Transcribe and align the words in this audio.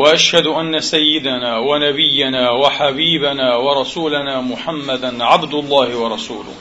وأشهد 0.00 0.46
أن 0.46 0.80
سيدنا 0.80 1.58
ونبينا 1.58 2.50
وحبيبنا 2.50 3.56
ورسولنا 3.56 4.40
محمدا 4.40 5.24
عبد 5.24 5.54
الله 5.54 5.96
ورسوله. 5.96 6.54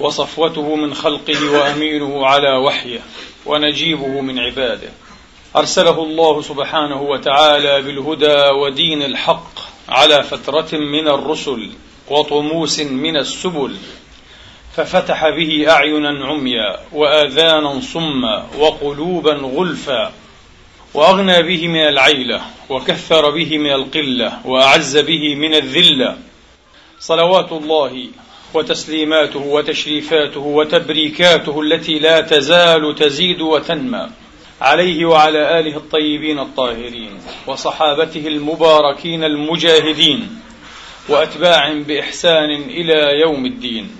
وصفوته 0.00 0.76
من 0.76 0.94
خلقه 0.94 1.50
وأمينه 1.50 2.26
على 2.26 2.56
وحيه 2.56 3.00
ونجيبه 3.46 4.20
من 4.20 4.38
عباده. 4.38 4.90
أرسله 5.56 6.02
الله 6.02 6.42
سبحانه 6.42 7.02
وتعالى 7.02 7.82
بالهدى 7.82 8.50
ودين 8.50 9.02
الحق 9.02 9.54
على 9.88 10.22
فترة 10.22 10.78
من 10.78 11.08
الرسل 11.08 11.70
وطموس 12.10 12.80
من 12.80 13.16
السبل. 13.16 13.76
ففتح 14.76 15.28
به 15.28 15.70
اعينا 15.70 16.26
عميا 16.26 16.76
واذانا 16.92 17.80
صما 17.80 18.46
وقلوبا 18.58 19.32
غلفا. 19.32 20.12
وأغنى 20.94 21.42
به 21.42 21.68
من 21.68 21.80
العيلة 21.80 22.40
وكثر 22.68 23.30
به 23.30 23.58
من 23.58 23.72
القلة 23.72 24.46
وأعز 24.46 24.98
به 24.98 25.34
من 25.34 25.54
الذلة. 25.54 26.18
صلوات 27.00 27.52
الله 27.52 28.08
وتسليماته 28.54 29.40
وتشريفاته 29.40 30.40
وتبريكاته 30.40 31.60
التي 31.60 31.98
لا 31.98 32.20
تزال 32.20 32.94
تزيد 32.94 33.40
وتنمى. 33.40 34.08
عليه 34.60 35.04
وعلى 35.04 35.60
آله 35.60 35.76
الطيبين 35.76 36.38
الطاهرين 36.38 37.18
وصحابته 37.46 38.26
المباركين 38.26 39.24
المجاهدين 39.24 40.40
واتباع 41.08 41.72
بإحسان 41.72 42.50
إلى 42.50 43.20
يوم 43.20 43.46
الدين. 43.46 43.90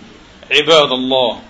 عباد 0.50 0.92
الله 0.92 1.49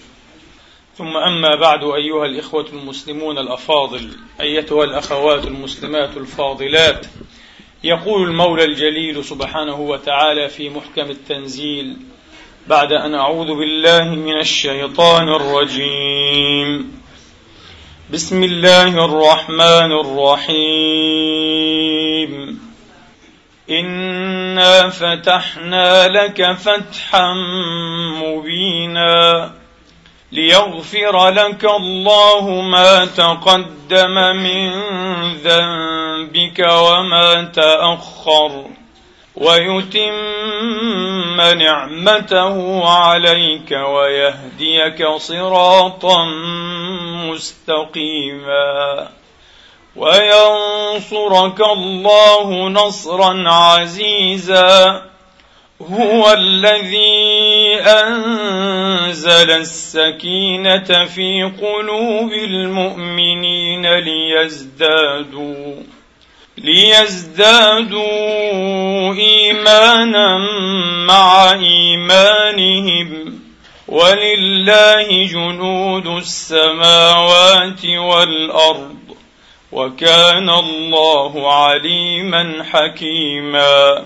ثم 1.01 1.17
أما 1.17 1.55
بعد 1.55 1.83
أيها 1.83 2.25
الإخوة 2.25 2.65
المسلمون 2.73 3.37
الأفاضل 3.37 4.09
أيتها 4.41 4.83
الأخوات 4.83 5.47
المسلمات 5.47 6.17
الفاضلات 6.17 7.05
يقول 7.83 8.27
المولى 8.29 8.63
الجليل 8.63 9.25
سبحانه 9.25 9.79
وتعالى 9.79 10.49
في 10.49 10.69
محكم 10.69 11.11
التنزيل 11.11 11.97
بعد 12.67 12.93
أن 12.93 13.15
أعوذ 13.15 13.47
بالله 13.47 14.03
من 14.03 14.39
الشيطان 14.39 15.29
الرجيم. 15.29 17.01
بسم 18.13 18.43
الله 18.43 19.05
الرحمن 19.05 19.91
الرحيم. 19.91 20.61
إنا 23.69 24.89
فتحنا 24.89 26.07
لك 26.07 26.51
فتحا 26.51 27.33
مبينا. 28.23 29.60
ليغفر 30.31 31.29
لك 31.29 31.65
الله 31.65 32.61
ما 32.61 33.05
تقدم 33.05 34.35
من 34.35 34.71
ذنبك 35.33 36.59
وما 36.59 37.43
تأخر 37.43 38.65
ويتم 39.35 40.11
نعمته 41.41 42.87
عليك 42.89 43.71
ويهديك 43.71 45.07
صراطا 45.17 46.25
مستقيما 47.29 49.07
وينصرك 49.95 51.61
الله 51.61 52.69
نصرا 52.69 53.49
عزيزا 53.49 55.01
هو 55.89 56.33
الذي 56.33 57.75
أنزل 57.81 59.51
السكينة 59.51 61.05
في 61.05 61.51
قلوب 61.61 62.33
المؤمنين 62.33 63.85
ليزدادوا 63.99 65.75
ليزدادوا 66.57 68.03
إيمانا 69.13 70.37
مع 71.07 71.51
إيمانهم. 71.51 73.39
ولله 73.87 75.23
جنود 75.25 76.07
السماوات 76.07 77.85
والأرض 77.85 78.97
وكان 79.71 80.49
الله 80.49 81.53
عليما 81.53 82.63
حكيما. 82.71 84.05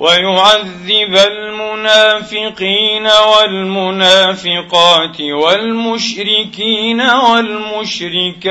ويعذب 0.00 1.16
المنافقين 1.16 3.06
والمنافقات 3.06 5.20
والمشركين 5.20 7.00
والمشركات 7.00 8.50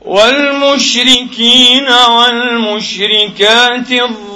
والمشركين 0.00 1.88
والمشركات 2.08 3.92
الظانين 3.92 4.32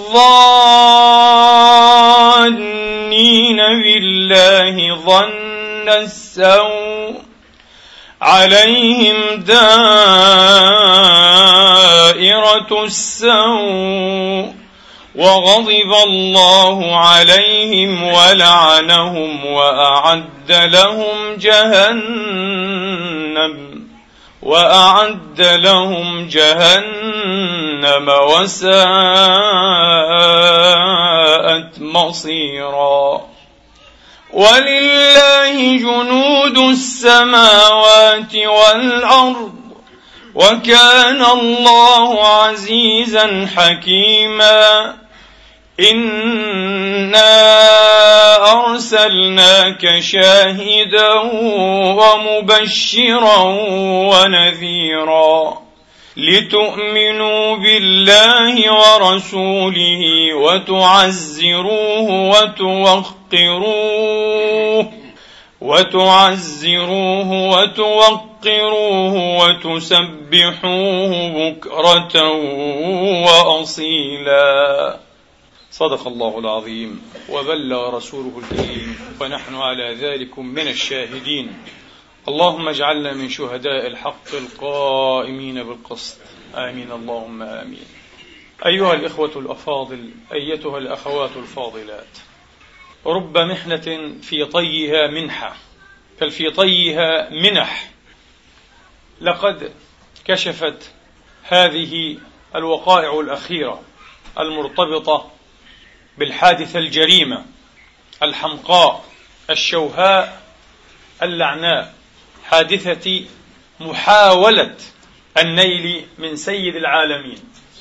بالله 3.56 4.94
ظن 4.94 5.88
السوء 5.88 7.27
عليهم 8.22 9.16
دائرة 9.34 9.64
السوء 12.84 14.54
وغضب 15.14 15.92
الله 16.06 16.96
عليهم 16.96 18.02
ولعنهم 18.02 19.46
وأعد 19.46 20.52
لهم 20.52 21.36
جهنم 21.38 22.78
وأعد 24.42 25.40
لهم 25.40 26.28
جهنم 26.28 28.08
وساءت 28.08 28.78
مصيرا 31.80 33.20
ولله 34.32 35.76
جنود 35.76 36.58
السماوات 36.58 38.34
والأرض 38.34 39.54
وكان 40.34 41.24
الله 41.24 42.26
عزيزا 42.26 43.48
حكيما 43.56 44.94
إنا 45.80 47.38
أرسلناك 48.52 49.98
شاهدا 50.00 51.12
ومبشرا 51.98 53.42
ونذيرا 54.12 55.67
لتؤمنوا 56.18 57.56
بالله 57.56 58.72
ورسوله 58.72 60.34
وتعزروه 60.34 62.10
وتوقروه 62.10 63.72
وتعزروه 65.60 67.32
وتوقروه 67.32 69.14
وتسبحوه 69.38 71.28
بكرة 71.28 72.32
وأصيلا. 73.26 74.96
صدق 75.70 76.06
الله 76.06 76.38
العظيم. 76.38 77.02
وبلغ 77.28 77.96
رسوله 77.96 78.32
الكريم. 78.38 78.98
ونحن 79.20 79.54
على 79.54 79.94
ذلك 79.94 80.38
من 80.38 80.68
الشاهدين. 80.68 81.52
اللهم 82.28 82.68
اجعلنا 82.68 83.12
من 83.12 83.28
شهداء 83.28 83.86
الحق 83.86 84.34
القائمين 84.34 85.62
بالقسط. 85.62 86.18
آمين. 86.54 86.92
اللهم 86.92 87.42
آمين. 87.42 87.84
أيها 88.66 88.94
الإخوة 88.94 89.32
الأفاضل 89.36 90.10
أيتها 90.32 90.78
الأخوات 90.78 91.30
الفاضلات 91.36 92.18
رب 93.06 93.38
محنة 93.38 94.14
في 94.22 94.44
طيها 94.44 95.06
منحة 95.06 95.56
بل 96.20 96.30
في 96.30 96.50
طيها 96.50 97.30
منح. 97.30 97.90
لقد 99.20 99.72
كشفت 100.24 100.92
هذه 101.42 102.18
الوقائع 102.54 103.20
الأخيرة 103.20 103.82
المرتبطة 104.38 105.30
بالحادثة 106.18 106.78
الجريمة 106.78 107.44
الحمقاء 108.22 109.04
الشوهاء 109.50 110.42
اللعناء. 111.22 111.97
حادثة 112.50 113.24
محاولة 113.80 114.74
النيل 115.38 116.06
من 116.18 116.36
سيد 116.36 116.76
العالمين 116.76 117.38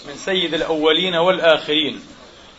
من 0.08 0.16
سيد 0.16 0.54
الأولين 0.54 1.16
والآخرين. 1.16 2.00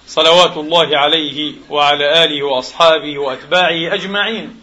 صلوات 0.06 0.56
الله 0.56 0.98
عليه 0.98 1.52
وعلى 1.70 2.24
آله 2.24 2.42
وأصحابه 2.42 3.18
وأتباعه 3.18 3.94
أجمعين. 3.94 4.60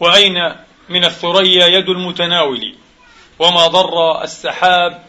وأين 0.00 0.54
من 0.88 1.04
الثريا 1.04 1.66
يد 1.66 1.88
المتناول؟ 1.88 2.74
وما 3.38 3.66
ضر 3.66 4.22
السحاب 4.22 5.04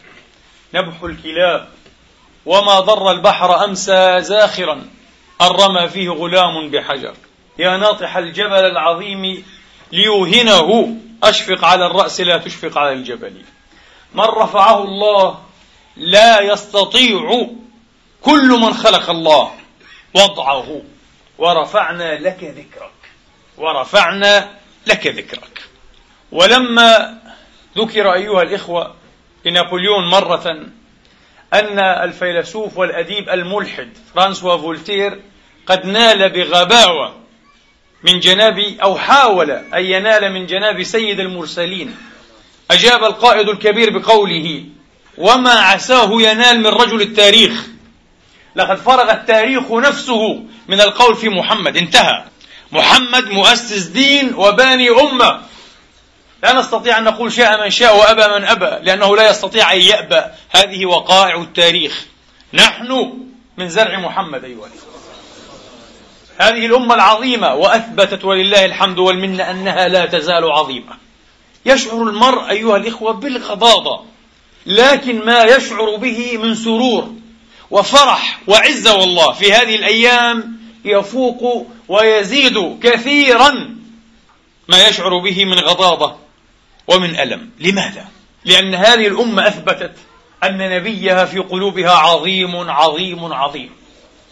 نبح 0.74 1.04
الكلاب؟ 1.04 1.70
وما 2.46 2.80
ضر 2.80 3.12
البحر 3.12 3.66
أمسى 3.66 4.22
زاخرا؟ 4.22 4.74
أن 5.42 5.48
رمى 5.48 5.90
فيه 5.90 6.10
غلام 6.10 6.70
بحجر. 6.70 7.14
يا 7.60 7.78
ناطح 7.78 8.18
الجبل 8.18 8.66
العظيم 8.66 9.46
ليوهنه. 9.92 10.96
أشفق 11.24 11.66
على 11.66 11.86
الرأس 11.86 12.22
لا 12.22 12.38
تشفق 12.38 12.78
على 12.78 12.94
الجبل. 12.94 13.42
من 14.14 14.24
رفعه 14.24 14.84
الله 14.84 15.40
لا 15.98 16.42
يستطيع 16.42 17.48
كل 18.22 18.48
من 18.48 18.74
خلق 18.74 19.10
الله 19.10 19.52
وضعه. 20.16 20.82
ورفعنا 21.38 22.20
لك 22.20 22.44
ذكرك. 22.44 22.92
ورفعنا 23.58 24.50
لك 24.88 25.08
ذكرك. 25.08 25.62
ولما 26.32 27.20
ذكر 27.78 28.14
أيها 28.14 28.42
الإخوة 28.42 28.96
لنابليون 29.46 30.10
مرة 30.10 30.52
أن 31.54 31.80
الفيلسوف 31.80 32.78
والأديب 32.78 33.30
الملحد 33.30 33.90
فرانسوا 34.14 34.58
فولتير 34.58 35.22
قد 35.68 35.86
نال 35.86 36.30
بغباوة 36.30 37.19
من 38.04 38.20
جناب 38.20 38.60
أو 38.60 38.98
حاول 38.98 39.52
أن 39.52 39.86
ينال 39.86 40.34
من 40.34 40.46
جناب 40.46 40.84
سيد 40.84 41.20
المرسلين. 41.20 41.98
أجاب 42.72 43.04
القائد 43.04 43.50
الكبير 43.50 43.98
بقوله 43.98 44.66
وما 45.18 45.52
عساه 45.52 46.10
ينال 46.22 46.60
من 46.60 46.68
رجل 46.68 47.02
التاريخ. 47.02 47.66
لقد 48.56 48.78
فرغ 48.78 49.12
التاريخ 49.12 49.72
نفسه 49.72 50.44
من 50.68 50.82
القول 50.82 51.16
في 51.16 51.30
محمد. 51.30 51.78
انتهى. 51.78 52.24
محمد 52.72 53.28
مؤسس 53.28 53.84
دين 53.84 54.34
وباني 54.34 54.90
أمة. 54.90 55.42
لا 56.44 56.54
نستطيع 56.54 56.98
أن 56.98 57.04
نقول 57.04 57.32
شاء 57.32 57.64
من 57.64 57.70
شاء 57.70 57.98
وأبى 57.98 58.40
من 58.40 58.46
أبى 58.46 58.86
لأنه 58.86 59.16
لا 59.16 59.30
يستطيع 59.30 59.74
أن 59.74 59.82
يأبى. 59.82 60.22
هذه 60.50 60.86
وقائع 60.86 61.42
التاريخ. 61.42 62.06
نحن 62.54 63.14
من 63.58 63.70
زرع 63.70 64.00
محمد 64.00 64.44
أيها 64.44 64.56
الإخوة. 64.56 64.89
هذه 66.42 66.66
الأمة 66.66 66.96
العظيمة 66.96 67.54
وأثبتت 67.54 68.26
ولله 68.26 68.66
الحمد 68.66 69.00
والمنة 69.00 69.52
أنها 69.52 69.88
لا 69.88 70.06
تزال 70.06 70.52
عظيمة. 70.52 70.98
يشعر 71.66 72.04
المرء 72.04 72.50
أيها 72.50 72.78
الإخوة 72.78 73.14
بالغضاضة 73.14 74.02
لكن 74.66 75.26
ما 75.26 75.44
يشعر 75.44 75.96
به 75.96 76.38
من 76.38 76.56
سرور 76.56 77.14
وفرح 77.72 78.40
وعزة 78.48 78.98
والله 78.98 79.32
في 79.32 79.54
هذه 79.54 79.76
الأيام 79.76 80.60
يفوق 80.86 81.68
ويزيد 81.88 82.80
كثيرا 82.84 83.76
ما 84.68 84.88
يشعر 84.88 85.18
به 85.18 85.46
من 85.46 85.60
غضاضة 85.60 86.16
ومن 86.88 87.20
ألم. 87.20 87.50
لماذا؟ 87.60 88.08
لأن 88.46 88.76
هذه 88.76 89.08
الأمة 89.08 89.48
أثبتت 89.48 89.96
أن 90.44 90.58
نبيها 90.58 91.26
في 91.26 91.40
قلوبها 91.40 91.92
عظيم 91.92 92.56
عظيم 92.70 93.34
عظيم. 93.34 93.79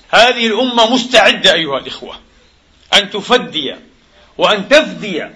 هذه 0.09 0.48
الأمة 0.48 0.94
مستعدة 0.94 1.54
أيها 1.54 1.77
الإخوة 1.77 2.19
أن 2.94 3.09
تفدي 3.09 3.75
وأن 4.38 4.69
تفدي 4.69 5.27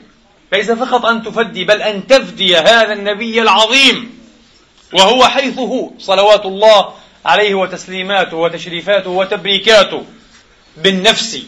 ليس 0.53 0.71
فقط 0.71 1.06
أن 1.06 1.23
تفدي 1.23 1.63
بل 1.63 1.81
أن 1.81 2.07
تفدي 2.07 2.57
هذا 2.57 2.94
النبي 2.94 3.41
العظيم 3.41 4.21
وهو 4.94 5.27
حيث 5.27 5.59
هو 5.59 5.91
صلوات 6.00 6.45
الله 6.45 6.94
عليه 7.25 7.56
وتسليماته 7.56 8.38
وتشريفاته 8.38 9.09
وتبريكاته 9.09 10.06
بالنفس 10.77 11.39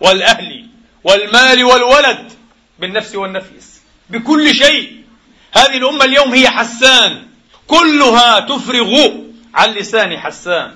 والأهل 0.00 0.66
والمال 1.04 1.64
والولد 1.64 2.32
بالنفس 2.78 3.14
والنفيس 3.14 3.80
بكل 4.10 4.54
شيء. 4.54 5.04
هذه 5.52 5.76
الأمة 5.76 6.04
اليوم 6.04 6.34
هي 6.34 6.48
حسان 6.48 7.26
كلها 7.66 8.40
تفرغ 8.40 9.08
عن 9.54 9.70
لسان 9.70 10.18
حسان. 10.18 10.72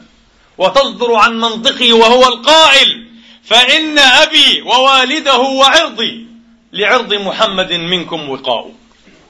وتصدر 0.58 1.14
عن 1.14 1.40
منطقه 1.40 1.92
وهو 1.92 2.24
القائل 2.24 3.06
فإن 3.44 3.98
أبي 3.98 4.62
ووالده 4.62 5.38
وعرضي 5.38 6.26
لعرض 6.72 7.14
محمد 7.14 7.72
منكم 7.72 8.28
وقاء 8.28 8.70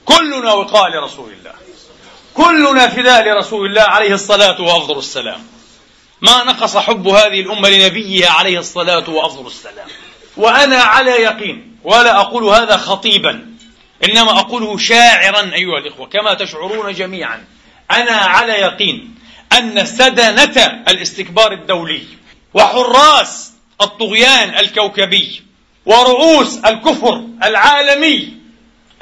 كلنا 0.05 0.53
وقاء 0.53 0.89
لرسول 0.89 1.29
الله. 1.39 1.53
كلنا 2.33 2.87
فداء 2.87 3.23
لرسول 3.23 3.65
الله 3.65 3.81
عليه 3.81 4.13
الصلاة 4.13 4.61
وأفضل 4.61 4.97
السلام. 4.97 5.47
ما 6.21 6.43
نقص 6.43 6.77
حب 6.77 7.07
هذه 7.07 7.41
الأمة 7.41 7.69
لنبيها 7.69 8.31
عليه 8.31 8.59
الصلاة 8.59 9.09
وأفضل 9.09 9.47
السلام. 9.47 9.87
وأنا 10.37 10.77
على 10.77 11.11
يقين 11.11 11.77
ولا 11.83 12.19
أقول 12.19 12.43
هذا 12.43 12.77
خطيبا 12.77 13.55
إنما 14.09 14.39
أقوله 14.39 14.77
شاعرا 14.77 15.53
أيها 15.53 15.77
الإخوة 15.77 16.07
كما 16.07 16.33
تشعرون 16.33 16.93
جميعا. 16.93 17.45
أنا 17.91 18.11
على 18.11 18.53
يقين 18.53 19.12
أن 19.57 19.85
سدنة 19.85 20.83
الاستكبار 20.87 21.51
الدولي 21.51 22.03
وحراس 22.53 23.53
الطغيان 23.81 24.49
الكوكبي 24.49 25.41
ورؤوس 25.85 26.57
الكفر 26.57 27.27
العالمي 27.43 28.33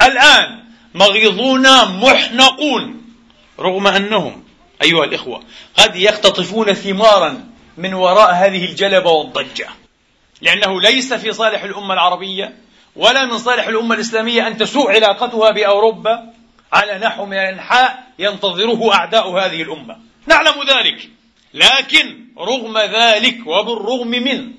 الآن 0.02 0.62
مغيظون 0.94 1.62
محنقون 2.00 3.02
رغم 3.60 3.86
أنهم 3.86 4.44
أيها 4.82 5.04
الإخوة 5.04 5.42
قد 5.76 5.96
يختطفون 5.96 6.72
ثمارا 6.72 7.44
من 7.76 7.94
وراء 7.94 8.34
هذه 8.34 8.64
الجلبة 8.64 9.10
والضجة. 9.10 9.68
لأنه 10.40 10.80
ليس 10.80 11.12
في 11.12 11.32
صالح 11.32 11.62
الأمة 11.62 11.94
العربية 11.94 12.56
ولا 12.96 13.24
من 13.24 13.38
صالح 13.38 13.66
الأمة 13.66 13.94
الإسلامية 13.94 14.46
أن 14.46 14.56
تسوء 14.56 14.90
علاقتها 14.90 15.50
بأوروبا 15.50 16.32
على 16.72 16.98
نحو 16.98 17.26
من 17.26 17.36
الإنحاء 17.36 18.02
ينتظره 18.18 18.94
أعداء 18.94 19.30
هذه 19.30 19.62
الأمة. 19.62 20.11
نعلم 20.26 20.62
ذلك. 20.68 21.08
لكن 21.54 22.26
رغم 22.38 22.78
ذلك 22.78 23.46
وبالرغم 23.46 24.08
من 24.08 24.52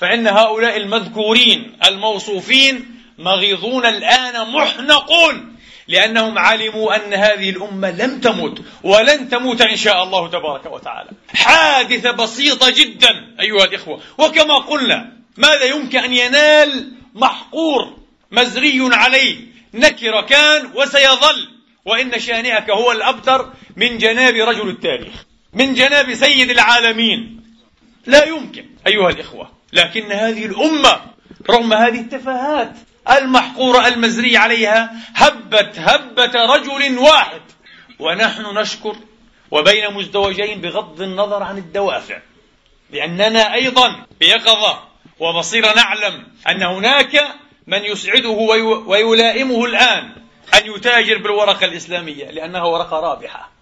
فإن 0.00 0.26
هؤلاء 0.26 0.76
المذكورين 0.76 1.76
الموصوفين 1.86 3.02
مغيظون 3.18 3.86
الآن 3.86 4.52
محنقون 4.52 5.56
لأنهم 5.88 6.38
علموا 6.38 6.96
أن 6.96 7.14
هذه 7.14 7.50
الأمة 7.50 7.90
لم 7.90 8.20
تمت 8.20 8.58
ولن 8.82 9.28
تموت 9.28 9.60
إن 9.60 9.76
شاء 9.76 10.02
الله 10.02 10.28
تبارك 10.28 10.66
وتعالى. 10.72 11.10
حادثة 11.34 12.10
بسيطة 12.10 12.70
جدا 12.70 13.36
أيها 13.40 13.64
الإخوة. 13.64 14.00
وكما 14.18 14.54
قلنا 14.54 15.12
ماذا 15.36 15.64
يمكن 15.64 15.98
أن 15.98 16.12
ينال 16.14 16.92
محقور 17.14 17.96
مزري 18.30 18.88
عليه؟ 18.92 19.36
نكر 19.74 20.20
كان 20.20 20.70
وسيظل. 20.74 21.48
وإن 21.84 22.20
شانئك 22.20 22.70
هو 22.70 22.92
الأبتر 22.92 23.52
من 23.76 23.98
جناب 23.98 24.34
رجل 24.34 24.68
التاريخ 24.68 25.24
من 25.52 25.74
جناب 25.74 26.14
سيد 26.14 26.50
العالمين. 26.50 27.44
لا 28.06 28.24
يمكن 28.24 28.66
أيها 28.86 29.10
الإخوة 29.10 29.50
لكن 29.72 30.12
هذه 30.12 30.46
الأمة 30.46 31.00
رغم 31.50 31.72
هذه 31.72 32.00
التفاهات 32.00 32.76
المحقورة 33.10 33.88
المزري 33.88 34.36
عليها 34.36 34.92
هبت 35.14 35.78
هبة 35.78 36.32
رجل 36.54 36.98
واحد. 36.98 37.40
ونحن 37.98 38.58
نشكر 38.58 38.96
وبين 39.50 39.94
مزدوجين 39.94 40.60
بغض 40.60 41.02
النظر 41.02 41.42
عن 41.42 41.58
الدوافع 41.58 42.18
لأننا 42.90 43.54
أيضا 43.54 44.06
بيقظة 44.20 44.78
وبصيرة 45.18 45.74
نعلم 45.74 46.26
أن 46.48 46.62
هناك 46.62 47.24
من 47.66 47.84
يسعده 47.84 48.28
ويلائمه 48.86 49.64
الآن 49.64 50.12
أن 50.54 50.74
يتاجر 50.76 51.18
بالورقة 51.18 51.64
الإسلامية 51.64 52.30
لأنها 52.30 52.62
ورقة 52.62 53.00
رابحة. 53.00 53.53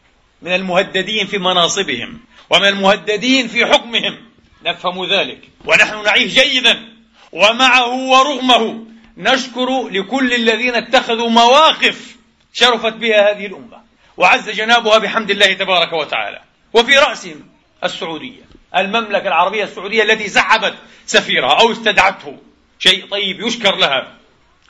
من 0.42 0.54
المهددين 0.54 1.26
في 1.26 1.38
مناصبهم 1.38 2.20
ومن 2.50 2.68
المهددين 2.68 3.48
في 3.48 3.66
حكمهم. 3.66 4.18
نفهم 4.64 5.12
ذلك. 5.12 5.40
ونحن 5.64 6.02
نعيه 6.02 6.26
جيدا 6.26 6.88
ومعه 7.32 7.94
ورغمه. 7.94 8.86
نشكر 9.16 9.88
لكل 9.88 10.34
الذين 10.34 10.74
اتخذوا 10.74 11.28
مواقف 11.28 12.16
شرفت 12.52 12.92
بها 12.92 13.30
هذه 13.30 13.46
الأمة. 13.46 13.82
وعز 14.16 14.50
جنابها 14.50 14.98
بحمد 14.98 15.30
الله 15.30 15.52
تبارك 15.52 15.92
وتعالى. 15.92 16.40
وفي 16.72 16.98
رأسهم 16.98 17.48
السعودية 17.84 18.42
المملكة 18.76 19.28
العربية 19.28 19.64
السعودية 19.64 20.02
التي 20.02 20.28
سحبت 20.28 20.74
سفيرها 21.06 21.60
أو 21.60 21.72
استدعته. 21.72 22.36
شيء 22.78 23.06
طيب 23.06 23.40
يشكر 23.40 23.76
لها. 23.76 24.12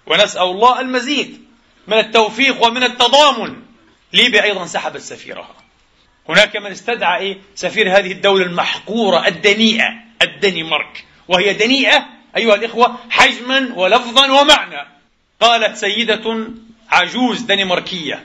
ونسأل 0.07 0.43
الله 0.43 0.81
المزيد 0.81 1.45
من 1.87 1.99
التوفيق 1.99 2.67
ومن 2.67 2.83
التضامن. 2.83 3.57
ليبيا 4.12 4.43
أيضا 4.43 4.67
سحبت 4.67 5.00
سفيرها. 5.00 5.62
هناك 6.29 6.57
من 6.57 6.71
استدعى 6.71 7.21
إيه؟ 7.21 7.38
سفير 7.55 7.99
هذه 7.99 8.12
الدولة 8.12 8.47
المحقورة 8.47 9.26
الدنيئة 9.26 9.88
الدنمارك. 10.23 11.05
وهي 11.29 11.52
دنيئة 11.52 12.07
أيها 12.37 12.55
الإخوة 12.55 12.99
حجما 13.11 13.73
ولفظا 13.75 14.41
ومعنى. 14.41 14.88
قالت 15.41 15.76
سيدة 15.76 16.49
عجوز 16.91 17.41
دنماركية 17.41 18.25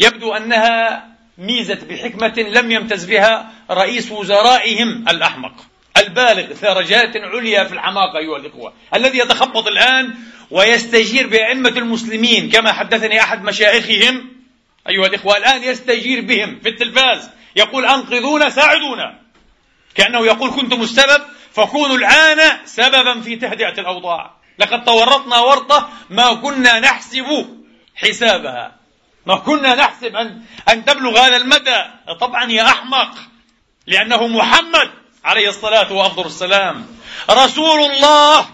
يبدو 0.00 0.32
أنها 0.32 1.06
ميزت 1.38 1.84
بحكمة 1.84 2.34
لم 2.38 2.70
يمتز 2.70 3.04
بها 3.04 3.52
رئيس 3.70 4.12
وزرائهم 4.12 5.08
الأحمق. 5.08 5.52
البالغ 5.96 6.52
درجات 6.62 7.16
عليا 7.16 7.64
في 7.64 7.72
الحماقة 7.72 8.18
أيها 8.18 8.36
الإخوة 8.36 8.72
الذي 8.94 9.18
يتخبط 9.18 9.66
الآن 9.66 10.14
ويستجير 10.50 11.26
بأئمة 11.26 11.68
المسلمين 11.68 12.50
كما 12.50 12.72
حدثني 12.72 13.20
أحد 13.20 13.44
مشايخهم 13.44 14.28
أيها 14.88 15.06
الإخوة 15.06 15.36
الآن 15.36 15.62
يستجير 15.62 16.20
بهم 16.20 16.58
في 16.62 16.68
التلفاز. 16.68 17.30
يقول 17.56 17.86
أنقذونا 17.86 18.50
ساعدونا. 18.50 19.20
كأنه 19.94 20.26
يقول 20.26 20.50
كنتم 20.50 20.82
السبب 20.82 21.22
فكونوا 21.52 21.96
الآن 21.96 22.58
سببا 22.64 23.20
في 23.20 23.36
تهدئة 23.36 23.80
الأوضاع. 23.80 24.30
لقد 24.58 24.84
تورطنا 24.84 25.38
ورطة 25.38 25.90
ما 26.10 26.34
كنا 26.34 26.80
نحسب 26.80 27.26
حسابها. 27.94 28.76
ما 29.26 29.36
كنا 29.36 29.74
نحسب 29.74 30.16
أن, 30.16 30.42
أن 30.68 30.84
تبلغ 30.84 31.18
هذا 31.18 31.36
المدى. 31.36 31.84
طبعا 32.20 32.50
يا 32.50 32.62
أحمق 32.62 33.14
لأنه 33.86 34.26
محمد 34.26 34.90
عليه 35.24 35.48
الصلاة 35.48 35.92
وأفضل 35.92 36.26
السلام. 36.26 36.86
رسول 37.30 37.90
الله 37.90 38.48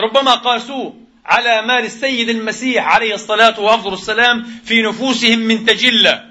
ربما 0.00 0.34
قاسوه 0.34 0.94
على 1.26 1.62
مال 1.62 1.84
السيد 1.84 2.28
المسيح 2.28 2.86
عليه 2.86 3.14
الصلاة 3.14 3.60
وأفضل 3.60 3.92
السلام 3.92 4.60
في 4.64 4.82
نفوسهم 4.82 5.38
من 5.38 5.66
تجلة 5.66 6.24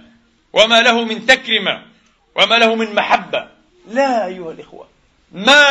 وما 0.54 0.82
له 0.82 1.04
من 1.04 1.26
تكرمة. 1.26 1.95
وما 2.36 2.56
له 2.56 2.76
من 2.76 2.96
محبة. 2.96 3.48
لا 3.92 4.26
أيها 4.26 4.52
الإخوة. 4.52 4.88
ما 5.32 5.64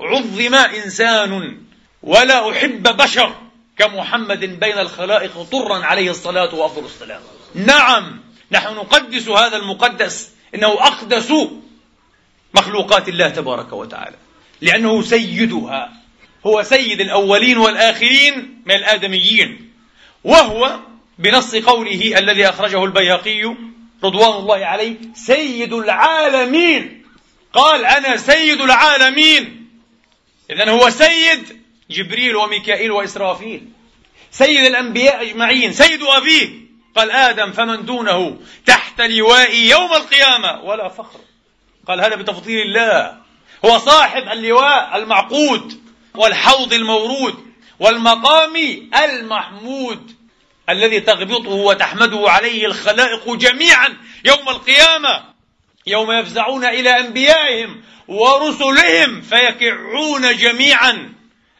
عظم 0.00 0.54
إنسان 0.54 1.58
ولا 2.02 2.50
أحب 2.50 2.96
بشر 2.96 3.34
كمحمد 3.78 4.40
بين 4.40 4.78
الخلائق 4.78 5.42
طرا 5.42 5.84
عليه 5.84 6.10
الصلاة 6.10 6.54
وأفضل 6.54 6.84
السلام. 6.84 7.20
نعم 7.54 8.20
نحن 8.52 8.74
نقدس 8.74 9.28
هذا 9.28 9.56
المقدس 9.56 10.30
إنه 10.54 10.68
أقدس 10.68 11.32
مخلوقات 12.54 13.08
الله 13.08 13.28
تبارك 13.28 13.72
وتعالى. 13.72 14.16
لأنه 14.60 15.02
سيدها 15.02 15.92
هو 16.46 16.62
سيد 16.62 17.00
الأولين 17.00 17.58
والآخرين 17.58 18.62
من 18.66 18.74
الآدميين. 18.74 19.72
وهو 20.24 20.78
بنص 21.18 21.54
قوله 21.54 22.18
الذي 22.18 22.48
أخرجه 22.48 22.84
البيهقي 22.84 23.54
رضوان 24.04 24.38
الله 24.38 24.66
عليه 24.66 24.96
سيد 25.14 25.72
العالمين. 25.72 27.06
قال 27.52 27.84
أنا 27.84 28.16
سيد 28.16 28.60
العالمين. 28.60 29.68
إذا 30.50 30.70
هو 30.70 30.90
سيد 30.90 31.62
جبريل 31.90 32.36
وميكائيل 32.36 32.90
وإسرافيل. 32.90 33.68
سيد 34.30 34.64
الأنبياء 34.64 35.22
أجمعين 35.22 35.72
سيد 35.72 36.02
أبيه. 36.02 36.48
قال 36.96 37.10
آدم 37.10 37.52
فمن 37.52 37.84
دونه 37.84 38.38
تحت 38.66 39.00
لوائي 39.00 39.70
يوم 39.70 39.92
القيامة 39.92 40.62
ولا 40.62 40.88
فخر. 40.88 41.20
قال 41.88 42.00
هذا 42.00 42.14
بتفضيل 42.14 42.60
الله. 42.60 43.22
هو 43.64 43.78
صاحب 43.78 44.28
اللواء 44.28 44.96
المعقود 44.96 45.82
والحوض 46.14 46.72
المورود 46.72 47.34
والمقام 47.80 48.56
المحمود. 49.04 50.16
الذي 50.70 51.00
تغبطه 51.00 51.50
وتحمده 51.50 52.30
عليه 52.30 52.66
الخلائق 52.66 53.34
جميعا 53.34 53.96
يوم 54.24 54.48
القيامة 54.48 55.24
يوم 55.86 56.12
يفزعون 56.12 56.64
إلى 56.64 57.00
أنبيائهم 57.00 57.82
ورسلهم 58.08 59.20
فيكعون 59.20 60.36
جميعا. 60.36 61.14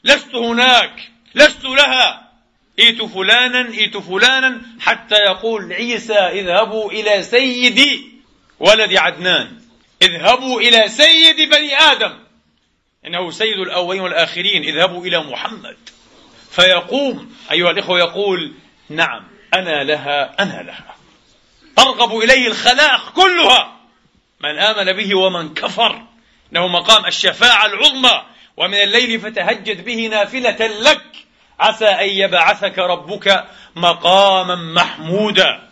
لست 0.04 0.34
هناك 0.34 1.10
لست 1.34 1.64
لها. 1.64 2.32
ائت 2.78 3.02
فلانا 3.02 3.68
ائت 3.68 3.96
فلانا 3.96 4.62
حتى 4.80 5.14
يقول 5.14 5.72
عيسى 5.72 6.14
اذهبوا 6.14 6.92
إلى 6.92 7.22
سيدي 7.22 8.12
ولد 8.60 8.96
عدنان. 8.96 9.60
اذهبوا 10.02 10.60
إلى 10.60 10.88
سيد 10.88 11.36
بني 11.50 11.76
آدم. 11.76 12.18
إنه 13.06 13.30
سيد 13.30 13.58
الأولين 13.58 14.00
والآخرين. 14.00 14.62
اذهبوا 14.62 15.06
إلى 15.06 15.18
محمد. 15.18 15.76
فيقوم 16.50 17.34
أيها 17.52 17.70
الإخوة 17.70 17.98
يقول 17.98 18.52
نعم 18.96 19.24
أنا 19.54 19.84
لها 19.84 20.42
أنا 20.42 20.62
لها. 20.62 20.94
ترغب 21.76 22.18
إليه 22.18 22.46
الخلائق 22.46 23.10
كلها. 23.10 23.76
من 24.40 24.58
آمن 24.58 24.92
به 24.92 25.14
ومن 25.14 25.54
كفر. 25.54 26.02
إنه 26.52 26.68
مقام 26.68 27.06
الشفاعة 27.06 27.66
العظمى. 27.66 28.22
ومن 28.56 28.74
الليل 28.74 29.20
فتهجد 29.20 29.84
به 29.84 30.06
نافلة 30.06 30.66
لك. 30.66 31.02
عسى 31.60 31.86
أن 31.86 32.08
يبعثك 32.08 32.78
ربك 32.78 33.44
مقاما 33.76 34.54
محمودا. 34.54 35.68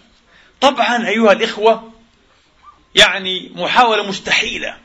طبعا 0.60 1.08
أيها 1.08 1.32
الإخوة 1.32 1.92
يعني 2.94 3.52
محاولة 3.54 4.02
مستحيلة 4.02 4.76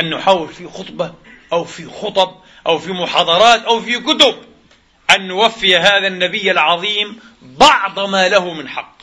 أن 0.00 0.10
نحاول 0.10 0.48
في 0.48 0.68
خطبة 0.68 1.14
أو 1.52 1.64
في 1.64 1.86
خطب 1.86 2.34
أو 2.66 2.78
في 2.78 2.92
محاضرات 2.92 3.64
أو 3.64 3.80
في 3.80 4.00
كتب 4.00 4.36
أن 5.10 5.28
نوفي 5.28 5.76
هذا 5.76 6.06
النبي 6.06 6.50
العظيم 6.50 7.20
بعض 7.44 7.98
ما 8.00 8.28
له 8.28 8.54
من 8.54 8.68
حق. 8.68 8.96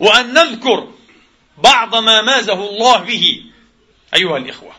وأن 0.00 0.34
نذكر 0.34 0.88
بعض 1.58 1.96
ما 1.96 2.22
مازه 2.22 2.52
الله 2.52 2.98
به 2.98 3.44
أيها 4.14 4.36
الإخوة 4.36 4.72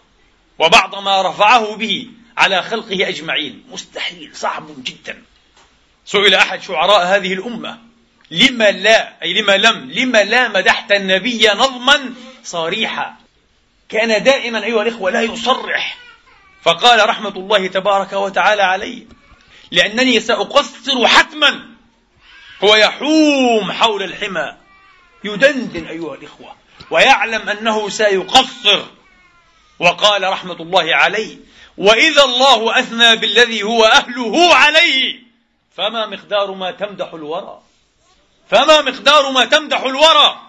وبعض 0.59 0.95
ما 0.95 1.21
رفعه 1.21 1.75
به 1.75 2.07
على 2.37 2.63
خلقه 2.63 3.07
أجمعين. 3.07 3.63
مستحيل 3.71 4.35
صعب 4.35 4.83
جدا. 4.83 5.23
سئل 6.05 6.35
أحد 6.35 6.61
شعراء 6.61 7.05
هذه 7.05 7.33
الأمة 7.33 7.79
لما 8.31 8.71
لا 8.71 9.23
أي 9.23 9.41
لما 9.41 9.57
لم 9.57 9.91
لما 9.91 10.23
لا 10.23 10.47
مدحت 10.47 10.91
النبي 10.91 11.47
نظما 11.47 12.13
صريحا؟ 12.43 13.15
كان 13.89 14.23
دائما 14.23 14.63
أيها 14.63 14.81
الإخوة 14.81 15.11
لا 15.11 15.21
يصرح. 15.21 15.97
فقال 16.61 17.09
رحمة 17.09 17.29
الله 17.35 17.67
تبارك 17.67 18.13
وتعالى 18.13 18.61
عليه 18.61 19.05
لأنني 19.71 20.19
سأقصر 20.19 21.07
حتما 21.07 21.70
هو 22.63 22.75
يحوم 22.75 23.71
حول 23.71 24.03
الحمى 24.03 24.57
يدندن 25.23 25.87
أيها 25.87 26.15
الإخوة 26.15 26.55
ويعلم 26.91 27.49
أنه 27.49 27.89
سيقصر. 27.89 28.85
وقال 29.79 30.23
رحمة 30.23 30.61
الله 30.61 30.95
عليه 30.95 31.37
وإذا 31.77 32.23
الله 32.23 32.79
أثنى 32.79 33.15
بالذي 33.15 33.63
هو 33.63 33.85
أهله 33.85 34.55
عليه 34.55 35.19
فما 35.77 36.05
مقدار 36.05 36.51
ما 36.51 36.71
تمدح 36.71 37.13
الورى. 37.13 37.61
فما 38.49 38.81
مقدار 38.81 39.31
ما 39.31 39.45
تمدح 39.45 39.81
الورى. 39.81 40.41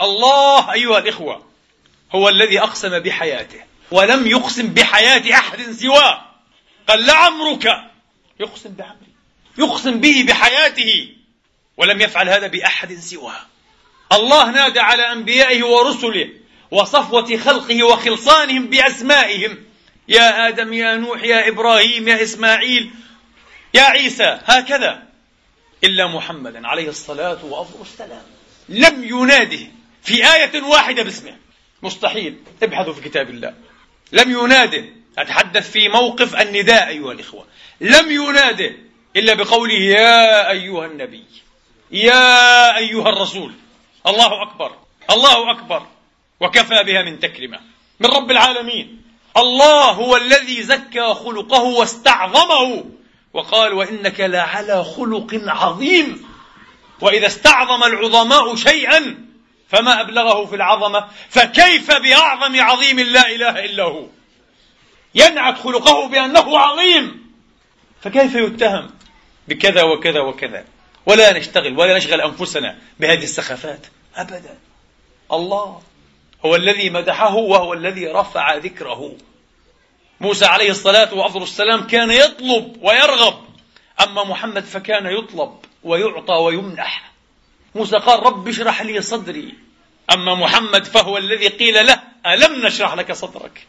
الله 0.00 0.72
أيها 0.72 0.98
الإخوة 0.98 1.46
هو 2.14 2.28
الذي 2.28 2.60
أقسم 2.60 2.98
بحياته 2.98 3.60
ولم 3.90 4.26
يقسم 4.26 4.66
بحياة 4.66 5.34
أحد 5.34 5.62
سواه. 5.62 6.24
قال 6.88 7.06
لعمرك 7.06 7.68
يقسم 8.40 8.74
بعمري 8.74 9.12
يقسم 9.58 10.00
به 10.00 10.24
بحياته. 10.28 11.17
ولم 11.78 12.00
يفعل 12.00 12.28
هذا 12.28 12.46
بأحد 12.46 12.94
سواه. 12.94 13.40
الله 14.12 14.50
نادى 14.50 14.80
على 14.80 15.12
أنبيائه 15.12 15.62
ورسله 15.62 16.28
وصفوة 16.70 17.36
خلقه 17.36 17.82
وخلصانهم 17.84 18.66
بأسمائهم. 18.66 19.58
يا 20.08 20.48
آدم 20.48 20.72
يا 20.72 20.96
نوح 20.96 21.22
يا 21.22 21.48
إبراهيم 21.48 22.08
يا 22.08 22.22
إسماعيل 22.22 22.90
يا 23.74 23.82
عيسى 23.82 24.40
هكذا. 24.44 25.02
إلا 25.84 26.06
محمدا 26.06 26.68
عليه 26.68 26.88
الصلاة 26.88 27.44
والسلام 27.78 28.22
لم 28.68 29.04
يناده 29.04 29.66
في 30.02 30.34
آية 30.34 30.62
واحدة 30.62 31.02
باسمه. 31.02 31.36
مستحيل. 31.82 32.38
ابحثوا 32.62 32.92
في 32.92 33.00
كتاب 33.08 33.30
الله. 33.30 33.54
لم 34.12 34.30
يناده. 34.30 34.84
أتحدث 35.18 35.70
في 35.70 35.88
موقف 35.88 36.40
النداء 36.40 36.88
أيها 36.88 37.12
الإخوة. 37.12 37.46
لم 37.80 38.10
يناده 38.10 38.72
إلا 39.16 39.34
بقوله 39.34 39.74
يا 39.74 40.50
أيها 40.50 40.86
النبي. 40.86 41.24
يا 41.90 42.76
أيها 42.76 43.08
الرسول 43.08 43.52
الله 44.06 44.42
أكبر 44.42 44.72
الله 45.10 45.50
أكبر 45.50 45.86
وكفى 46.40 46.82
بها 46.84 47.02
من 47.02 47.20
تكرمة 47.20 47.60
من 48.00 48.10
رب 48.10 48.30
العالمين. 48.30 49.02
الله 49.36 49.84
هو 49.90 50.16
الذي 50.16 50.62
زكى 50.62 51.14
خلقه 51.14 51.62
واستعظمه 51.62 52.84
وقال 53.32 53.72
وإنك 53.72 54.20
لعلى 54.20 54.84
خلق 54.84 55.40
عظيم. 55.46 56.28
وإذا 57.00 57.26
استعظم 57.26 57.84
العظماء 57.84 58.56
شيئا 58.56 59.28
فما 59.68 60.00
أبلغه 60.00 60.44
في 60.44 60.56
العظمة 60.56 61.08
فكيف 61.30 61.92
بأعظم 61.92 62.60
عظيم 62.60 63.00
لا 63.00 63.28
إله 63.28 63.64
إلا 63.64 63.84
هو؟ 63.84 64.06
ينعت 65.14 65.58
خلقه 65.58 66.08
بأنه 66.08 66.58
عظيم. 66.58 67.32
فكيف 68.02 68.34
يتهم 68.34 68.90
بكذا 69.48 69.82
وكذا 69.82 70.20
وكذا؟ 70.20 70.64
ولا 71.08 71.38
نشتغل 71.38 71.78
ولا 71.78 71.96
نشغل 71.96 72.20
أنفسنا 72.20 72.78
بهذه 73.00 73.22
السخافات 73.22 73.86
أبدا. 74.16 74.58
الله 75.32 75.82
هو 76.44 76.56
الذي 76.56 76.90
مدحه 76.90 77.34
وهو 77.34 77.72
الذي 77.72 78.06
رفع 78.06 78.54
ذكره. 78.54 79.16
موسى 80.20 80.44
عليه 80.44 80.70
الصلاة 80.70 81.14
وأفضل 81.14 81.42
السلام 81.42 81.86
كان 81.86 82.10
يطلب 82.10 82.76
ويرغب 82.82 83.44
أما 84.00 84.24
محمد 84.24 84.64
فكان 84.64 85.06
يطلب 85.06 85.58
ويعطى 85.84 86.32
ويمنح. 86.32 87.12
موسى 87.74 87.96
قال 87.96 88.26
رب 88.26 88.48
اشرح 88.48 88.82
لي 88.82 89.02
صدري 89.02 89.54
أما 90.12 90.34
محمد 90.34 90.84
فهو 90.84 91.18
الذي 91.18 91.48
قيل 91.48 91.86
له 91.86 92.02
ألم 92.26 92.66
نشرح 92.66 92.94
لك 92.94 93.12
صدرك؟ 93.12 93.66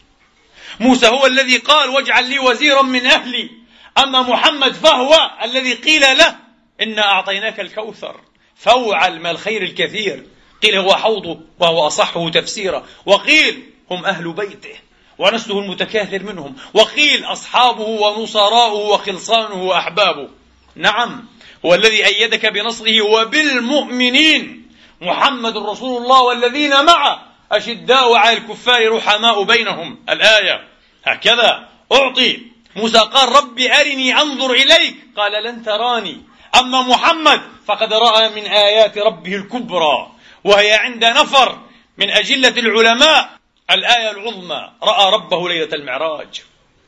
موسى 0.80 1.08
هو 1.08 1.26
الذي 1.26 1.58
قال 1.58 1.90
واجعل 1.90 2.30
لي 2.30 2.40
وزيرا 2.40 2.82
من 2.82 3.06
أهلي 3.06 3.50
أما 3.98 4.22
محمد 4.22 4.74
فهو 4.74 5.32
الذي 5.44 5.74
قيل 5.74 6.02
له 6.02 6.49
إنا 6.82 7.02
أعطيناك 7.02 7.60
الكوثر. 7.60 8.22
فوعل 8.56 9.20
من 9.20 9.26
الخير 9.26 9.64
الكثير. 9.64 10.24
قيل 10.64 10.76
هو 10.76 10.96
حوضه 10.96 11.40
وهو 11.60 11.88
أصحه 11.88 12.30
تفسيرا. 12.30 12.86
وقيل 13.06 13.64
هم 13.92 14.06
أهل 14.06 14.32
بيته. 14.34 14.76
ونسله 15.18 15.60
المتكاثر 15.60 16.24
منهم. 16.24 16.56
وقيل 16.74 17.24
أصحابه 17.24 17.84
ونصراؤه 17.84 18.74
وخلصانه 18.74 19.64
وأحبابه. 19.64 20.30
نعم. 20.76 21.26
هو 21.66 21.74
الذي 21.74 22.06
أيدك 22.06 22.46
بنصره 22.46 23.02
وبالمؤمنين. 23.02 24.72
محمد 25.02 25.58
رسول 25.58 26.04
الله 26.04 26.22
والذين 26.22 26.86
معه. 26.86 27.26
أشداء 27.52 28.16
على 28.16 28.38
الكفار 28.38 28.96
رحماء 28.96 29.44
بينهم. 29.44 30.00
الآية. 30.10 30.68
هكذا. 31.04 31.68
أعطي. 31.92 32.40
موسى 32.76 32.98
قال 32.98 33.44
ربي 33.44 33.74
أرني 33.74 34.22
أنظر 34.22 34.52
إليك. 34.52 34.96
قال 35.18 35.44
لن 35.44 35.64
تراني. 35.64 36.29
أما 36.56 36.82
محمد 36.82 37.42
فقد 37.68 37.94
رأى 37.94 38.30
من 38.30 38.46
آيات 38.46 38.98
ربه 38.98 39.36
الكبرى 39.36 40.12
وهي 40.44 40.74
عند 40.74 41.06
نفر 41.06 41.60
من 41.98 42.10
أجلة 42.10 42.60
العلماء. 42.60 43.30
الآية 43.72 44.12
العظمى 44.12 44.72
رأى 44.84 45.14
ربه 45.14 45.50
ليلة 45.50 45.76
المعراج. 45.76 46.42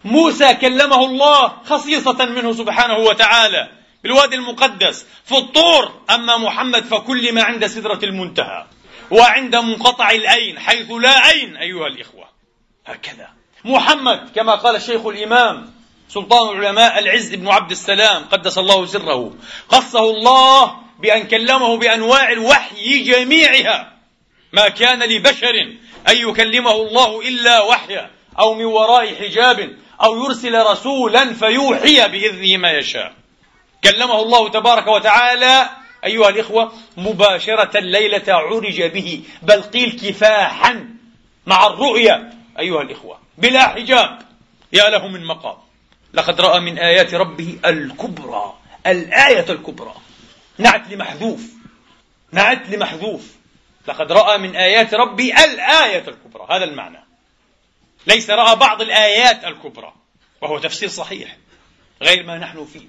موسى 0.04 0.54
كلمه 0.54 1.06
الله 1.06 1.48
خصيصة 1.66 2.26
منه 2.26 2.54
سبحانه 2.54 2.98
وتعالى 2.98 3.70
بالوادي 4.04 4.36
المقدس 4.36 5.06
في 5.26 5.38
الطور. 5.38 5.92
أما 6.10 6.38
محمد 6.38 6.84
فكل 6.84 7.34
ما 7.34 7.44
عند 7.44 7.68
سدرة 7.68 8.00
المنتهى 8.04 8.66
وعند 9.12 9.56
منقطع 9.56 10.12
الأين 10.12 10.60
حيث 10.60 10.92
لا 10.92 11.30
أين 11.30 11.58
أيها 11.58 11.88
الإخوة. 11.88 12.26
هكذا. 12.86 13.30
محمد 13.66 14.30
كما 14.36 14.56
قال 14.56 14.76
الشيخ 14.76 15.06
الإمام 15.06 15.74
سلطان 16.14 16.58
العلماء 16.58 17.00
العز 17.00 17.36
بن 17.36 17.48
عبد 17.48 17.72
السلام 17.72 18.24
قدس 18.24 18.58
الله 18.58 18.86
سره. 18.86 19.34
خصه 19.70 20.00
الله 20.00 20.76
بأن 21.00 21.24
كلمه 21.24 21.78
بأنواع 21.78 22.32
الوحي 22.32 23.04
جميعها. 23.04 23.94
ما 24.54 24.70
كان 24.70 25.04
لبشر 25.04 25.56
أن 26.08 26.18
يكلمه 26.18 26.72
الله 26.72 27.22
إلا 27.28 27.62
وحيا 27.62 28.12
أو 28.40 28.54
من 28.54 28.66
وراء 28.66 29.16
حجاب 29.16 29.78
أو 30.04 30.26
يرسل 30.26 30.56
رسولا 30.56 31.34
فيوحي 31.34 32.08
بإذنه 32.08 32.58
ما 32.58 32.72
يشاء. 32.72 33.14
كلمه 33.84 34.22
الله 34.22 34.50
تبارك 34.50 34.88
وتعالى 34.88 35.70
أيها 36.06 36.30
الإخوة 36.30 36.72
مباشرة 36.98 37.80
ليلة 37.80 38.34
عرج 38.34 38.82
به 38.82 39.24
بل 39.42 39.62
قيل 39.62 39.92
كفاحا 39.92 40.90
مع 41.46 41.68
الرؤيا 41.68 42.34
أيها 42.60 42.82
الإخوة 42.82 43.20
بلا 43.38 43.68
حجاب. 43.68 44.20
يا 44.74 44.90
له 44.90 45.08
من 45.08 45.26
مقام. 45.26 45.71
لقد 46.14 46.42
رأى 46.42 46.60
من 46.60 46.80
آيات 46.80 47.14
ربه 47.14 47.60
الكبرى 47.66 48.54
الآية 48.88 49.52
الكبرى. 49.52 49.94
نعت 50.58 50.88
لمحذوف 50.88 51.42
نعت 52.32 52.70
لمحذوف. 52.70 53.36
لقد 53.88 54.12
رأى 54.12 54.38
من 54.38 54.56
آيات 54.56 54.94
ربي 54.94 55.34
الآية 55.34 56.08
الكبرى 56.08 56.48
هذا 56.50 56.64
المعنى. 56.64 57.06
ليس 58.08 58.30
رأى 58.30 58.56
بعض 58.56 58.82
الآيات 58.82 59.44
الكبرى 59.44 59.94
وهو 60.42 60.60
تفسير 60.60 60.90
صحيح 60.90 61.38
غير 62.02 62.24
ما 62.24 62.38
نحن 62.38 62.66
فيه. 62.66 62.88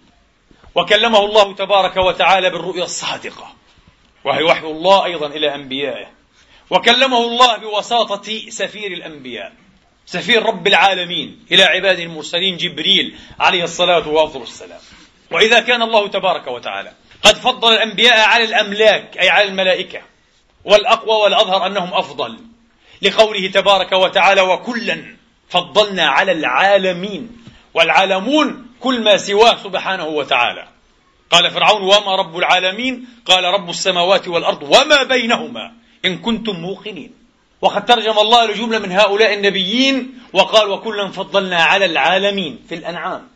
وكلمه 0.75 1.19
الله 1.19 1.55
تبارك 1.55 1.97
وتعالى 1.97 2.51
بالرؤيا 2.51 2.85
الصادقة 2.85 3.55
وهي 4.25 4.43
وحي 4.43 4.67
الله 4.67 5.05
أيضا 5.05 5.27
إلى 5.27 5.55
أنبيائه. 5.55 6.11
وكلمه 6.71 7.19
الله 7.19 7.57
بوساطة 7.57 8.51
سفير 8.51 8.93
الأنبياء. 8.93 9.53
سفير 10.07 10.43
رب 10.43 10.67
العالمين 10.67 11.47
إلى 11.53 11.63
عباد 11.63 11.99
المرسلين 11.99 12.57
جبريل 12.57 13.17
عليه 13.41 13.65
الصلاة 13.65 14.09
وأفضل 14.09 14.43
السلام. 14.43 14.81
وإذا 15.31 15.61
كان 15.61 15.83
الله 15.83 16.09
تبارك 16.09 16.47
وتعالى 16.47 16.93
قد 17.23 17.35
فضل 17.35 17.73
الأنبياء 17.73 18.29
على 18.29 18.45
الأملاك 18.45 19.19
أي 19.19 19.31
على 19.31 19.49
الملائكة 19.49 20.01
والأقوى 20.65 21.15
والأظهر 21.15 21.67
أنهم 21.67 21.95
أفضل 21.95 22.39
لقوله 23.03 23.49
تبارك 23.49 23.93
وتعالى 23.93 24.41
وكلا 24.41 25.17
فضلنا 25.49 26.07
على 26.07 26.33
العالمين 26.33 27.45
والعالمون 27.75 28.67
كل 28.81 29.05
ما 29.05 29.17
سواه 29.17 29.57
سبحانه 29.57 30.07
وتعالى. 30.07 30.69
قال 31.31 31.51
فرعون 31.51 31.83
وما 31.83 32.17
رب 32.17 32.37
العالمين؟ 32.37 33.09
قال 33.27 33.45
رب 33.45 33.71
السماوات 33.71 34.29
والأرض 34.29 34.63
وما 34.63 35.03
بينهما 35.03 35.73
إن 36.05 36.19
كنتم 36.19 36.57
موقنين. 36.57 37.22
وقد 37.63 37.87
ترجم 37.87 38.19
الله 38.19 38.47
لجملة 38.47 38.79
من 38.79 38.93
هؤلاء 38.93 39.35
النبيين 39.35 40.19
وقال 40.33 40.71
وكلا 40.71 41.11
فضلنا 41.11 41.63
على 41.63 41.85
العالمين 41.85 42.59
في 42.69 42.75
الأنعام. 42.75 43.29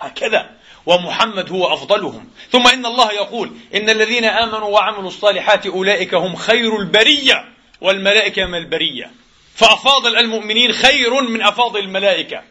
هكذا. 0.00 0.50
ومحمد 0.86 1.52
هو 1.52 1.74
أفضلهم. 1.74 2.28
ثم 2.50 2.66
إن 2.68 2.86
الله 2.86 3.12
يقول 3.12 3.50
إن 3.74 3.90
الذين 3.90 4.24
آمنوا 4.24 4.68
وعملوا 4.68 5.08
الصالحات 5.08 5.66
أولئك 5.66 6.14
هم 6.14 6.36
خير 6.36 6.76
البرية 6.76 7.44
والملائكة 7.80 8.44
من 8.44 8.58
البرية. 8.58 9.10
فأفاضل 9.54 10.16
المؤمنين 10.16 10.72
خير 10.72 11.22
من 11.22 11.42
أفاضل 11.42 11.80
الملائكة. 11.80 12.42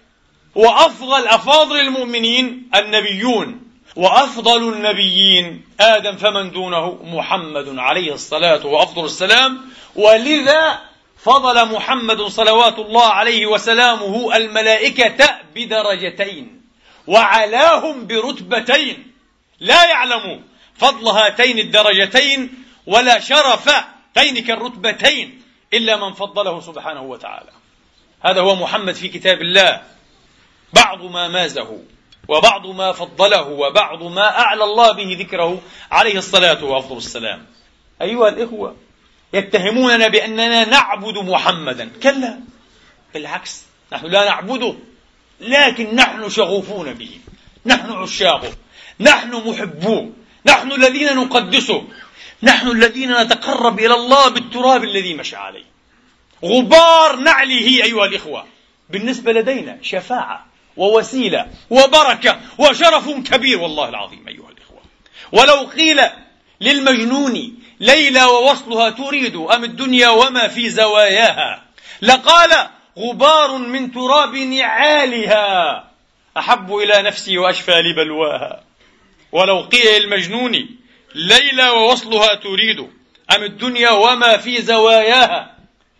وأفضل 0.56 1.28
أفاضل 1.28 1.80
المؤمنين 1.80 2.70
النبيون. 2.76 3.62
وأفضل 3.96 4.74
النبيين 4.74 5.66
آدم 5.80 6.16
فمن 6.16 6.52
دونه 6.52 7.00
محمد 7.04 7.78
عليه 7.78 8.14
الصلاة 8.14 8.66
وأفضل 8.66 9.06
السلام 9.06 9.62
ولذا 9.96 10.89
فضل 11.24 11.72
محمد 11.76 12.22
صلوات 12.22 12.80
الله 12.80 13.06
عليه 13.06 13.46
وسلامه 13.46 14.36
الملائكة 14.36 15.40
بدرجتين 15.56 16.62
وعلاهم 17.08 18.08
برتبتين 18.08 19.12
لا 19.60 19.90
يعلم 19.90 20.44
فضل 20.76 21.08
هاتين 21.08 21.60
الدرجتين 21.60 22.64
ولا 22.88 23.20
شرف 23.20 23.70
تين 24.16 24.52
الرتبتين 24.52 25.42
إلا 25.74 25.96
من 25.96 26.14
فضله 26.14 26.62
سبحانه 26.62 27.02
وتعالى. 27.02 27.52
هذا 28.22 28.42
هو 28.42 28.56
محمد 28.56 28.96
في 28.96 29.08
كتاب 29.08 29.42
الله. 29.42 29.82
بعض 30.74 31.02
ما 31.02 31.28
مازه 31.28 31.78
وبعض 32.28 32.68
ما 32.68 32.92
فضله 32.92 33.48
وبعض 33.48 34.04
ما 34.04 34.40
أعلى 34.40 34.64
الله 34.64 34.92
به 34.92 35.18
ذكره 35.20 35.62
عليه 35.92 36.18
الصلاة 36.18 36.64
وأفضل 36.64 36.98
السلام 36.98 37.46
أيها 38.02 38.30
الإخوة 38.30 38.76
يتهموننا 39.34 40.08
بأننا 40.08 40.66
نعبد 40.66 41.18
محمدا. 41.18 41.92
كلا 42.04 42.40
بالعكس 43.14 43.62
نحن 43.94 44.06
لا 44.06 44.26
نعبده 44.26 44.76
لكن 45.42 45.96
نحن 45.96 46.30
شغوفون 46.30 46.94
به. 46.94 47.20
نحن 47.66 47.92
عشاقه. 47.92 48.54
نحن 49.00 49.32
محبوه. 49.32 50.12
نحن 50.46 50.72
الذين 50.72 51.16
نقدسه. 51.16 51.88
نحن 52.44 52.68
الذين 52.68 53.22
نتقرب 53.22 53.80
إلى 53.80 53.94
الله 53.94 54.30
بالتراب 54.30 54.84
الذي 54.84 55.14
مشى 55.14 55.36
عليه. 55.36 55.66
غبار 56.46 57.16
نعله 57.16 57.84
أيها 57.84 58.06
الإخوة. 58.06 58.46
بالنسبة 58.90 59.34
لدينا 59.34 59.78
شفاعة 59.82 60.46
ووسيلة 60.78 61.48
وبركة 61.70 62.40
وشرف 62.58 63.10
كبير 63.10 63.60
والله 63.60 63.90
العظيم 63.90 64.28
أيها 64.28 64.50
الإخوة. 64.50 64.82
ولو 65.32 65.70
قيل 65.70 66.02
للمجنون 66.62 67.59
ليلى 67.80 68.24
ووصلها 68.24 68.90
تريد 68.90 69.36
أم 69.36 69.64
الدنيا 69.64 70.10
وما 70.10 70.48
في 70.48 70.70
زواياها؟ 70.70 71.64
لقال 72.02 72.68
غبار 72.98 73.58
من 73.58 73.92
تراب 73.92 74.36
نعالها. 74.36 75.84
أحب 76.38 76.76
إلى 76.76 77.02
نفسي 77.02 77.38
وأشفى 77.38 77.72
لبلواها. 77.72 78.64
ولو 79.32 79.60
قيل 79.62 80.04
المجنون 80.04 80.70
ليلى 81.16 81.70
ووصلها 81.70 82.36
تريد 82.36 82.80
أم 83.36 83.44
الدنيا 83.44 83.90
وما 83.90 84.38
في 84.38 84.62
زواياها؟ 84.62 85.56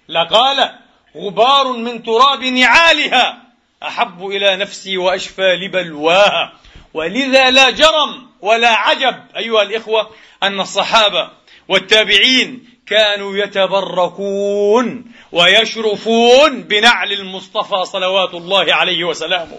لقال 0.10 0.76
غبار 1.16 1.74
من 1.74 2.04
تراب 2.04 2.44
نعالها. 2.44 3.38
أحب 3.84 4.26
إلى 4.26 4.56
نفسي 4.56 4.98
وأشفى 4.98 5.56
لبلواها. 5.56 6.54
ولذا 6.94 7.50
لا 7.50 7.70
جرم 7.70 8.30
ولا 8.42 8.70
عجب 8.70 9.24
أيها 9.38 9.62
الإخوة 9.62 10.12
أن 10.44 10.60
الصحابة 10.60 11.30
والتابعين 11.70 12.70
كانوا 12.88 13.38
يتبركون 13.38 15.12
ويشرفون 15.32 16.64
بنعل 16.64 17.12
المصطفى 17.12 17.86
صلوات 17.86 18.34
الله 18.34 18.74
عليه 18.74 19.04
وسلامه. 19.04 19.58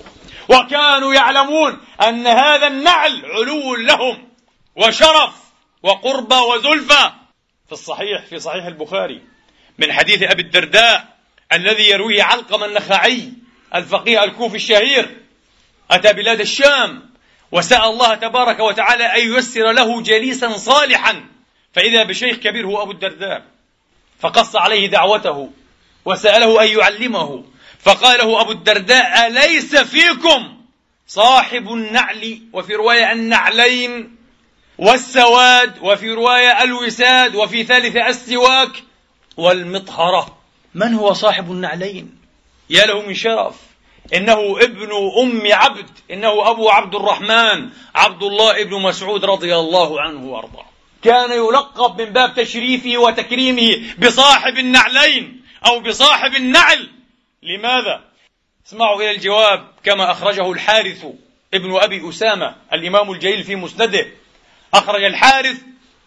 وكانوا 0.48 1.14
يعلمون 1.14 1.78
أن 2.02 2.26
هذا 2.26 2.66
النعل 2.66 3.24
علو 3.24 3.74
لهم 3.74 4.28
وشرف 4.76 5.34
وقربى 5.82 6.34
وزلفى. 6.34 7.10
في 7.66 7.72
الصحيح 7.72 8.26
في 8.26 8.38
صحيح 8.38 8.64
البخاري 8.64 9.22
من 9.78 9.92
حديث 9.92 10.22
أبي 10.22 10.42
الدرداء 10.42 11.16
الذي 11.52 11.90
يرويه 11.90 12.22
علقم 12.22 12.64
النخعي 12.64 13.32
الفقيه 13.74 14.24
الكوفي 14.24 14.56
الشهير 14.56 15.16
أتى 15.90 16.12
بلاد 16.12 16.40
الشام 16.40 17.10
وسأل 17.52 17.84
الله 17.84 18.14
تبارك 18.14 18.60
وتعالى 18.60 19.04
أن 19.04 19.32
ييسر 19.32 19.72
له 19.72 20.02
جليسا 20.02 20.56
صالحا. 20.56 21.24
فإذا 21.72 22.02
بشيخ 22.02 22.36
كبير 22.36 22.66
هو 22.66 22.82
أبو 22.82 22.90
الدرداء 22.90 23.44
فقص 24.20 24.56
عليه 24.56 24.86
دعوته 24.86 25.50
وسأله 26.04 26.62
أن 26.62 26.68
يعلمه 26.78 27.44
فقال 27.78 28.18
له 28.18 28.40
أبو 28.40 28.52
الدرداء 28.52 29.26
أليس 29.26 29.76
فيكم 29.76 30.60
صاحب 31.06 31.72
النعل؟ 31.72 32.40
وفي 32.52 32.74
رواية 32.74 33.12
النعلين 33.12 34.16
والسواد 34.78 35.78
وفي 35.82 36.10
رواية 36.10 36.62
الوساد 36.62 37.34
وفي 37.34 37.64
ثالثة 37.64 38.08
السواك 38.08 38.70
والمطهرة. 39.36 40.38
من 40.74 40.94
هو 40.94 41.12
صاحب 41.12 41.52
النعلين؟ 41.52 42.18
يا 42.70 42.86
له 42.86 43.02
من 43.02 43.14
شرف. 43.14 43.54
إنه 44.14 44.58
ابن 44.60 44.88
أم 45.22 45.42
عبد 45.52 45.90
إنه 46.10 46.50
أبو 46.50 46.70
عبد 46.70 46.94
الرحمن 46.94 47.70
عبد 47.94 48.22
الله 48.22 48.60
ابن 48.60 48.82
مسعود 48.82 49.24
رضي 49.24 49.56
الله 49.56 50.00
عنه 50.00 50.26
وأرضاه. 50.26 50.69
كان 51.02 51.32
يلقب 51.32 52.02
من 52.02 52.12
باب 52.12 52.34
تشريفه 52.34 52.98
وتكريمه 52.98 53.94
بصاحب 53.98 54.58
النعلين 54.58 55.44
أو 55.66 55.80
بصاحب 55.80 56.34
النعل. 56.34 56.90
لماذا؟ 57.42 58.04
اسمعوا 58.66 59.02
إلى 59.02 59.10
الجواب 59.10 59.68
كما 59.84 60.10
أخرجه 60.10 60.52
الحارث 60.52 61.04
ابن 61.54 61.76
أبي 61.76 62.08
أسامة 62.08 62.56
الإمام 62.72 63.10
الجليل 63.10 63.44
في 63.44 63.56
مسنده. 63.56 64.06
أخرج 64.74 65.04
الحارث 65.04 65.56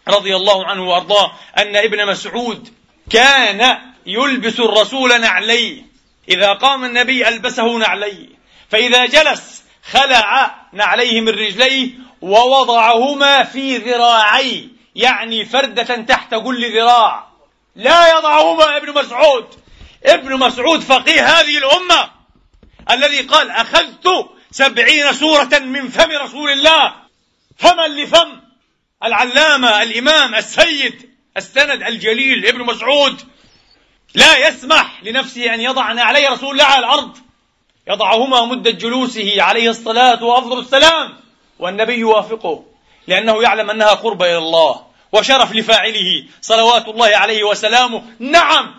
رضي 0.08 0.36
الله 0.36 0.66
عنه 0.66 0.88
وأرضاه 0.88 1.32
أن 1.58 1.76
ابن 1.76 2.06
مسعود 2.06 2.68
كان 3.10 3.78
يلبس 4.06 4.60
الرسول 4.60 5.20
نعليه. 5.20 5.82
إذا 6.28 6.52
قام 6.52 6.84
النبي 6.84 7.28
ألبسه 7.28 7.78
نعليه. 7.78 8.28
فإذا 8.68 9.06
جلس 9.06 9.64
خلع 9.90 10.54
نعليه 10.72 11.20
من 11.20 11.28
رجليه 11.28 11.90
ووضعهما 12.20 13.42
في 13.42 13.76
ذراعيه. 13.76 14.73
يعني 14.94 15.44
فردة 15.44 15.96
تحت 15.96 16.34
كل 16.34 16.78
ذراع. 16.78 17.28
لا 17.76 18.18
يضعهما 18.18 18.76
ابن 18.76 18.94
مسعود. 18.94 19.46
ابن 20.04 20.38
مسعود 20.38 20.80
فقيه 20.80 21.40
هذه 21.40 21.58
الأمة. 21.58 22.10
الذي 22.90 23.20
قال 23.20 23.50
أخذت 23.50 24.08
سبعين 24.50 25.12
سورة 25.12 25.58
من 25.58 25.88
فم 25.88 26.10
رسول 26.10 26.50
الله. 26.50 26.94
فما 27.56 27.86
لفم 27.86 28.40
العلامة 29.04 29.82
الإمام 29.82 30.34
السيد 30.34 31.10
السند 31.36 31.82
الجليل 31.82 32.46
ابن 32.46 32.60
مسعود. 32.60 33.20
لا 34.14 34.48
يسمح 34.48 35.02
لنفسه 35.02 35.54
أن 35.54 35.60
يضع 35.60 35.84
عليه 35.84 36.28
رسول 36.28 36.50
الله 36.52 36.64
على 36.64 36.86
الأرض. 36.86 37.18
يضعهما 37.88 38.44
مدة 38.44 38.70
جلوسه 38.70 39.42
عليه 39.42 39.70
الصلاة 39.70 40.24
وأفضل 40.24 40.58
السلام. 40.58 41.20
والنبي 41.58 41.94
يوافقه. 41.94 42.64
لأنه 43.06 43.42
يعلم 43.42 43.70
أنها 43.70 43.94
قربة 43.94 44.26
إلى 44.26 44.38
الله. 44.38 44.83
وشرف 45.14 45.52
لفاعله 45.52 46.24
صلوات 46.40 46.88
الله 46.88 47.16
عليه 47.16 47.44
وسلامه. 47.44 48.02
نعم 48.18 48.74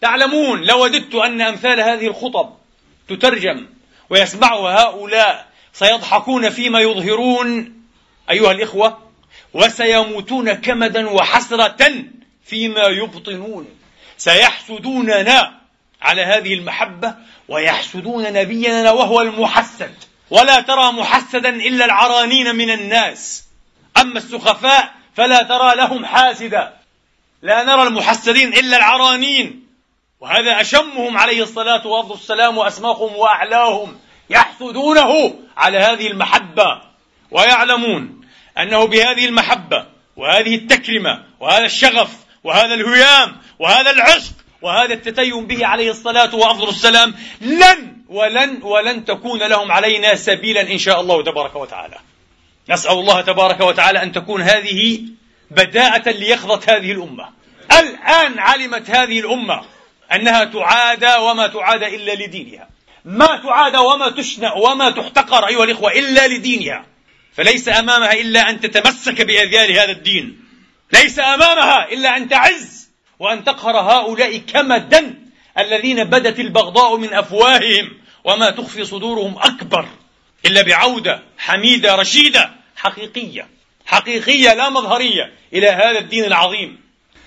تعلمون 0.00 0.62
لوددت 0.62 1.14
أن 1.14 1.40
أمثال 1.40 1.80
هذه 1.80 2.06
الخطب 2.06 2.56
تترجم 3.08 3.66
ويسمعها 4.10 4.82
هؤلاء 4.82 5.46
سيضحكون 5.72 6.50
فيما 6.50 6.80
يظهرون. 6.80 7.82
أيها 8.30 8.52
الإخوة 8.52 8.98
وسيموتون 9.54 10.52
كمدا 10.52 11.10
وحسرة 11.10 11.94
فيما 12.44 12.82
يبطنون. 12.86 13.68
سيحسدوننا 14.18 15.60
على 16.02 16.22
هذه 16.22 16.54
المحبة 16.54 17.14
ويحسدون 17.48 18.32
نبينا 18.32 18.90
وهو 18.90 19.20
المحسد. 19.20 19.94
ولا 20.30 20.60
ترى 20.60 20.92
محسدا 20.92 21.48
إلا 21.48 21.84
العرانين 21.84 22.56
من 22.56 22.70
الناس. 22.70 23.44
أما 23.96 24.18
السخفاء 24.18 24.99
فلا 25.16 25.42
ترى 25.42 25.76
لهم 25.76 26.04
حاسدا. 26.04 26.74
لا 27.42 27.64
نرى 27.64 27.82
المحسدين 27.82 28.48
إلا 28.54 28.76
العرانين. 28.76 29.66
وهذا 30.20 30.60
أشمهم 30.60 31.18
عليه 31.18 31.42
الصلاة 31.42 31.86
والسلام 31.86 32.58
وأسماهم 32.58 33.16
وأعلاهم 33.16 33.98
يحسدونه 34.30 35.34
على 35.56 35.78
هذه 35.78 36.06
المحبة. 36.06 36.90
ويعلمون 37.30 38.20
أنه 38.58 38.84
بهذه 38.84 39.24
المحبة 39.26 39.86
وهذه 40.16 40.54
التكرمة 40.54 41.24
وهذا 41.40 41.64
الشغف 41.64 42.10
وهذا 42.44 42.74
الهيام 42.74 43.36
وهذا 43.58 43.90
العشق 43.90 44.32
وهذا 44.62 44.94
التتيم 44.94 45.46
به 45.46 45.66
عليه 45.66 45.90
الصلاة 45.90 46.34
وأفضل 46.34 46.68
السلام 46.68 47.14
لن 47.40 47.96
ولن 48.08 48.62
ولن 48.62 49.04
تكون 49.04 49.42
لهم 49.42 49.72
علينا 49.72 50.14
سبيلا 50.14 50.60
إن 50.60 50.78
شاء 50.78 51.00
الله 51.00 51.22
تبارك 51.22 51.56
وتعالى. 51.56 51.96
نسأل 52.68 52.92
الله 52.92 53.20
تبارك 53.20 53.60
وتعالى 53.60 54.02
أن 54.02 54.12
تكون 54.12 54.42
هذه 54.42 55.00
بداءة 55.50 56.10
ليقظة 56.10 56.60
هذه 56.76 56.92
الأمة. 56.92 57.28
الآن 57.78 58.38
علمت 58.38 58.90
هذه 58.90 59.20
الأمة 59.20 59.62
أنها 60.14 60.44
تعادى 60.44 61.14
وما 61.16 61.46
تعادى 61.46 61.96
إلا 61.96 62.24
لدينها. 62.24 62.68
ما 63.04 63.26
تعادى 63.26 63.78
وما 63.78 64.10
تشنأ 64.10 64.52
وما 64.52 64.90
تحتقر 64.90 65.48
أيها 65.48 65.64
الإخوة 65.64 65.92
إلا 65.92 66.28
لدينها. 66.28 66.86
فليس 67.32 67.68
أمامها 67.68 68.12
إلا 68.12 68.50
أن 68.50 68.60
تتمسك 68.60 69.22
بأذيال 69.22 69.72
هذا 69.72 69.90
الدين. 69.90 70.44
ليس 70.92 71.18
أمامها 71.18 71.92
إلا 71.92 72.16
أن 72.16 72.28
تعز 72.28 72.90
وأن 73.18 73.44
تقهر 73.44 73.76
هؤلاء 73.76 74.36
كمدا 74.36 75.14
الذين 75.58 76.04
بدت 76.04 76.40
البغضاء 76.40 76.96
من 76.96 77.12
أفواههم 77.14 77.90
وما 78.24 78.50
تخفي 78.50 78.84
صدورهم 78.84 79.38
أكبر. 79.38 79.88
إلا 80.46 80.62
بعودة 80.62 81.22
حميدة 81.38 81.94
رشيدة 81.94 82.50
حقيقية 82.76 83.48
حقيقية 83.86 84.54
لا 84.54 84.68
مظهرية 84.68 85.32
إلى 85.52 85.68
هذا 85.68 85.98
الدين 85.98 86.24
العظيم. 86.24 86.80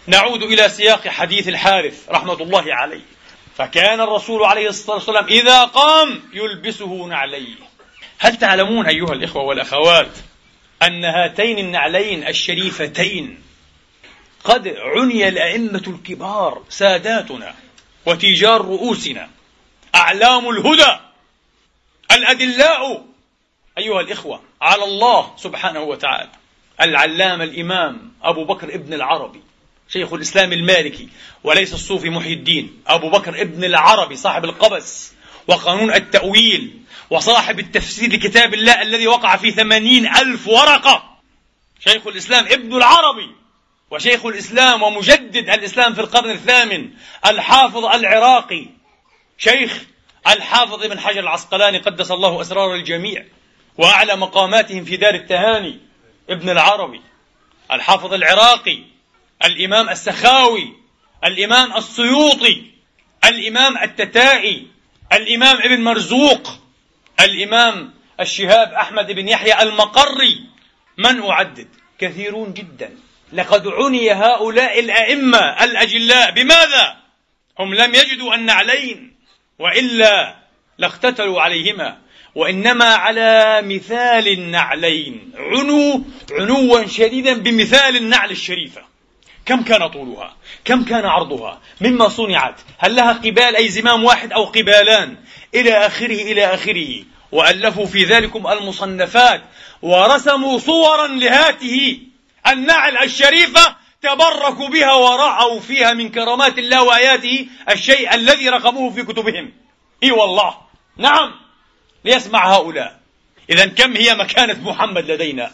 نعود 0.08 0.43
إلى 0.43 0.69
سياق 0.69 1.08
حديث 1.08 1.47
الحارث 1.47 2.10
رحمة 2.10 2.34
الله 2.34 2.73
عليه. 2.73 3.02
فكان 3.58 4.02
الرسول 4.02 4.43
عليه 4.43 4.69
الصلاة 4.69 4.95
والسلام 4.95 5.26
إذا 5.26 5.63
قام 5.63 6.21
يلبسه 6.34 7.06
نعليه. 7.06 7.56
هل 8.19 8.36
تعلمون 8.38 8.86
أيها 8.86 9.13
الإخوة 9.13 9.43
والأخوات 9.43 10.12
أن 10.82 11.06
هاتين 11.06 11.60
النعلين 11.60 12.28
الشريفتين 12.28 13.43
قد 14.43 14.67
عني 14.78 15.28
الأئمة 15.28 15.84
الكبار 15.88 16.63
ساداتنا 16.69 17.56
وتجار 18.06 18.62
رؤوسنا 18.62 19.30
أعلام 19.95 20.49
الهدى 20.49 20.99
الأدلاء 22.13 23.06
أيها 23.78 24.02
الإخوة 24.02 24.41
على 24.62 24.84
الله 24.84 25.34
سبحانه 25.38 25.80
وتعالى. 25.80 26.30
العلام 26.82 27.41
الإمام 27.41 28.12
أبو 28.23 28.45
بكر 28.45 28.76
ابن 28.76 28.93
العربي 28.93 29.41
شيخ 29.89 30.13
الإسلام 30.13 30.54
المالكي 30.54 31.10
وليس 31.43 31.73
الصوفي 31.73 32.10
محي 32.10 32.34
الدين. 32.34 32.84
أبو 32.88 33.10
بكر 33.10 33.41
ابن 33.41 33.63
العربي 33.63 34.15
صاحب 34.15 34.45
القبس 34.45 35.13
وقانون 35.47 35.93
التأويل 35.93 36.80
وصاحب 37.10 37.60
التفسير 37.60 38.13
لكتاب 38.13 38.54
الله 38.54 38.82
الذي 38.82 39.08
وقع 39.08 39.36
في 39.38 39.52
ثمانين 39.52 40.08
ألف 40.08 40.47
ورقة. 40.47 41.19
شيخ 41.80 42.08
الإسلام 42.08 42.45
ابن 42.45 42.76
العربي 42.76 43.32
وشيخ 43.91 44.26
الإسلام 44.26 44.84
ومجدد 44.84 45.49
الإسلام 45.49 45.93
في 45.93 46.02
القرن 46.02 46.32
الثامن 46.32 46.89
الحافظ 47.26 47.86
العراقي 47.86 48.65
شيخ 49.38 49.84
الحافظ 50.28 50.84
ابن 50.84 51.00
حجر 51.00 51.20
العسقلاني 51.20 51.78
قدس 51.78 52.12
الله 52.12 52.42
أسرار 52.42 52.76
الجميع 52.76 53.26
وأعلى 53.78 54.16
مقاماتهم 54.16 54.86
في 54.86 54.98
دار 54.98 55.16
التهاني 55.16 55.80
ابن 56.30 56.50
العربي 56.50 57.02
الحافظ 57.72 58.14
العراقي 58.14 58.80
الإمام 59.46 59.90
السخاوي 59.90 60.74
الإمام 61.26 61.78
السيوطي 61.78 62.64
الإمام 63.26 63.78
التتائي 63.78 64.68
الإمام 65.14 65.58
ابن 65.58 65.84
مرزوق 65.84 66.48
الإمام 67.20 67.94
الشهاب 68.20 68.74
أحمد 68.74 69.12
بن 69.12 69.28
يحيى 69.28 69.62
المقري. 69.62 70.46
من 70.98 71.24
أعدد؟ 71.24 71.68
كثيرون 72.00 72.54
جدا. 72.54 72.98
لقد 73.34 73.68
عني 73.68 74.12
هؤلاء 74.12 74.80
الأئمة 74.80 75.64
الأجلاء. 75.64 76.32
بماذا؟ 76.32 76.98
هم 77.60 77.74
لم 77.74 77.96
يجدوا 77.96 78.36
النعلين 78.36 79.16
وإلا 79.60 80.36
لاقتتلوا 80.78 81.42
عليهما 81.42 81.98
وإنما 82.36 82.86
على 82.86 83.62
مثال 83.62 84.28
النعلين 84.28 85.32
عنوا 85.36 86.00
عنوا 86.32 86.88
شديدا 86.88 87.34
بمثال 87.34 87.98
النعل 87.98 88.32
الشريفة. 88.32 88.82
كم 89.46 89.63
كان 89.63 89.88
طولها؟ 89.88 90.36
كم 90.66 90.84
كان 90.84 91.06
عرضها؟ 91.06 91.62
مما 91.82 92.10
صنعت؟ 92.10 92.56
هل 92.78 92.96
لها 92.96 93.13
قبال 93.13 93.56
أي 93.56 93.70
زمام 93.70 94.04
واحد 94.04 94.34
أو 94.34 94.46
قبالان؟ 94.46 95.16
إلى 95.56 95.74
آخره 95.74 96.22
إلى 96.22 96.46
آخره. 96.46 97.04
وألفوا 97.32 97.86
في 97.86 98.04
ذلكم 98.04 98.48
المصنفات 98.48 99.42
ورسموا 99.82 100.60
صورا 100.60 101.08
لهاته 101.08 102.00
النعل 102.48 102.98
الشريفة 102.98 103.76
تبركوا 104.04 104.70
بها 104.70 104.94
ورعوا 104.94 105.60
فيها 105.60 105.94
من 105.94 106.10
كرامات 106.10 106.60
الله 106.60 106.84
وآياته 106.84 107.48
الشيء 107.70 108.16
الذي 108.16 108.50
رقموه 108.50 108.89
في 108.94 109.04
كتبهم. 109.04 109.54
إي 110.04 110.12
والله. 110.12 110.58
نعم. 110.98 111.32
ليسمع 112.06 112.56
هؤلاء. 112.56 113.00
إذا 113.50 113.66
كم 113.66 113.96
هي 113.96 114.16
مكانة 114.16 114.70
محمد 114.70 115.12
لدينا؟ 115.12 115.52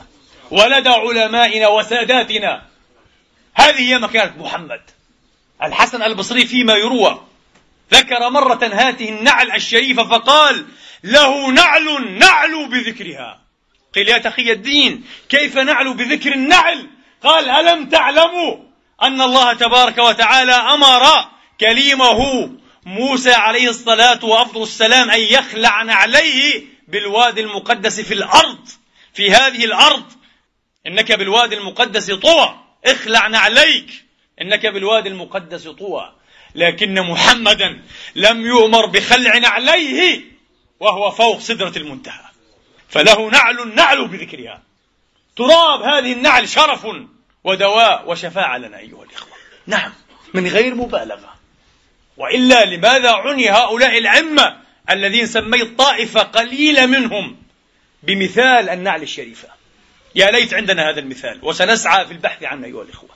ولدى 0.51 0.89
علمائنا 0.89 1.67
وساداتنا. 1.67 2.61
هذه 3.53 3.81
هي 3.81 3.99
مكانة 3.99 4.33
محمد. 4.37 4.81
الحسن 5.63 6.03
البصري 6.03 6.45
فيما 6.45 6.73
يروى. 6.73 7.21
ذكر 7.93 8.29
مرة 8.29 8.69
هاته 8.73 9.09
النعل 9.09 9.51
الشريفة 9.51 10.03
فقال 10.03 10.65
له 11.03 11.51
نعل 11.51 12.17
نعلو 12.19 12.65
بذكرها. 12.65 13.41
قيل 13.95 14.09
يا 14.09 14.17
تقي 14.17 14.51
الدين 14.51 15.05
كيف 15.29 15.57
نعلو 15.57 15.93
بذكر 15.93 16.33
النعل؟ 16.33 16.87
قال 17.23 17.49
ألم 17.49 17.89
تعلموا 17.89 18.57
أن 19.01 19.21
الله 19.21 19.53
تبارك 19.53 19.97
وتعالى 19.97 20.51
أمر 20.51 21.29
كليمه 21.59 22.49
موسى 22.85 23.31
عليه 23.31 23.69
الصلاة 23.69 24.25
وأفضل 24.25 24.63
السلام 24.63 25.09
أن 25.09 25.19
يخلع 25.19 25.81
نعليه 25.81 26.63
بالوادي 26.87 27.41
المقدس 27.41 27.99
في 27.99 28.13
الأرض 28.13 28.67
في 29.13 29.31
هذه 29.31 29.65
الأرض. 29.65 30.03
إنك 30.87 31.11
بالوادي 31.11 31.55
المقدس 31.57 32.11
طوى 32.11 32.59
اخلع 32.85 33.27
نعليك 33.27 34.05
إنك 34.41 34.65
بالوادي 34.65 35.09
المقدس 35.09 35.67
طوى. 35.67 36.13
لكن 36.55 37.01
محمدا 37.01 37.81
لم 38.15 38.41
يؤمر 38.45 38.85
بخلع 38.85 39.37
نعليه 39.37 40.21
وهو 40.79 41.11
فوق 41.11 41.39
سدرة 41.39 41.77
المنتهى. 41.77 42.25
فله 42.89 43.29
نعل 43.29 43.75
نعل 43.75 44.07
بذكرها. 44.07 44.68
تراب 45.39 45.81
هذه 45.81 46.13
النعل 46.13 46.49
شرف 46.49 46.87
ودواء 47.43 48.09
وشفاعة 48.09 48.57
لنا 48.57 48.77
أيها 48.77 49.03
الإخوة. 49.03 49.33
نعم 49.67 49.93
من 50.33 50.47
غير 50.47 50.75
مبالغة. 50.75 51.35
وإلا 52.17 52.65
لماذا 52.65 53.11
عني 53.11 53.49
هؤلاء 53.49 53.97
الأئمة 53.97 54.57
الذين 54.89 55.25
سميت 55.25 55.77
طائفة 55.77 56.21
قليلة 56.21 56.85
منهم 56.85 57.37
بمثال 58.03 58.69
النعل 58.69 59.01
الشريفة؟ 59.01 59.47
يا 60.15 60.31
ليت 60.31 60.53
عندنا 60.53 60.89
هذا 60.89 60.99
المثال 60.99 61.39
وسنسعى 61.43 62.05
في 62.05 62.11
البحث 62.11 62.43
عنه 62.43 62.67
أيها 62.67 62.83
الإخوة. 62.83 63.09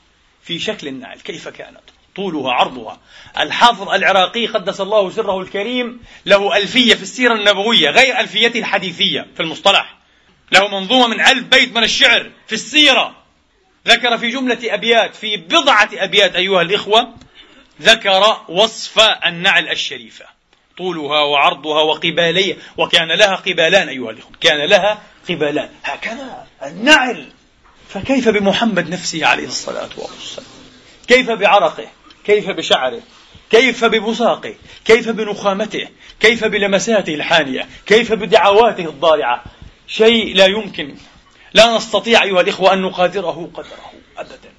في 0.43 0.59
شكل 0.59 0.87
النعل 0.87 1.19
كيف 1.19 1.47
كانت؟ 1.47 1.81
طولها 2.15 2.51
عرضها. 2.51 2.99
الحافظ 3.39 3.89
العراقي 3.89 4.47
قدس 4.47 4.81
الله 4.81 5.09
سره 5.09 5.41
الكريم 5.41 5.99
له 6.25 6.57
ألفية 6.57 6.95
في 6.95 7.03
السيرة 7.03 7.33
النبوية 7.33 7.89
غير 7.89 8.19
ألفيته 8.19 8.59
الحديثية 8.59 9.27
في 9.35 9.39
المصطلح. 9.39 10.02
له 10.51 10.67
منظومة 10.67 11.07
من 11.07 11.21
ألف 11.21 11.43
بيت 11.43 11.75
من 11.75 11.83
الشعر 11.83 12.31
في 12.47 12.53
السيرة. 12.53 13.15
ذكر 13.87 14.17
في 14.17 14.29
جملة 14.29 14.59
أبيات 14.63 15.15
في 15.15 15.37
بضعة 15.37 15.89
أبيات 15.93 16.35
أيها 16.35 16.61
الإخوة 16.61 17.13
ذكر 17.81 18.37
وصف 18.49 18.99
النعل 19.25 19.69
الشريفة. 19.69 20.25
طولها 20.77 21.21
وعرضها 21.21 21.81
وقبالية 21.81 22.57
وكان 22.77 23.11
لها 23.11 23.35
قبالان 23.35 23.89
أيها 23.89 24.11
الإخوة 24.11 24.31
كان 24.41 24.69
لها 24.69 25.01
قبالان. 25.29 25.69
هكذا 25.83 26.47
النعل. 26.63 27.29
فكيف 27.89 28.29
بمحمد 28.29 28.89
نفسه 28.89 29.25
عليه 29.25 29.45
الصلاة 29.45 29.89
والسلام؟ 29.97 30.47
كيف 31.07 31.31
بعرقه؟ 31.31 31.87
كيف 32.25 32.49
بشعره؟ 32.49 33.01
كيف 33.51 33.85
ببصاقه؟ 33.85 34.55
كيف 34.85 35.09
بنخامته؟ 35.09 35.87
كيف 36.19 36.43
بلمساته 36.43 37.13
الحانية؟ 37.15 37.67
كيف 37.85 38.13
بدعواته 38.13 38.85
الضارعة 38.85 39.43
شيء 39.97 40.35
لا 40.35 40.45
يمكن. 40.45 40.95
لا 41.53 41.75
نستطيع 41.75 42.23
أيها 42.23 42.41
الإخوة 42.41 42.73
أن 42.73 42.81
نقادره 42.81 43.49
قدره 43.53 43.93
أبدا. 44.17 44.51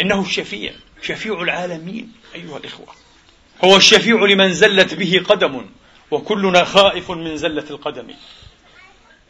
إنه 0.00 0.20
الشفيع 0.20 0.72
شفيع 1.02 1.42
العالمين 1.42 2.12
أيها 2.34 2.56
الإخوة. 2.56 2.86
هو 3.64 3.76
الشفيع 3.76 4.16
لمن 4.16 4.52
زلت 4.52 4.94
به 4.94 5.22
قدم 5.28 5.66
وكلنا 6.10 6.64
خائف 6.64 7.10
من 7.10 7.36
زلة 7.36 7.64
القدم. 7.70 8.10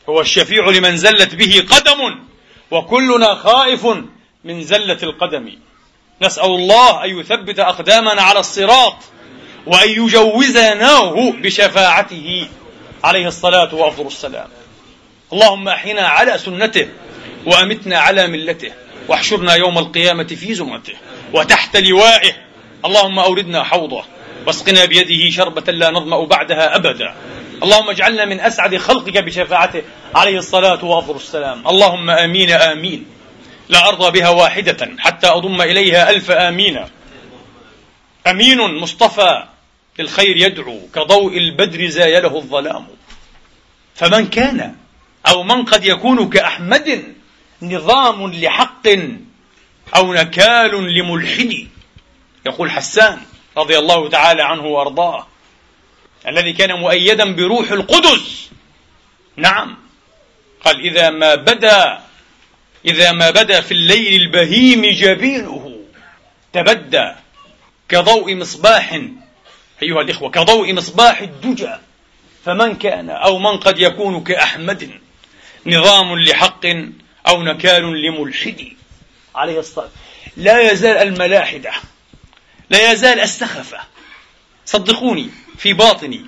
هو 0.08 0.20
الشفيع 0.20 0.68
لمن 0.68 0.96
زلت 0.96 1.34
به 1.34 1.66
قدم 1.70 2.18
وكلنا 2.70 3.34
خائف 3.34 3.86
من 4.44 4.62
زلة 4.64 4.98
القدم. 5.02 5.52
نسأل 6.22 6.44
الله 6.44 7.04
أن 7.04 7.18
يثبت 7.18 7.58
أقدامنا 7.58 8.22
على 8.22 8.40
الصراط 8.40 8.96
وأن 9.66 9.88
يجوزناه 9.88 11.32
بشفاعته. 11.32 12.48
عليه 13.04 13.26
الصلاة 13.26 13.74
وأفضل 13.74 14.06
السلام. 14.06 14.48
اللهم 15.32 15.68
أحينا 15.68 16.02
على 16.02 16.38
سنته 16.38 16.88
وأمتنا 17.46 17.98
على 17.98 18.26
ملته 18.26 18.72
واحشرنا 19.08 19.54
يوم 19.54 19.78
القيامة 19.78 20.24
في 20.24 20.54
زمرته 20.54 20.94
وتحت 21.32 21.76
لوائه. 21.76 22.32
اللهم 22.84 23.18
أوردنا 23.18 23.62
حوضه 23.62 24.04
واسقنا 24.46 24.84
بيده 24.84 25.30
شربة 25.30 25.72
لا 25.72 25.90
نظمأ 25.90 26.24
بعدها 26.24 26.76
أبدا. 26.76 27.14
اللهم 27.62 27.90
اجعلنا 27.90 28.24
من 28.24 28.40
أسعد 28.40 28.76
خلقك 28.76 29.18
بشفاعته. 29.18 29.82
عليه 30.14 30.38
الصلاة 30.38 30.84
وأفضل 30.84 31.16
السلام. 31.16 31.68
اللهم 31.68 32.10
آمين 32.10 32.50
آمين. 32.50 33.06
لا 33.68 33.88
أرضى 33.88 34.20
بها 34.20 34.28
واحدة 34.28 34.90
حتى 34.98 35.26
أضم 35.26 35.62
إليها 35.62 36.10
ألف 36.10 36.30
آمين. 36.30 36.86
أمين 38.26 38.58
مصطفى 38.58 39.44
للخير 39.98 40.36
يدعو 40.36 40.80
كضوء 40.94 41.36
البدر 41.36 41.86
زايله 41.86 42.36
الظلام. 42.36 42.86
فمن 43.94 44.26
كان 44.26 44.74
أو 45.26 45.42
من 45.42 45.64
قد 45.64 45.85
يكون 45.85 46.30
كأحمد 46.30 47.14
نظام 47.62 48.33
لحق 48.33 48.88
أو 49.96 50.14
نكال 50.14 50.94
لملحد. 50.94 51.68
يقول 52.46 52.70
حسان 52.70 53.20
رضي 53.56 53.78
الله 53.78 54.09
تعالى 54.09 54.42
عنه 54.42 54.66
وأرضاه 54.66 55.26
الذي 56.26 56.52
كان 56.52 56.72
مؤيدا 56.72 57.35
بروح 57.35 57.70
القدس. 57.70 58.50
نعم. 59.37 59.76
قال 60.64 60.80
إذا 60.80 61.11
ما 61.11 61.35
بدا 61.35 62.00
إذا 62.85 63.12
ما 63.12 63.30
بدا 63.30 63.61
في 63.61 63.72
الليل 63.72 64.22
البهيم 64.22 64.87
جبينه. 64.87 65.80
تبدى 66.52 67.12
كضوء 67.88 68.35
مصباح. 68.35 69.00
أيها 69.83 70.00
الإخوة 70.00 70.30
كضوء 70.30 70.72
مصباح 70.72 71.20
الدجى. 71.20 71.74
فمن 72.44 72.76
كان 72.76 73.11
أو 73.11 73.38
من 73.38 73.56
قد 73.56 73.78
يكون 73.78 74.24
كأحمد. 74.24 74.90
نظام 75.66 76.18
لحق 76.18 76.66
أو 77.28 77.42
نكال 77.42 78.02
لملحد. 78.02 78.72
عليه 79.34 79.58
الصلاة 79.58 79.88
لا 80.36 80.72
يزال 80.72 80.96
الملاحدة 80.96 81.72
لا 82.70 82.92
يزال 82.92 83.20
السخفة. 83.20 83.78
صدقوني 84.66 85.30
في 85.58 85.72
باطني. 85.72 86.26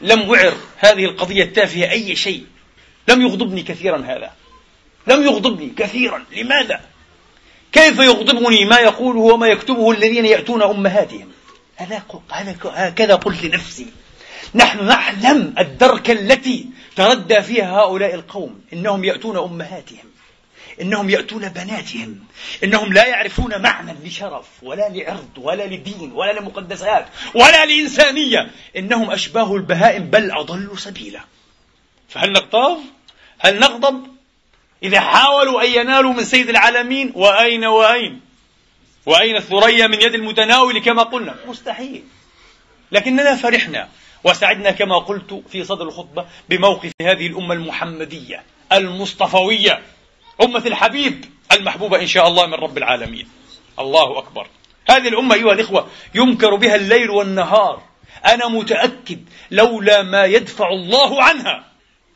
لم 0.00 0.34
أعر 0.34 0.54
هذه 0.78 1.04
القضية 1.04 1.42
التافهة 1.42 1.90
أي 1.90 2.16
شيء. 2.16 2.46
لم 3.08 3.22
يغضبني 3.22 3.62
كثيرا 3.62 3.98
هذا. 3.98 4.32
لم 5.06 5.22
يغضبني 5.22 5.72
كثيرا. 5.78 6.24
لماذا؟ 6.32 6.80
كيف 7.72 7.98
يغضبني 7.98 8.64
ما 8.64 8.78
يقوله 8.78 9.20
وما 9.20 9.46
يكتبه 9.46 9.90
الذين 9.90 10.26
يأتون 10.26 10.62
أمهاتهم؟ 10.62 11.28
هذا 11.76 12.02
هكذا 12.64 13.14
قلت 13.14 13.44
لنفسي. 13.44 13.86
نحن 14.56 14.86
نعلم 14.86 15.54
الدركة 15.58 16.12
التي 16.12 16.66
تردى 16.96 17.42
فيها 17.42 17.80
هؤلاء 17.80 18.14
القوم. 18.14 18.60
إنهم 18.72 19.04
يأتون 19.04 19.36
أمهاتهم. 19.36 20.06
إنهم 20.80 21.10
يأتون 21.10 21.48
بناتهم. 21.48 22.24
إنهم 22.64 22.92
لا 22.92 23.06
يعرفون 23.06 23.62
معنى 23.62 23.94
لشرف 24.04 24.46
ولا 24.62 24.88
لعرض 24.88 25.28
ولا 25.36 25.66
لدين 25.66 26.12
ولا 26.12 26.32
لمقدسات 26.32 27.06
ولا 27.34 27.66
لإنسانية. 27.66 28.50
إنهم 28.76 29.10
أشباه 29.10 29.54
البهائم 29.56 30.10
بل 30.10 30.30
أضلوا 30.30 30.76
سبيلا. 30.76 31.20
فهل 32.08 32.32
نغتاظ؟ 32.32 32.78
هل 33.38 33.60
نغضب؟ 33.60 34.06
إذا 34.82 35.00
حاولوا 35.00 35.62
أن 35.62 35.70
ينالوا 35.70 36.12
من 36.12 36.24
سيد 36.24 36.48
العالمين 36.48 37.12
وأين 37.14 37.64
وأين؟ 37.64 38.20
وأين 39.06 39.36
الثريا 39.36 39.86
من 39.86 40.02
يد 40.02 40.14
المتناول 40.14 40.78
كما 40.78 41.02
قلنا؟ 41.02 41.34
مستحيل. 41.46 42.04
لكننا 42.92 43.36
فرحنا. 43.36 43.88
وسعدنا 44.24 44.70
كما 44.70 44.98
قلت 44.98 45.42
في 45.48 45.64
صدر 45.64 45.84
الخطبة 45.84 46.26
بموقف 46.48 46.92
هذه 47.02 47.26
الأمة 47.26 47.54
المحمدية 47.54 48.44
المصطفوية 48.72 49.82
أمة 50.42 50.62
الحبيب 50.66 51.24
المحبوبة 51.52 52.00
إن 52.00 52.06
شاء 52.06 52.28
الله 52.28 52.46
من 52.46 52.54
رب 52.54 52.78
العالمين. 52.78 53.28
الله 53.78 54.18
أكبر. 54.18 54.46
هذه 54.90 55.08
الأمة 55.08 55.34
أيها 55.34 55.52
الإخوة 55.52 55.88
ينكر 56.14 56.54
بها 56.54 56.74
الليل 56.74 57.10
والنهار. 57.10 57.82
أنا 58.26 58.48
متأكد 58.48 59.24
لولا 59.50 60.02
ما 60.02 60.24
يدفع 60.24 60.68
الله 60.68 61.22
عنها 61.22 61.64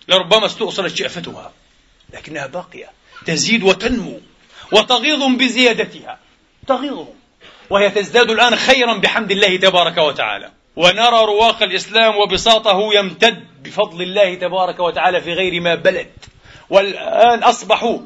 لربما 0.08 0.46
استؤصلت 0.46 0.96
شأفتها 0.96 1.52
لكنها 2.14 2.46
باقية 2.46 2.90
تزيد 3.26 3.62
وتنمو 3.62 4.20
وتغيظ 4.72 5.22
بزيادتها 5.22 6.18
تغيظ 6.66 7.06
وهي 7.70 7.90
تزداد 7.90 8.30
الآن 8.30 8.56
خيرا 8.56 8.94
بحمد 8.94 9.30
الله 9.30 9.56
تبارك 9.56 9.98
وتعالى. 9.98 10.50
ونرى 10.76 11.24
رواق 11.24 11.62
الإسلام 11.62 12.16
وبساطه 12.16 12.94
يمتد 12.94 13.62
بفضل 13.62 14.02
الله 14.02 14.34
تبارك 14.34 14.80
وتعالى 14.80 15.20
في 15.20 15.32
غير 15.32 15.60
ما 15.60 15.74
بلد. 15.74 16.10
والآن 16.70 17.42
أصبحوا 17.42 17.98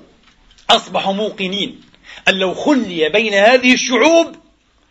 أصبحوا 0.70 1.12
موقنين. 1.12 1.81
أن 2.29 2.35
لو 2.35 2.55
خلي 2.55 3.09
بين 3.09 3.35
هذه 3.35 3.74
الشعوب 3.74 4.37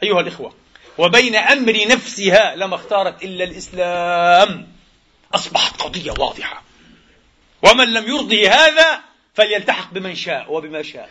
أيها 0.03 0.19
الإخوة 0.19 0.53
وبين 0.97 1.35
أمر 1.35 1.87
نفسها 1.87 2.55
لما 2.55 2.75
اختارت 2.75 3.23
إلا 3.23 3.43
الإسلام 3.43 4.67
أصبحت 5.33 5.81
قضية 5.81 6.11
واضحة. 6.11 6.63
ومن 7.63 7.93
لم 7.93 8.07
يرضه 8.07 8.47
هذا 8.47 9.01
فليلتحق 9.33 9.93
بمن 9.93 10.15
شاء 10.15 10.53
وبما 10.53 10.83
شاء. 10.83 11.09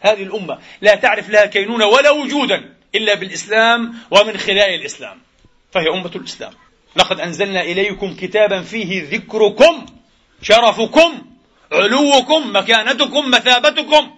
هذه 0.00 0.22
الأمة 0.22 0.58
لا 0.80 0.94
تعرف 0.94 1.30
لها 1.30 1.46
كينونة 1.46 1.86
ولا 1.86 2.10
وجودا 2.10 2.74
إلا 2.94 3.14
بالإسلام 3.14 3.94
ومن 4.10 4.36
خلال 4.38 4.74
الإسلام. 4.74 5.20
فهي 5.72 5.88
أمة 5.88 6.10
الإسلام. 6.16 6.52
لقد 6.96 7.20
أنزلنا 7.20 7.60
إليكم 7.62 8.16
كتابا 8.16 8.62
فيه 8.62 9.08
ذكركم 9.10 9.86
شرفكم 10.42 11.22
علوكم 11.72 12.56
مكانتكم 12.56 13.30
مثابتكم 13.30 14.10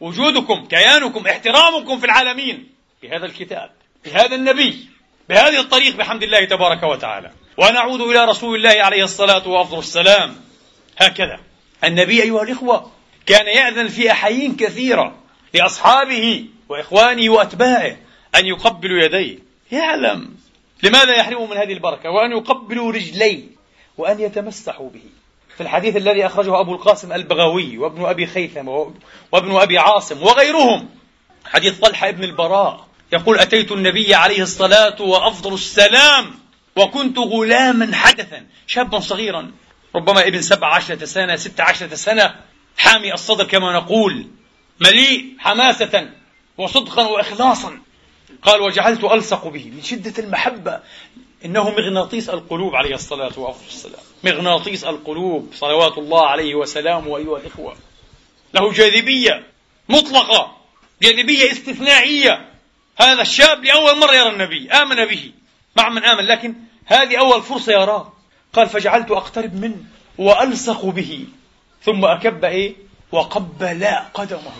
وجودكم 0.00 0.64
كيانكم 0.64 1.26
احترامكم 1.26 1.98
في 1.98 2.06
العالمين. 2.06 2.68
بهذا 3.02 3.26
الكتاب 3.26 3.70
بهذا 4.04 4.34
النبي 4.34 4.88
بهذه 5.28 5.60
الطريق 5.60 5.96
بحمد 5.96 6.22
الله 6.22 6.44
تبارك 6.44 6.82
وتعالى. 6.82 7.30
ونعود 7.58 8.00
إلى 8.00 8.24
رسول 8.24 8.56
الله 8.58 8.82
عليه 8.82 9.04
الصلاة 9.04 9.48
وأفضل 9.48 9.78
السلام. 9.78 10.36
هكذا. 10.98 11.40
النبي 11.84 12.22
أيها 12.22 12.42
الإخوة 12.42 12.92
كان 13.26 13.46
يأذن 13.46 13.88
في 13.88 14.10
أحايين 14.10 14.56
كثيرة 14.56 15.18
لأصحابه 15.54 16.44
وإخوانه 16.68 17.32
وأتباعه 17.32 17.96
أن 18.34 18.46
يقبلوا 18.46 19.04
يديه. 19.04 19.38
يعلم. 19.72 20.36
لماذا 20.82 21.16
يحرموا 21.16 21.46
من 21.46 21.56
هذه 21.56 21.72
البركة؟ 21.72 22.10
وأن 22.10 22.32
يقبلوا 22.32 22.92
رجليه 22.92 23.44
وأن 23.98 24.20
يتمسحوا 24.20 24.90
به. 24.90 25.02
في 25.56 25.62
الحديث 25.62 25.96
الذي 25.96 26.26
أخرجه 26.26 26.60
أبو 26.60 26.74
القاسم 26.74 27.12
البغوي 27.12 27.78
وابن 27.78 28.04
أبي 28.04 28.26
خيثم 28.26 28.68
وابن 29.32 29.56
أبي 29.56 29.78
عاصم 29.78 30.22
وغيرهم. 30.22 30.88
حديث 31.44 31.78
طلحة 31.78 32.08
ابن 32.08 32.24
البراء. 32.24 32.86
يقول 33.12 33.38
أتيت 33.38 33.72
النبي 33.72 34.14
عليه 34.14 34.42
الصلاة 34.42 35.02
وأفضل 35.02 35.54
السلام 35.54 36.34
وكنت 36.76 37.18
غلاما 37.18 37.96
حدثا 37.96 38.46
شابا 38.66 39.00
صغيرا. 39.00 39.52
ربما 39.94 40.26
ابن 40.26 40.42
سبع 40.42 40.74
عشرة 40.74 41.04
سنة 41.04 41.36
ست 41.36 41.60
عشرة 41.60 41.94
سنة. 41.94 42.34
حامي 42.78 43.14
الصدر 43.14 43.44
كما 43.44 43.72
نقول. 43.72 44.26
مليء 44.80 45.34
حماسة 45.38 46.10
وصدقا 46.58 47.06
وإخلاصا. 47.06 47.78
قال 48.42 48.60
وجعلت 48.60 49.04
ألصق 49.04 49.48
به 49.48 49.70
من 49.74 49.82
شدة 49.82 50.22
المحبة 50.22 50.80
إنه 51.44 51.70
مغناطيس 51.70 52.30
القلوب 52.30 52.74
عليه 52.74 52.94
الصلاة 52.94 53.38
والسلام. 53.38 54.02
مغناطيس 54.24 54.84
القلوب 54.84 55.50
صلوات 55.54 55.98
الله 55.98 56.26
عليه 56.26 56.54
وسلامه 56.54 57.16
أيها 57.16 57.38
الإخوة. 57.38 57.76
له 58.54 58.72
جاذبية 58.72 59.46
مطلقة 59.88 60.56
جاذبية 61.02 61.52
استثنائية. 61.52 62.48
هذا 63.00 63.22
الشاب 63.22 63.64
لأول 63.64 63.98
مرة 63.98 64.14
يرى 64.14 64.28
النبي 64.28 64.70
آمن 64.70 65.04
به 65.04 65.32
مع 65.76 65.88
من 65.88 66.04
آمن 66.04 66.24
لكن 66.24 66.54
هذه 66.86 67.18
أول 67.18 67.42
فرصة 67.42 67.72
يراه. 67.72 68.12
قال 68.52 68.68
فجعلت 68.68 69.10
أقترب 69.10 69.54
منه 69.54 69.84
وألصق 70.18 70.84
به. 70.84 71.24
ثم 71.82 72.04
أكب 72.04 72.44
إيه؟ 72.44 72.76
وقبل 73.12 73.84
قدمه. 74.14 74.52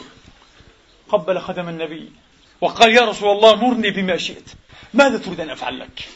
قبل 1.09 1.38
قدم 1.38 1.68
النبي. 1.68 2.12
وقال 2.60 2.96
يا 2.96 3.02
رسول 3.02 3.36
الله 3.36 3.54
مرني 3.54 3.90
بما 3.90 4.16
شئت. 4.16 4.50
ماذا 4.94 5.18
تريد 5.18 5.40
أن 5.40 5.50
أفعل 5.50 5.80
لك؟ 5.80 6.08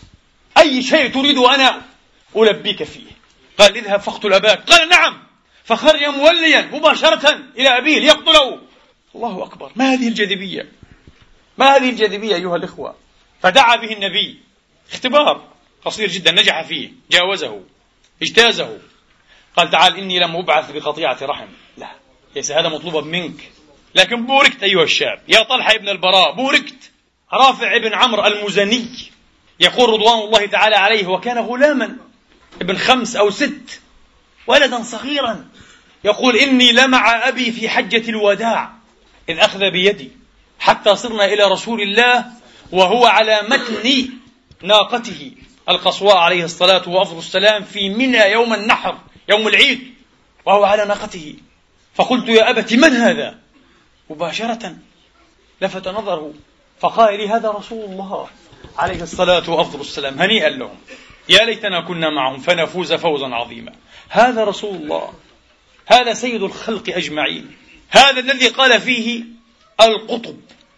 أي 0.59 0.83
شيء 0.83 1.13
تريد 1.13 1.39
أنا 1.39 1.83
ألبيك 2.37 2.83
فيه. 2.83 3.11
قال 3.59 3.77
اذهب 3.77 4.01
فاقتل 4.01 4.33
أباك. 4.33 4.71
قال 4.71 4.89
نعم. 4.89 5.23
فخرج 5.65 6.05
موليا 6.05 6.61
مباشرة 6.73 7.41
إلى 7.59 7.69
أبيه 7.79 7.99
ليقتله. 7.99 8.61
الله 9.15 9.45
أكبر. 9.45 9.73
ما 9.77 9.93
هذه 9.93 10.09
الجاذبية؟ 10.09 10.73
ما 11.59 11.77
هذه 11.77 11.91
الجاذبية 11.91 12.35
أيها 12.35 12.57
الإخوة؟ 12.57 12.95
فدعا 13.43 13.77
به 13.77 13.93
النبي. 13.93 14.39
اختبار 14.93 15.49
قصير 15.85 16.09
جدا 16.09 16.33
نجح 16.33 16.63
فيه 16.63 16.93
جاوزه 17.11 17.61
اجتازه. 18.23 18.79
قال 19.57 19.71
تعال 19.71 19.97
إني 19.97 20.19
لم 20.19 20.37
أبعث 20.37 20.71
بقطيعة 20.71 21.19
رحم. 21.23 21.49
لا 21.77 21.91
ليس 22.37 22.53
هذا 22.53 22.69
مطلوبا 22.69 23.01
منك. 23.01 23.51
لكن 23.95 24.27
بوركت 24.27 24.63
أيها 24.63 24.83
الشاب. 24.83 25.23
يا 25.29 25.43
طلحة 25.43 25.75
ابن 25.75 25.89
البراء 25.89 26.33
بوركت. 26.33 26.91
رافع 27.33 27.77
ابن 27.77 27.95
عمرو 27.95 28.27
المزني 28.27 28.89
يقول 29.61 29.91
رضوان 29.91 30.19
الله 30.19 30.47
تعالى 30.47 30.77
عليه 30.77 31.07
وكان 31.07 31.39
غلاما 31.39 31.97
ابن 32.61 32.77
خمس 32.77 33.17
أو 33.17 33.31
ست 33.31 33.81
ولدا 34.47 34.83
صغيرا. 34.83 35.49
يقول 36.05 36.37
إني 36.37 36.73
لمع 36.73 37.29
أبي 37.29 37.53
في 37.53 37.69
حجة 37.69 38.09
الوداع 38.09 38.73
إذ 39.29 39.39
أخذ 39.39 39.71
بيدي 39.71 40.11
حتى 40.59 40.97
صرنا 40.97 41.25
إلى 41.25 41.45
رسول 41.45 41.83
الله 41.83 42.25
وهو 42.73 43.07
على 43.07 43.43
متن 43.43 44.09
ناقته. 44.63 45.33
القصواء 45.69 46.17
عليه 46.17 46.45
الصلاة 46.45 46.89
وأفضل 46.89 47.19
السلام 47.19 47.65
في 47.65 47.89
منى 47.89 48.19
يوم 48.19 48.55
النحر 48.55 48.99
يوم 49.29 49.49
العيد 49.49 49.95
وهو 50.45 50.65
على 50.65 50.85
ناقته. 50.85 51.35
فقلت 51.95 52.29
يا 52.29 52.51
أبت 52.51 52.73
من 52.73 52.93
هذا؟ 52.93 53.39
مباشرة 54.11 54.77
لفت 55.61 55.89
نظره 55.89 56.33
فقال 56.81 57.17
لي 57.17 57.29
هذا 57.29 57.51
رسول 57.51 57.85
الله. 57.85 58.29
عليه 58.79 59.03
الصلاة 59.03 59.51
وأفضل 59.51 59.81
السلام 59.81 60.21
هنيئا 60.21 60.49
لهم 60.49 60.77
يا 61.29 61.45
ليتنا 61.45 61.81
كنا 61.81 62.11
معهم 62.11 62.39
فنفوز 62.39 62.93
فوزا 62.93 63.27
عظيما. 63.27 63.73
هذا 64.09 64.45
رسول 64.45 64.75
الله 64.75 65.13
هذا 65.87 66.15
سيد 66.15 66.43
الخلق 66.43 66.85
أجمعين 66.89 67.57
هذا 67.91 68.21
الذي 68.21 68.49
قال 68.49 68.81
فيه 68.81 69.25
القطب 69.81 70.37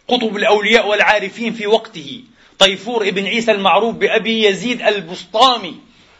قطب 0.09 0.37
الأولياء 0.37 0.88
والعارفين 0.88 1.53
في 1.53 1.66
وقته. 1.66 2.25
طيفور 2.59 3.09
ابن 3.09 3.27
عيسى 3.27 3.53
المعروف 3.53 3.95
بأبي 3.95 4.47
يزيد 4.47 4.83
البسطامي 4.83 5.77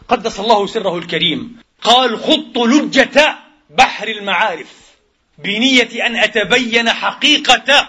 قدس 0.09 0.41
الله 0.41 0.67
سره 0.67 0.99
الكريم 0.99 1.57
قال 1.83 2.19
خط 2.19 2.59
لجة 2.59 3.39
بحر 3.71 4.09
المعارف. 4.09 4.82
بنية 5.39 6.07
أن 6.07 6.17
أتبين 6.17 6.91
حقيقة 6.91 7.89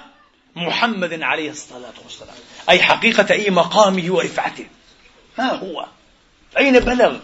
محمد 0.56 1.22
عليه 1.22 1.50
الصلاة 1.50 1.94
والسلام. 2.04 2.36
أي 2.70 2.82
حقيقة 2.82 3.34
أي 3.34 3.50
مقامه 3.50 4.14
ورفعته. 4.14 4.66
ما 5.38 5.52
هو؟ 5.54 5.86
أين 6.58 6.80
بلغ؟ 6.80 7.18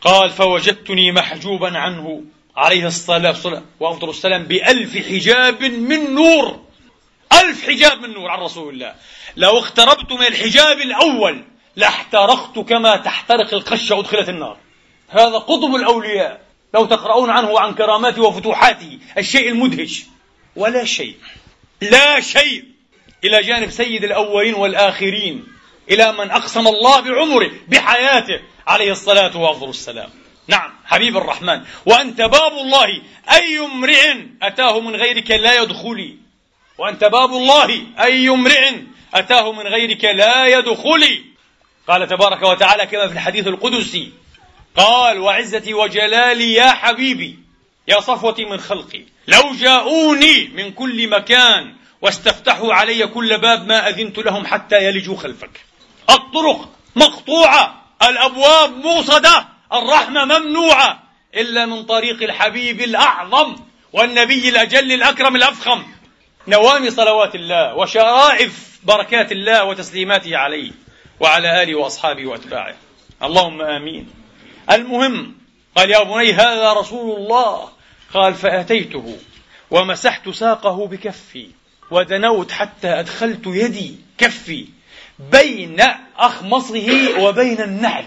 قال 0.00 0.30
فوجدتني 0.30 1.12
محجوبا 1.12 1.78
عنه 1.78 2.24
عليه 2.56 2.86
الصلاة 2.86 3.28
والسلام. 3.28 3.66
السلام 4.02 4.42
بألف 4.42 5.08
حجاب 5.08 5.62
من 5.62 6.14
نور. 6.14 6.64
ألف 7.32 7.66
حجاب 7.66 8.00
من 8.00 8.14
نور 8.14 8.30
عن 8.30 8.38
رسول 8.38 8.74
الله. 8.74 8.94
لو 9.36 9.58
اقتربت 9.58 10.12
من 10.12 10.26
الحجاب 10.26 10.78
الأول 10.78 11.44
لاحترقت 11.76 12.58
كما 12.58 12.96
تحترق 12.96 13.54
القشة 13.54 14.00
أدخلت 14.00 14.28
النار. 14.28 14.56
هذا 15.08 15.38
قطب 15.38 15.74
الأولياء. 15.74 16.43
لو 16.74 16.86
تقرؤون 16.86 17.30
عنه 17.30 17.50
وعن 17.50 17.74
كراماته 17.74 18.22
وفتوحاته 18.22 18.98
الشيء 19.18 19.48
المدهش. 19.48 20.02
ولا 20.56 20.84
شيء. 20.84 21.16
لا 21.80 22.20
شيء. 22.20 22.64
إلى 23.24 23.42
جانب 23.42 23.70
سيد 23.70 24.04
الأولين 24.04 24.54
والآخرين 24.54 25.46
إلى 25.90 26.12
من 26.12 26.30
أقسم 26.30 26.68
الله 26.68 27.00
بعمره 27.00 27.50
بحياته. 27.68 28.40
عليه 28.66 28.92
الصلاة 28.92 29.36
وأفضل 29.36 29.68
السلام. 29.68 30.10
نعم 30.48 30.72
حبيب 30.84 31.16
الرحمن. 31.16 31.60
وأنت 31.86 32.20
باب 32.20 32.52
الله. 32.52 33.02
أي 33.32 33.58
امرئ 33.58 34.14
أتاه 34.42 34.80
من 34.80 34.96
غيرك 34.96 35.30
لا 35.30 35.62
يدخلي 35.62 36.16
وأنت 36.78 37.04
باب 37.04 37.30
الله. 37.30 37.82
أي 38.00 38.28
امرئ 38.28 38.74
أتاه 39.14 39.52
من 39.52 39.66
غيرك 39.66 40.04
لا 40.04 40.46
يدخلي 40.46 41.24
قال 41.88 42.08
تبارك 42.08 42.42
وتعالى 42.42 42.86
كما 42.86 43.06
في 43.06 43.12
الحديث 43.12 43.46
القدسي 43.46 44.12
قال 44.76 45.18
وعزتي 45.18 45.74
وجلالي 45.74 46.54
يا 46.54 46.70
حبيبي 46.70 47.38
يا 47.88 48.00
صفوتي 48.00 48.44
من 48.44 48.60
خلقي 48.60 49.02
لو 49.26 49.52
جاءوني 49.60 50.48
من 50.48 50.72
كل 50.72 51.08
مكان 51.08 51.74
واستفتحوا 52.02 52.74
علي 52.74 53.06
كل 53.06 53.38
باب 53.38 53.66
ما 53.66 53.88
أذنت 53.88 54.18
لهم 54.18 54.46
حتى 54.46 54.84
يلجوا 54.84 55.16
خلفك. 55.16 55.64
الطرق 56.10 56.68
مقطوعة 56.96 57.82
الأبواب 58.02 58.76
موصدة 58.76 59.48
الرحمة 59.72 60.24
ممنوعة 60.24 61.02
إلا 61.34 61.66
من 61.66 61.82
طريق 61.82 62.22
الحبيب 62.22 62.80
الأعظم 62.80 63.56
والنبي 63.92 64.48
الأجل 64.48 64.92
الأكرم 64.92 65.36
الأفخم. 65.36 65.82
نوامي 66.48 66.90
صلوات 66.90 67.34
الله 67.34 67.74
وشرائف 67.74 68.80
بركات 68.84 69.32
الله 69.32 69.64
وتسليماته 69.64 70.36
عليه 70.36 70.72
وعلى 71.20 71.62
آله 71.62 71.74
وأصحابه 71.74 72.26
وأتباعه. 72.26 72.74
اللهم 73.22 73.62
آمين. 73.62 74.23
المهم 74.70 75.34
قال 75.76 75.90
يا 75.90 76.02
بني 76.02 76.32
هذا 76.32 76.72
رسول 76.72 77.16
الله. 77.16 77.68
قال 78.14 78.34
فأتيته 78.34 79.16
ومسحت 79.70 80.28
ساقه 80.28 80.86
بكفي 80.86 81.48
ودنوت 81.90 82.50
حتى 82.50 82.88
أدخلت 82.88 83.46
يدي 83.46 83.96
كفي 84.18 84.66
بين 85.18 85.82
أخمصه 86.18 87.08
وبين 87.18 87.60
النعل 87.60 88.06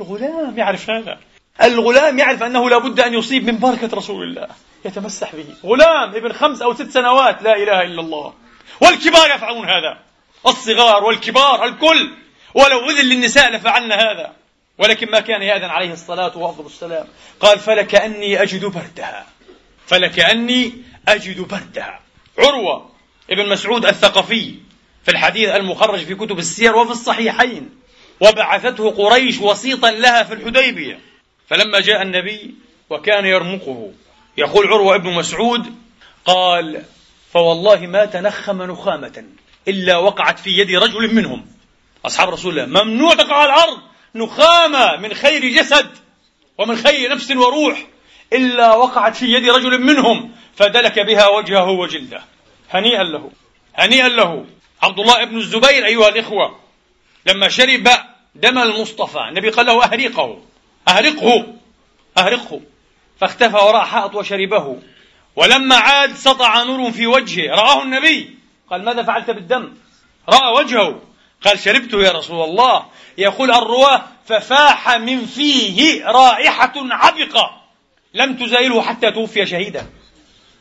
الغلام 0.00 0.58
يعرف 0.58 0.90
هذا. 0.90 1.18
الغلام 1.62 2.18
يعرف 2.18 2.42
أنه 2.42 2.70
لا 2.70 2.78
بد 2.78 3.00
أن 3.00 3.14
يصيب 3.14 3.50
من 3.50 3.58
بركة 3.58 3.96
رسول 3.96 4.22
الله. 4.22 4.46
يتمسح 4.84 5.34
به. 5.34 5.44
غلام 5.64 6.14
ابن 6.14 6.32
خمس 6.32 6.62
أو 6.62 6.74
ست 6.74 6.90
سنوات 6.90 7.42
لا 7.42 7.56
إله 7.56 7.82
إلا 7.82 8.00
الله. 8.00 8.34
والكبار 8.80 9.30
يفعلون 9.30 9.64
هذا. 9.64 9.98
الصغار 10.46 11.04
والكبار 11.04 11.64
الكل. 11.64 12.10
ولو 12.54 12.90
أذن 12.90 13.06
للنساء 13.06 13.52
لفعلنا 13.52 13.94
هذا. 13.94 14.32
ولكن 14.78 15.10
ما 15.10 15.20
كان 15.20 15.42
يأذن 15.42 15.64
عليه 15.64 15.92
الصلاة 15.92 16.38
وأفضل 16.38 16.66
السلام. 16.66 17.06
قال 17.40 17.58
فلكأني 17.58 18.42
أجد 18.42 18.64
بردها. 18.64 19.26
فلكأني 19.86 20.72
أجد 21.08 21.40
بردها. 21.40 22.00
عروة 22.38 22.90
ابن 23.30 23.48
مسعود 23.48 23.86
الثقفي 23.86 24.54
في 25.04 25.10
الحديث 25.10 25.48
المخرج 25.48 25.98
في 25.98 26.14
كتب 26.14 26.38
السير 26.38 26.76
وفي 26.76 26.90
الصحيحين 26.90 27.70
وبعثته 28.20 28.90
قريش 28.90 29.38
وسيطا 29.40 29.90
لها 29.90 30.22
في 30.22 30.34
الحديبية. 30.34 31.00
فلما 31.48 31.80
جاء 31.80 32.02
النبي 32.02 32.54
وكان 32.90 33.26
يرمقه 33.26 33.92
يقول 34.36 34.66
عروة 34.66 34.94
ابن 34.94 35.12
مسعود 35.12 35.74
قال 36.24 36.82
فوالله 37.32 37.86
ما 37.86 38.04
تنخم 38.04 38.62
نخامة 38.62 39.24
إلا 39.68 39.96
وقعت 39.96 40.38
في 40.38 40.50
يد 40.50 40.70
رجل 40.70 41.14
منهم. 41.14 41.46
أصحاب 42.06 42.28
رسول 42.28 42.58
الله 42.58 42.84
ممنوع 42.84 43.14
تقع 43.14 43.36
على 43.36 43.54
الأرض. 43.54 43.87
نخامة 44.14 44.96
من 44.96 45.14
خير 45.14 45.48
جسد 45.48 45.90
ومن 46.58 46.76
خير 46.76 47.10
نفس 47.10 47.30
وروح 47.30 47.86
إلا 48.32 48.74
وقعت 48.74 49.16
في 49.16 49.26
يد 49.26 49.48
رجل 49.48 49.80
منهم 49.82 50.32
فدلك 50.56 50.98
بها 50.98 51.28
وجهه 51.28 51.70
وجلده. 51.70 52.22
هنيئا 52.70 53.02
له. 53.02 53.30
هنيئا 53.74 54.08
له. 54.08 54.46
عبد 54.82 54.98
الله 54.98 55.24
بن 55.24 55.36
الزبير 55.36 55.86
أيها 55.86 56.08
الإخوة 56.08 56.58
لما 57.26 57.48
شرب 57.48 57.88
دم 58.34 58.58
المصطفى 58.58 59.18
النبي 59.28 59.50
قال 59.50 59.66
له 59.66 59.84
أهرقه. 59.84 60.42
أهرقه. 60.88 61.54
أهرقه. 62.18 62.60
فاختفى 63.20 63.56
وراء 63.56 63.84
حائط 63.84 64.14
وشربه. 64.14 64.78
ولما 65.36 65.76
عاد 65.76 66.14
سطع 66.14 66.62
نور 66.62 66.92
في 66.92 67.06
وجهه 67.06 67.50
رآه 67.50 67.82
النبي. 67.82 68.38
قال 68.70 68.84
ماذا 68.84 69.02
فعلت 69.02 69.30
بالدم؟ 69.30 69.72
رأى 70.28 70.52
وجهه. 70.52 71.02
قال 71.44 71.58
شربته 71.58 72.02
يا 72.02 72.12
رسول 72.12 72.44
الله. 72.44 72.86
يقول 73.18 73.50
الرواة 73.50 74.02
ففاح 74.26 74.96
من 74.96 75.26
فيه 75.26 76.06
رائحة 76.06 76.72
عبقة. 76.76 77.62
لم 78.14 78.36
تزايله 78.36 78.82
حتى 78.82 79.10
توفي 79.10 79.46
شهيدا. 79.46 79.86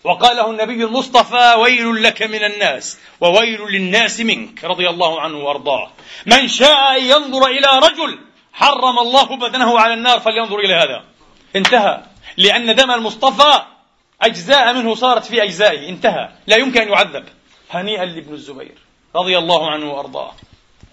وقال 0.03 0.37
له 0.37 0.51
النبي 0.51 0.83
المصطفى 0.83 1.53
ويل 1.57 2.03
لك 2.03 2.23
من 2.23 2.43
الناس 2.43 2.99
وويل 3.21 3.61
للناس 3.61 4.19
منك 4.19 4.63
رضي 4.63 4.89
الله 4.89 5.21
عنه 5.21 5.37
وأرضاه. 5.37 5.91
من 6.25 6.47
شاء 6.47 6.97
أن 6.97 7.03
ينظر 7.03 7.45
إلى 7.45 7.67
رجل 7.67 8.19
حرم 8.53 8.99
الله 8.99 9.37
بدنه 9.37 9.79
على 9.79 9.93
النار 9.93 10.19
فلينظر 10.19 10.59
إلى 10.59 10.73
هذا. 10.73 11.03
انتهى. 11.55 12.03
لأن 12.37 12.75
دم 12.75 12.91
المصطفى 12.91 13.61
أجزاء 14.21 14.73
منه 14.73 14.95
صارت 14.95 15.25
في 15.25 15.43
أجزائه. 15.43 15.89
انتهى. 15.89 16.29
لا 16.47 16.57
يمكن 16.57 16.81
أن 16.81 16.89
يعذب. 16.89 17.25
هنيئا 17.71 18.05
لابن 18.05 18.33
الزبير 18.33 18.77
رضي 19.15 19.37
الله 19.37 19.71
عنه 19.71 19.93
وأرضاه. 19.93 20.33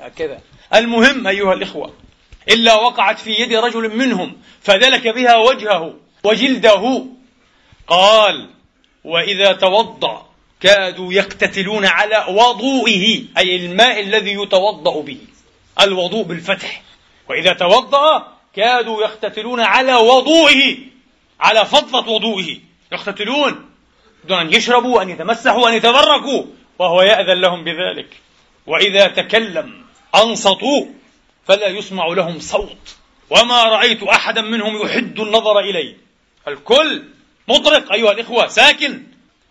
هكذا. 0.01 0.41
المهم 0.75 1.27
أيها 1.27 1.53
الإخوة 1.53 1.95
إلا 2.49 2.75
وقعت 2.75 3.19
في 3.19 3.31
يد 3.31 3.53
رجل 3.53 3.97
منهم 3.97 4.37
فدلك 4.61 5.09
بها 5.09 5.37
وجهه 5.37 5.95
وجلده. 6.25 7.07
قال 7.87 8.51
وإذا 9.05 9.53
توضأ 9.53 10.27
كادوا 10.61 11.13
يقتتلون 11.13 11.87
على 11.87 12.25
وضوئه 12.29 13.23
أي 13.39 13.57
الماء 13.57 14.01
الذي 14.01 14.33
يتوضأ 14.33 15.01
به 15.01 15.19
الوضوء 15.81 16.23
بالفتح. 16.23 16.83
وإذا 17.31 17.53
توضأ 17.53 18.35
كادوا 18.57 19.03
يقتتلون 19.03 19.61
على 19.61 19.95
وضوئه 19.95 20.77
على 21.41 21.65
فضة 21.65 22.13
وضوئه. 22.13 22.59
يقتتلون 22.93 23.71
دون 24.29 24.39
أن 24.39 24.53
يشربوا 24.53 25.03
أن 25.03 25.11
يتمسحوا 25.11 25.69
أن 25.69 25.75
يتبركوا 25.75 26.45
وهو 26.79 27.03
يأذن 27.03 27.41
لهم 27.41 27.65
بذلك. 27.65 28.09
وإذا 28.67 29.07
تكلم 29.07 29.84
أنصتوا 30.15 30.87
فلا 31.49 31.67
يسمع 31.67 32.07
لهم 32.07 32.41
صوت 32.41 32.97
وما 33.31 33.65
رأيت 33.65 34.03
أحدا 34.03 34.41
منهم 34.41 34.83
يحد 34.83 35.21
النظر 35.21 35.59
إلي. 35.59 35.97
الكل 36.49 37.03
مطرق 37.49 37.93
أيها 37.93 38.13
الإخوة 38.13 38.49
ساكن. 38.49 39.03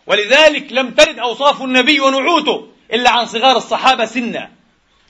ولذلك 0.07 0.71
لم 0.71 0.91
ترد 0.91 1.19
أوصاف 1.19 1.61
النبي 1.61 1.99
ونعوته 1.99 2.67
إلا 2.93 3.09
عن 3.09 3.25
صغار 3.25 3.57
الصحابة 3.57 4.05
سنا. 4.05 4.51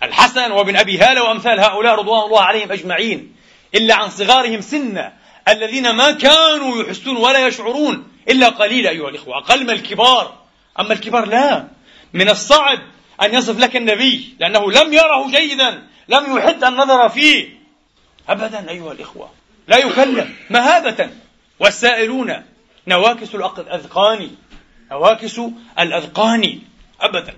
الحسن 0.03 0.51
وابن 0.51 0.75
أبي 0.75 0.97
هالة 0.97 1.23
وأمثال 1.23 1.59
هؤلاء 1.59 1.95
رضوان 1.95 2.25
الله 2.25 2.41
عليهم 2.41 2.71
أجمعين. 2.71 3.35
إلا 3.75 3.95
عن 3.95 4.09
صغارهم 4.09 4.61
سنا 4.61 5.13
الذين 5.47 5.89
ما 5.89 6.11
كانوا 6.11 6.83
يحسون 6.83 7.17
ولا 7.17 7.47
يشعرون 7.47 8.07
إلا 8.29 8.49
قليلا 8.49 8.89
أيها 8.89 9.09
الإخوة 9.09 9.37
أقل 9.37 9.63
من 9.63 9.69
الكبار. 9.69 10.33
أما 10.79 10.93
الكبار 10.93 11.25
لا. 11.25 11.67
من 12.13 12.29
الصعب 12.29 12.79
أن 13.21 13.33
يصف 13.33 13.59
لك 13.59 13.75
النبي 13.75 14.35
لأنه 14.39 14.71
لم 14.71 14.93
يره 14.93 15.31
جيدا 15.31 15.87
لم 16.07 16.37
يحد 16.37 16.63
النظر 16.63 17.09
فيه. 17.09 17.49
أبدا 18.29 18.69
أيها 18.69 18.91
الإخوة 18.91 19.29
لا 19.67 19.77
يكلم. 19.77 20.35
مهابة. 20.49 21.09
والسائلون 21.59 22.43
نواكس 22.87 23.35
الأذقان 23.35 24.31
نواكس 24.91 25.41
الأذقان. 25.79 26.59
أبدا. 27.01 27.33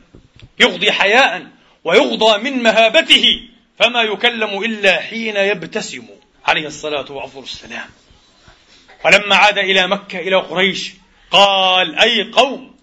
يغضي 0.59 0.91
حياء 0.91 1.47
ويغضى 1.83 2.37
من 2.37 2.63
مهابته. 2.63 3.49
فما 3.79 4.01
يكلم 4.01 4.63
إلا 4.63 5.01
حين 5.01 5.37
يبتسم. 5.37 6.07
عليه 6.45 6.67
الصلاة 6.67 7.11
وأفضل 7.11 7.43
السلام. 7.43 7.89
ولما 9.05 9.35
عاد 9.35 9.57
إلى 9.57 9.87
مكة 9.87 10.19
إلى 10.19 10.35
قريش 10.35 10.93
قال 11.31 11.99
أي 11.99 12.31
قوم 12.31 12.75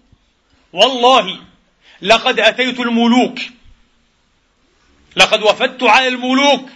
والله 0.73 1.39
لقد 2.03 2.39
أتيت 2.39 2.79
الملوك. 2.79 3.39
لقد 5.15 5.43
وفدت 5.43 5.83
على 5.83 6.07
الملوك 6.07 6.69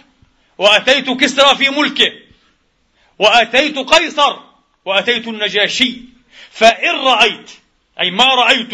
وأتيت 0.58 1.10
كسرى 1.10 1.56
في 1.56 1.70
ملكه 1.70 2.12
وأتيت 3.18 3.78
قيصر 3.78 4.36
وأتيت 4.84 5.28
النجاشي. 5.28 6.00
فإن 6.50 6.94
رأيت 6.94 7.50
أي 8.00 8.10
ما 8.10 8.24
رأيت 8.24 8.70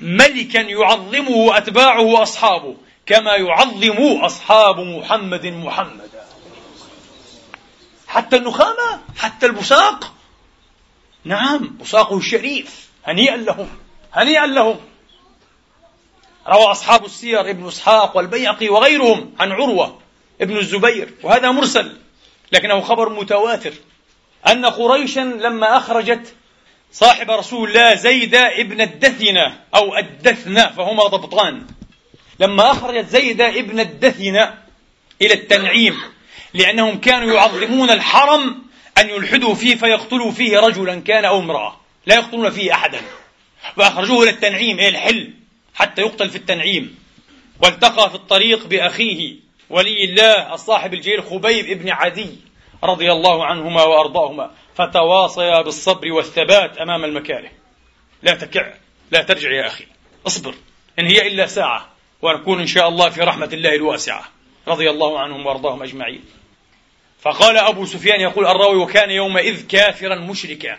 ملكا 0.00 0.58
يعظمه 0.58 1.56
أتباعه 1.56 2.00
وأصحابه 2.00 2.76
كما 3.06 3.36
يعظم 3.36 4.02
أصحاب 4.22 4.80
محمد 4.80 5.46
محمدا. 5.46 6.24
حتى 8.06 8.36
النخامة 8.36 9.00
حتى 9.18 9.46
البساق. 9.46 10.14
نعم 11.24 11.76
بساقه 11.80 12.16
الشريف 12.16 12.88
هنيئا 13.04 13.36
لهم 13.36 13.68
هنيئا 14.12 14.46
لهم. 14.46 14.91
روى 16.48 16.64
أصحاب 16.64 17.04
السير 17.04 17.50
ابن 17.50 17.68
إسحاق 17.68 18.16
والبيعقي 18.16 18.68
وغيرهم 18.68 19.34
عن 19.40 19.52
عروة 19.52 19.98
ابن 20.40 20.56
الزبير 20.56 21.14
وهذا 21.22 21.50
مرسل 21.50 21.96
لكنه 22.52 22.80
خبر 22.80 23.08
متواتر. 23.08 23.72
أن 24.46 24.66
قريشا 24.66 25.20
لما 25.20 25.76
أخرجت 25.76 26.34
صاحب 26.92 27.30
رسول 27.30 27.68
الله 27.68 27.94
زيد 27.94 28.34
ابن 28.34 28.80
الدثنة 28.80 29.60
أو 29.74 29.96
الدثنة 29.96 30.66
فهما 30.66 31.04
ضبطان. 31.04 31.66
لما 32.40 32.70
أخرجت 32.70 33.08
زيد 33.08 33.40
ابن 33.40 33.80
الدثنة 33.80 34.54
إلى 35.22 35.34
التنعيم 35.34 36.00
لأنهم 36.54 37.00
كانوا 37.00 37.34
يعظمون 37.34 37.90
الحرم 37.90 38.62
أن 38.98 39.08
يلحدوا 39.08 39.54
فيه 39.54 39.76
فيقتلوا 39.76 40.30
فيه 40.30 40.60
رجلا 40.60 41.00
كان 41.00 41.24
أو 41.24 41.38
امرأة 41.38 41.80
لا 42.06 42.14
يقتلون 42.14 42.50
فيه 42.50 42.72
أحدا. 42.72 43.00
فأخرجوه 43.76 44.22
إلى 44.22 44.30
التنعيم 44.30 44.78
إلى 44.78 44.88
الحل. 44.88 45.41
حتى 45.74 46.02
يقتل 46.02 46.30
في 46.30 46.36
التنعيم 46.36 46.98
والتقى 47.62 48.08
في 48.10 48.14
الطريق 48.14 48.66
بأخيه 48.66 49.36
ولي 49.70 50.04
الله 50.04 50.54
الصاحب 50.54 50.94
الجليل 50.94 51.22
خبيب 51.22 51.70
ابن 51.70 51.90
عدي 51.90 52.36
رضي 52.84 53.12
الله 53.12 53.46
عنهما 53.46 53.82
وأرضاهما 53.82 54.50
فتواصيا 54.74 55.62
بالصبر 55.62 56.12
والثبات 56.12 56.78
أمام 56.78 57.04
المكاره. 57.04 57.50
لا 58.22 58.34
تكع 58.34 58.74
لا 59.10 59.22
ترجع 59.22 59.50
يا 59.50 59.66
أخي 59.66 59.84
اصبر 60.26 60.54
إن 60.98 61.06
هي 61.06 61.26
إلا 61.26 61.46
ساعة 61.46 61.88
ونكون 62.22 62.60
إن 62.60 62.66
شاء 62.66 62.88
الله 62.88 63.10
في 63.10 63.20
رحمة 63.20 63.50
الله 63.52 63.74
الواسعة 63.74 64.24
رضي 64.68 64.90
الله 64.90 65.20
عنهم 65.20 65.46
وأرضاهم 65.46 65.82
أجمعين. 65.82 66.24
فقال 67.20 67.56
أبو 67.56 67.86
سفيان 67.86 68.20
يقول 68.20 68.46
الراوي 68.46 68.76
وكان 68.76 69.10
يومئذ 69.10 69.66
كافرا 69.66 70.14
مشركا. 70.14 70.78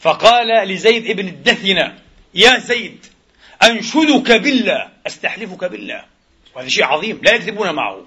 فقال 0.00 0.68
لزيد 0.68 1.16
بن 1.16 1.28
الدثنة 1.28 1.98
يا 2.34 2.58
زيد 2.58 3.06
أنشدك 3.62 4.32
بالله. 4.32 4.88
أستحلفك 5.06 5.64
بالله. 5.64 6.04
وهذا 6.54 6.68
شيء 6.68 6.84
عظيم. 6.84 7.20
لا 7.22 7.34
يكذبون 7.34 7.70
معه. 7.70 8.06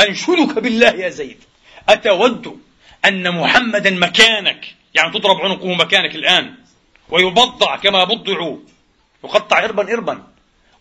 أنشدك 0.00 0.58
بالله 0.58 0.90
يا 0.90 1.08
زيد. 1.08 1.38
أتود 1.88 2.60
أن 3.04 3.34
محمدا 3.34 3.90
مكانك. 3.90 4.74
يعني 4.94 5.12
تضرب 5.12 5.40
عنقه 5.40 5.74
مكانك 5.74 6.14
الآن. 6.14 6.54
ويبضع 7.08 7.76
كما 7.76 8.04
بضعوا 8.04 8.58
يقطع 9.24 9.64
إربا 9.64 9.92
إربا. 9.92 10.22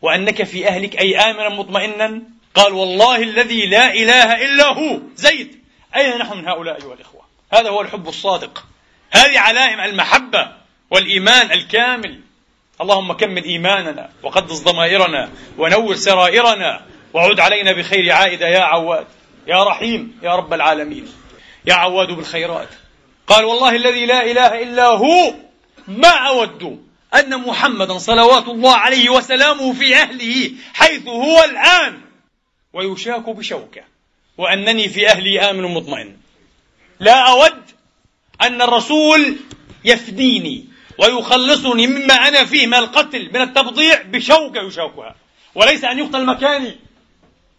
وأنك 0.01 0.43
في 0.43 0.67
أهلك 0.67 0.99
أي 0.99 1.17
آمنا 1.17 1.49
مطمئنا. 1.49 2.21
قال 2.55 2.73
والله 2.73 3.23
الذي 3.23 3.65
لا 3.65 3.93
إله 3.93 4.45
إلا 4.45 4.73
هو. 4.73 4.99
زيد 5.15 5.59
أين 5.95 6.17
نحن 6.17 6.37
من 6.37 6.47
هؤلاء 6.47 6.83
أيها 6.83 6.93
الإخوة؟ 6.93 7.21
هذا 7.53 7.69
هو 7.69 7.81
الحب 7.81 8.07
الصادق. 8.07 8.65
هذه 9.11 9.39
علائم 9.39 9.79
المحبة 9.79 10.51
والإيمان 10.89 11.51
الكامل. 11.51 12.22
اللهم 12.83 13.13
كمل 13.13 13.43
إيماننا 13.43 14.09
وقدس 14.23 14.59
ضمائرنا 14.63 15.29
ونور 15.57 15.95
سرائرنا 15.95 16.85
وعد 17.13 17.39
علينا 17.39 17.71
بخير 17.71 18.11
عائدة 18.11 18.47
يا 18.47 18.59
عواد. 18.59 19.07
يا 19.47 19.63
رحيم 19.63 20.19
يا 20.23 20.35
رب 20.35 20.53
العالمين. 20.53 21.07
يا 21.65 21.73
عواد 21.73 22.07
بالخيرات. 22.11 22.69
قال 23.27 23.45
والله 23.45 23.75
الذي 23.75 24.05
لا 24.05 24.31
إله 24.31 24.63
إلا 24.63 24.87
هو 24.87 25.33
ما 25.87 26.09
أود 26.09 26.85
أن 27.15 27.37
محمدا 27.37 27.97
صلوات 27.97 28.47
الله 28.47 28.75
عليه 28.75 29.09
وسلامه 29.09 29.73
في 29.73 29.95
أهله 29.95 30.51
حيث 30.73 31.07
هو 31.07 31.43
الآن. 31.43 32.01
ويشاك 32.73 33.29
بشوكة. 33.29 33.81
وأنني 34.37 34.89
في 34.89 35.07
أهلي 35.07 35.39
آمن 35.39 35.63
مطمئن. 35.73 36.17
لا 36.99 37.29
أود 37.31 37.63
أن 38.41 38.61
الرسول 38.61 39.35
يفديني. 39.85 40.72
ويخلصني 40.97 41.87
مما 41.87 42.13
أنا 42.13 42.45
فيه 42.45 42.67
من 42.67 42.73
القتل 42.73 43.29
من 43.33 43.41
التبضيع 43.41 44.01
بشوكة 44.01 44.61
يشاكها 44.61 45.15
وليس 45.55 45.83
أن 45.83 45.99
يقتل 45.99 46.25
مكاني. 46.25 46.79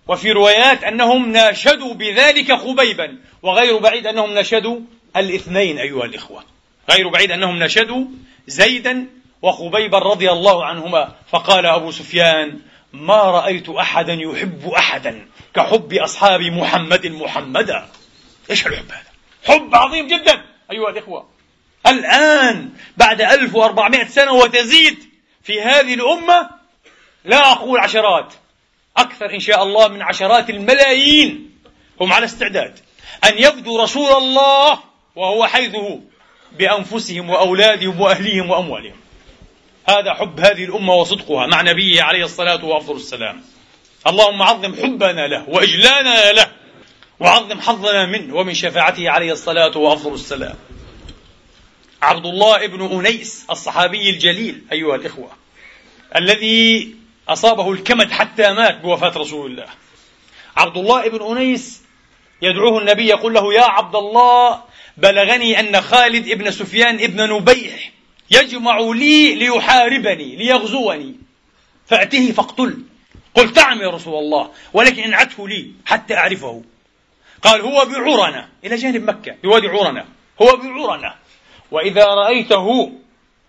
وفي 0.09 0.33
روايات 0.33 0.85
أنهم 0.85 1.33
ناشدوا 1.33 1.95
بذلك 1.95 2.53
خبيبا 2.53 3.19
وغير 3.43 3.79
بعيد 3.79 4.07
أنهم 4.07 4.35
ناشدوا 4.35 4.81
الاثنين 5.17 5.79
أيها 5.79 6.05
الإخوة. 6.05 6.45
غير 6.91 7.09
بعيد 7.09 7.31
أنهم 7.31 7.59
ناشدوا 7.59 8.05
زيدا 8.47 9.07
وخبيبا 9.43 9.99
رضي 9.99 10.31
الله 10.31 10.65
عنهما. 10.65 11.15
فقال 11.31 11.67
أبو 11.67 11.91
سفيان 11.91 12.61
ما 12.93 13.23
رأيت 13.23 13.69
أحدا 13.69 14.13
يحب 14.13 14.69
أحدا 14.69 15.27
كحب 15.55 15.93
أصحاب 15.93 16.41
محمد 16.41 17.07
محمدا. 17.07 17.89
إيش 18.51 18.67
الحب 18.67 18.91
هذا؟ 18.91 19.15
حب 19.45 19.75
عظيم 19.75 20.07
جدا 20.07 20.45
أيها 20.73 20.91
الإخوة. 20.91 21.34
الآن 21.87 22.71
بعد 22.97 23.21
1400 23.21 24.05
سنة 24.05 24.33
وتزيد 24.33 24.99
في 25.43 25.63
هذه 25.63 25.95
الأمة 25.95 26.51
لا 27.25 27.53
أقول 27.53 27.81
عشرات 27.81 28.35
أكثر 28.97 29.35
إن 29.35 29.41
شاء 29.41 29.63
الله 29.63 29.89
من 29.89 30.03
عشرات 30.03 30.51
الملايين 30.51 31.51
هم 32.01 32.13
على 32.13 32.25
استعداد. 32.25 32.79
أن 33.25 33.39
يفدوا 33.39 33.83
رسول 33.83 34.13
الله 34.13 34.79
وهو 35.17 35.47
حيث 35.47 35.75
هو 35.75 35.99
بأنفسهم 36.59 37.31
وأولادهم 37.31 38.01
وأهليهم 38.01 38.51
وأموالهم. 38.51 38.97
هذا 39.89 40.15
حب 40.15 40.41
هذه 40.41 40.65
الأمة 40.65 40.95
وصدقها 40.95 41.47
مع 41.47 41.63
نبيه 41.63 42.03
عليه 42.03 42.25
الصلاة 42.25 42.65
وأفضل 42.65 42.97
السلام. 42.97 43.43
اللهم 44.07 44.43
عظم 44.43 44.75
حبنا 44.75 45.27
له 45.27 45.49
وإجلالنا 45.49 46.33
له 46.33 46.47
وعظم 47.21 47.61
حظنا 47.61 48.07
منه 48.07 48.35
ومن 48.37 48.55
شفاعته 48.55 49.11
عليه 49.11 49.33
الصلاة 49.33 49.77
وأفضل 49.77 50.15
السلام. 50.15 50.57
عبد 52.05 52.27
الله 52.27 52.67
بن 52.67 52.99
أنيس 52.99 53.47
الصحابي 53.51 54.11
الجليل 54.11 54.63
أيها 54.73 54.97
الإخوة 54.97 55.31
الذي 56.17 56.95
أصابه 57.29 57.73
الكمد 57.73 58.11
حتى 58.11 58.53
مات 58.53 58.81
بوفاة 58.81 59.19
رسول 59.19 59.51
الله. 59.51 59.67
عبد 60.57 60.77
الله 60.77 61.09
بن 61.09 61.37
أنيس 61.37 61.83
يدعوه 62.43 62.81
النبي 62.81 63.07
يقول 63.07 63.35
له 63.35 63.55
يا 63.55 63.65
عبد 63.65 63.97
الله 63.97 64.63
بلغني 64.97 65.61
أن 65.61 65.81
خالد 65.81 66.29
بن 66.33 66.51
سفيان 66.51 66.97
بن 66.97 67.33
نبيح 67.33 67.93
يجمع 68.31 68.79
لي 68.79 69.35
ليحاربني 69.35 70.37
ليغزوني. 70.37 71.15
فأته 71.87 72.33
فاقتل. 72.33 72.83
قلت 73.35 73.59
نعم 73.59 73.81
يا 73.81 73.91
رسول 73.91 74.19
الله 74.19 74.51
ولكن 74.73 75.03
انعته 75.03 75.49
لي 75.49 75.71
حتى 75.87 76.15
أعرفه. 76.15 76.63
قال 77.43 77.61
هو 77.61 77.85
بعرنة. 77.85 78.49
إلى 78.65 78.77
جانب 78.77 79.11
مكة 79.11 79.37
بوادي 79.43 79.69
عرنة. 79.69 80.05
هو 80.43 80.57
بعرنة. 80.57 81.15
وإذا 81.75 82.05
رأيته 82.05 82.93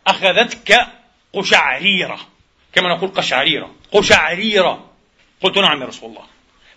أخذتك 0.07 0.87
قشعريرة 1.33 2.19
كما 2.73 2.95
نقول 2.95 3.09
قشعريرة 3.09 3.71
قشعريرة. 3.91 4.85
قلت 5.41 5.57
نعم 5.57 5.81
يا 5.81 5.85
رسول 5.85 6.09
الله. 6.09 6.23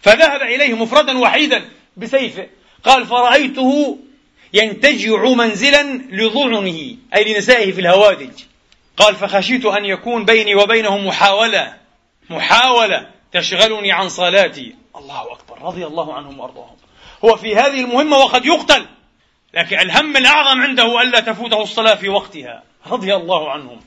فذهب 0.01 0.43
إليه 0.43 0.75
مفردا 0.75 1.19
وحيدا 1.19 1.69
بسيفه 1.97 2.49
قال 2.85 3.07
فرأيته 3.07 3.99
ينتجع 4.53 5.23
منزلا 5.23 5.83
لضعنه 6.11 6.97
أي 7.15 7.35
لنسائه 7.35 7.73
في 7.73 7.81
الهوادج. 7.81 8.43
قال 8.97 9.15
فخشيت 9.15 9.65
أن 9.65 9.85
يكون 9.85 10.25
بيني 10.25 10.55
وبينه 10.55 10.99
محاولة 10.99 11.77
محاولة 12.31 13.11
تشغلني 13.33 13.93
عن 13.93 14.09
صلاتي. 14.09 14.75
الله 14.97 15.33
أكبر 15.33 15.63
رضي 15.63 15.87
الله 15.87 16.15
عنهم 16.15 16.41
وأرضاهم. 16.41 16.77
هو 17.25 17.37
في 17.37 17.57
هذه 17.57 17.81
المهمة 17.81 18.17
وقد 18.17 18.47
يقتل. 18.47 18.87
لكن 19.55 19.79
الهم 19.79 20.17
الأعظم 20.17 20.63
عنده 20.63 21.03
ألا 21.03 21.21
تفوته 21.21 21.63
الصلاة 21.63 21.95
في 21.95 22.09
وقتها. 22.09 22.63
رضي 22.87 23.15
الله 23.15 23.51
عنهم. 23.51 23.81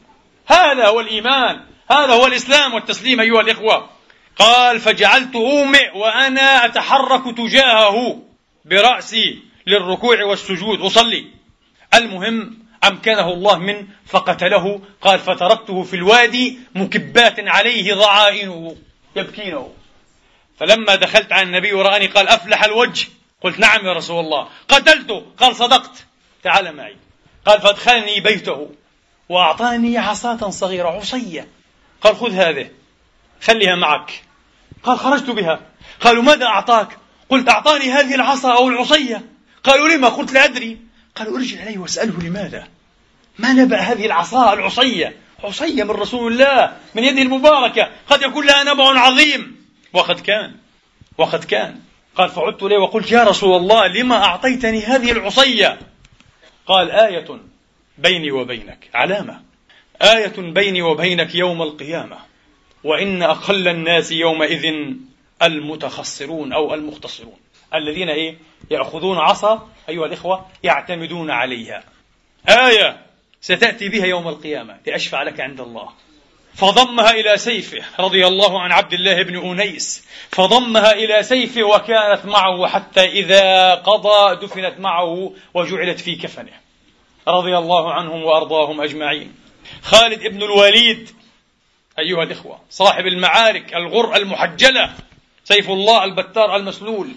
هذا 0.48 0.88
هو 0.88 1.00
الإيمان. 1.00 1.62
هذا 1.92 2.14
هو 2.14 2.26
الإسلام 2.28 2.74
والتسليم 2.74 3.20
أيها 3.20 3.42
الإخوة. 3.42 3.90
قال 4.36 4.80
فجعلت 4.80 5.36
أومئ 5.36 5.98
وأنا 5.98 6.66
أتحرك 6.66 7.38
تجاهه 7.38 8.22
برأسي 8.66 9.40
للركوع 9.68 10.24
والسجود. 10.24 10.82
أصلي. 10.82 11.26
المهم 11.94 12.60
أمكنه 12.84 13.34
الله 13.34 13.58
من 13.58 13.88
فقتله. 14.06 14.82
قال 15.02 15.20
فتركته 15.20 15.84
في 15.84 15.96
الوادي 15.96 16.60
مكبات 16.76 17.36
عليه 17.40 17.94
ضعائنه. 17.94 18.76
يبكينه. 19.16 19.74
فلما 20.60 20.96
دخلت 20.96 21.32
على 21.32 21.44
النبي 21.44 21.74
ورآني 21.74 22.06
قال 22.06 22.28
أفلح 22.28 22.64
الوجه. 22.64 23.08
قلت 23.42 23.60
نعم 23.60 23.86
يا 23.86 23.94
رسول 23.94 24.26
الله. 24.26 24.48
قتلته 24.70 25.26
قال 25.38 25.56
صدقت. 25.56 26.06
تعال 26.44 26.76
معي. 26.76 26.96
قال 27.46 27.62
فادخلني 27.62 28.20
بيته 28.20 28.70
وأعطاني 29.30 29.98
عصاة 29.98 30.50
صغيرة 30.50 30.90
عصية. 30.90 31.48
قال 32.02 32.16
خذ 32.16 32.32
هذه. 32.32 32.70
خليها 33.42 33.76
معك. 33.76 34.24
قال 34.84 35.00
خرجت 35.00 35.30
بها. 35.30 35.60
قالوا 36.02 36.24
ماذا 36.24 36.46
أعطاك؟ 36.46 36.98
قلت 37.30 37.50
أعطاني 37.50 37.92
هذه 37.92 38.16
العصا 38.16 38.54
أو 38.54 38.68
العصية. 38.68 39.26
قالوا 39.64 39.90
لما؟ 39.90 40.10
قلت 40.10 40.32
لا 40.32 40.46
أدري. 40.46 40.78
قالوا 41.16 41.38
ارجع 41.38 41.64
إليه 41.64 41.78
واسأله 41.78 42.20
لماذا. 42.24 42.68
ما 43.40 43.54
نبأ 43.54 43.78
هذه 43.78 44.06
العصا 44.06 44.54
العصية؟ 44.54 45.16
عصية 45.44 45.84
من 45.84 45.92
رسول 45.92 46.32
الله 46.32 46.78
من 46.96 47.04
يده 47.04 47.22
المباركة. 47.22 47.90
قد 48.10 48.22
يكون 48.22 48.46
لها 48.46 48.64
نبأ 48.64 49.00
عظيم. 49.00 49.66
وقد 49.94 50.20
كان. 50.20 50.56
وقد 51.18 51.44
كان. 51.44 51.80
قال 52.16 52.30
فعدت 52.30 52.64
إليه 52.64 52.78
وقلت 52.78 53.12
يا 53.12 53.24
رسول 53.24 53.58
الله 53.58 53.88
لما 53.88 54.24
أعطيتني 54.24 54.80
هذه 54.80 55.12
العصية؟ 55.12 55.80
قال 56.66 56.92
آية 56.92 57.40
بيني 57.98 58.32
وبينك 58.32 58.90
علامة. 58.94 59.42
آية 60.02 60.34
بيني 60.38 60.82
وبينك 60.82 61.36
يوم 61.36 61.62
القيامة. 61.62 62.18
وإن 62.84 63.24
أقل 63.24 63.68
الناس 63.68 64.12
يومئذ 64.12 64.94
المتخصرون 65.42 66.54
أو 66.54 66.74
المختصرون. 66.74 67.38
الذين 67.74 68.10
إيه 68.10 68.38
يأخذون 68.72 69.18
عصا 69.18 69.70
أيها 69.90 70.06
الإخوة 70.06 70.46
يعتمدون 70.64 71.32
عليها. 71.32 71.84
آية 72.50 73.06
ستأتي 73.42 73.90
بها 73.90 74.06
يوم 74.06 74.28
القيامة. 74.28 74.78
لأشفع 74.88 75.24
لك 75.24 75.40
عند 75.40 75.62
الله. 75.62 75.90
فضمها 76.56 77.12
إلى 77.12 77.38
سيفه 77.38 77.84
رضي 78.00 78.28
الله 78.28 78.62
عن 78.62 78.72
عبد 78.72 78.94
الله 78.94 79.24
بن 79.24 79.38
أنيس. 79.38 80.06
فضمها 80.30 80.92
إلى 80.92 81.24
سيفه 81.24 81.64
وكانت 81.64 82.26
معه 82.26 82.68
حتى 82.68 83.04
إذا 83.04 83.76
قضى 83.76 84.46
دفنت 84.46 84.80
معه 84.80 85.34
وجعلت 85.54 86.00
في 86.00 86.16
كفنه. 86.16 86.54
رضي 87.28 87.58
الله 87.58 87.94
عنهم 87.94 88.24
وأرضاهم 88.24 88.82
أجمعين. 88.82 89.36
خالد 89.82 90.28
بن 90.28 90.44
الوليد 90.44 91.10
أيها 92.00 92.24
الإخوة 92.24 92.60
صاحب 92.70 93.06
المعارك 93.06 93.74
الغر 93.74 94.16
المحجلة 94.16 94.94
سيف 95.44 95.70
الله 95.70 96.04
البتار 96.04 96.56
المسلول 96.56 97.08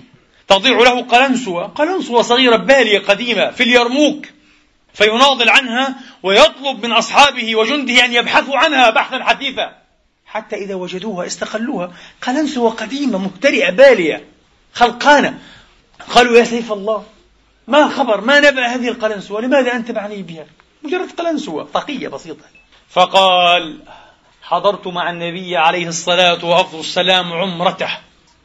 تضيع 0.49 0.78
له 0.78 1.03
قلنسوة 1.03 1.66
قلنسوة 1.66 2.22
صغيرة 2.22 2.57
بالية 2.57 2.99
قديمة 2.99 3.51
في 3.51 3.62
اليرموك. 3.62 4.26
فيناضل 4.95 5.49
عنها 5.49 5.95
ويطلب 6.22 6.86
من 6.86 6.92
أصحابه 6.92 7.57
وجنده 7.57 8.05
أن 8.05 8.12
يبحثوا 8.12 8.57
عنها 8.57 8.90
بحثا 8.90 9.24
حثيثا. 9.24 9.76
حتى 10.26 10.57
إذا 10.57 10.74
وجدوها 10.74 11.26
استقلوها. 11.26 11.92
قلنسوة 12.22 12.70
قديمة 12.70 13.18
مهترئة 13.18 13.70
بالية 13.70 14.24
خلقانة. 14.72 15.38
قالوا 16.14 16.38
يا 16.38 16.45
سيف 16.45 16.72
الله 16.72 17.05
ما 17.68 17.88
خبر 17.88 18.20
ما 18.20 18.40
نبأ 18.40 18.66
هذه 18.66 18.88
القلنسوة 18.88 19.40
لماذا 19.40 19.72
أنت 19.72 19.90
معني 19.90 20.22
بها؟ 20.22 20.47
مجرد 20.82 21.11
قلنسوة 21.11 21.68
طاقية 21.74 22.09
بسيطة. 22.09 22.45
فقال 22.90 23.80
حضرت 24.42 24.86
مع 24.86 25.11
النبي 25.11 25.57
عليه 25.57 25.88
الصلاة 25.88 26.45
وأفضل 26.45 26.80
السلام 26.80 27.32
عمرته. 27.32 27.88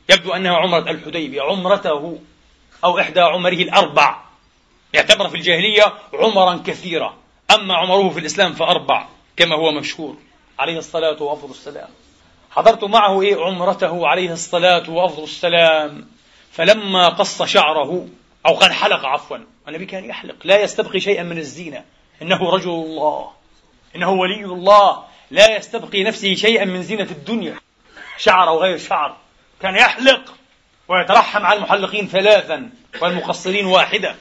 يبدو 0.09 0.33
أنها 0.33 0.55
عمرة 0.55 0.91
الحديبية 0.91 1.41
عمرته 1.41 2.19
أو 2.83 2.99
إحدى 2.99 3.19
عمره 3.19 3.49
الأربع. 3.49 4.28
يعتبر 4.93 5.29
في 5.29 5.35
الجاهلية 5.35 5.93
عمرا 6.13 6.63
كثيرة. 6.65 7.17
أما 7.55 7.75
عمره 7.75 8.09
في 8.09 8.19
الإسلام 8.19 8.53
فأربع 8.53 9.07
كما 9.37 9.55
هو 9.55 9.71
مشهور. 9.71 10.17
عليه 10.59 10.77
الصلاة 10.77 11.23
وأفضل 11.23 11.51
السلام. 11.51 11.89
حضرت 12.51 12.83
معه 12.83 13.21
إيه؟ 13.21 13.35
عمرته 13.35 14.07
عليه 14.07 14.33
الصلاة 14.33 14.89
وأفضل 14.89 15.23
السلام. 15.23 16.07
فلما 16.51 17.09
قص 17.09 17.43
شعره 17.43 18.07
أو 18.45 18.53
قال 18.53 18.73
حلق 18.73 19.05
عفوا. 19.05 19.37
النبي 19.67 19.85
كان 19.85 20.05
يحلق 20.05 20.35
لا 20.43 20.61
يستبقي 20.61 20.99
شيئا 20.99 21.23
من 21.23 21.37
الزينة. 21.37 21.83
إنه 22.21 22.49
رجل 22.49 22.69
الله. 22.69 23.31
إنه 23.95 24.09
ولي 24.09 24.45
الله. 24.45 25.03
لا 25.31 25.57
يستبقي 25.57 26.03
نفسه 26.03 26.33
شيئا 26.35 26.65
من 26.65 26.83
زينة 26.83 27.07
الدنيا. 27.11 27.55
شعر 28.17 28.47
أو 28.47 28.61
غير 28.61 28.77
شعر. 28.77 29.15
كان 29.61 29.75
يحلق 29.75 30.33
ويترحم 30.87 31.45
على 31.45 31.57
المحلقين 31.57 32.07
ثلاثا 32.07 32.69
والمقصرين 33.01 33.65
واحدة. 33.65 34.15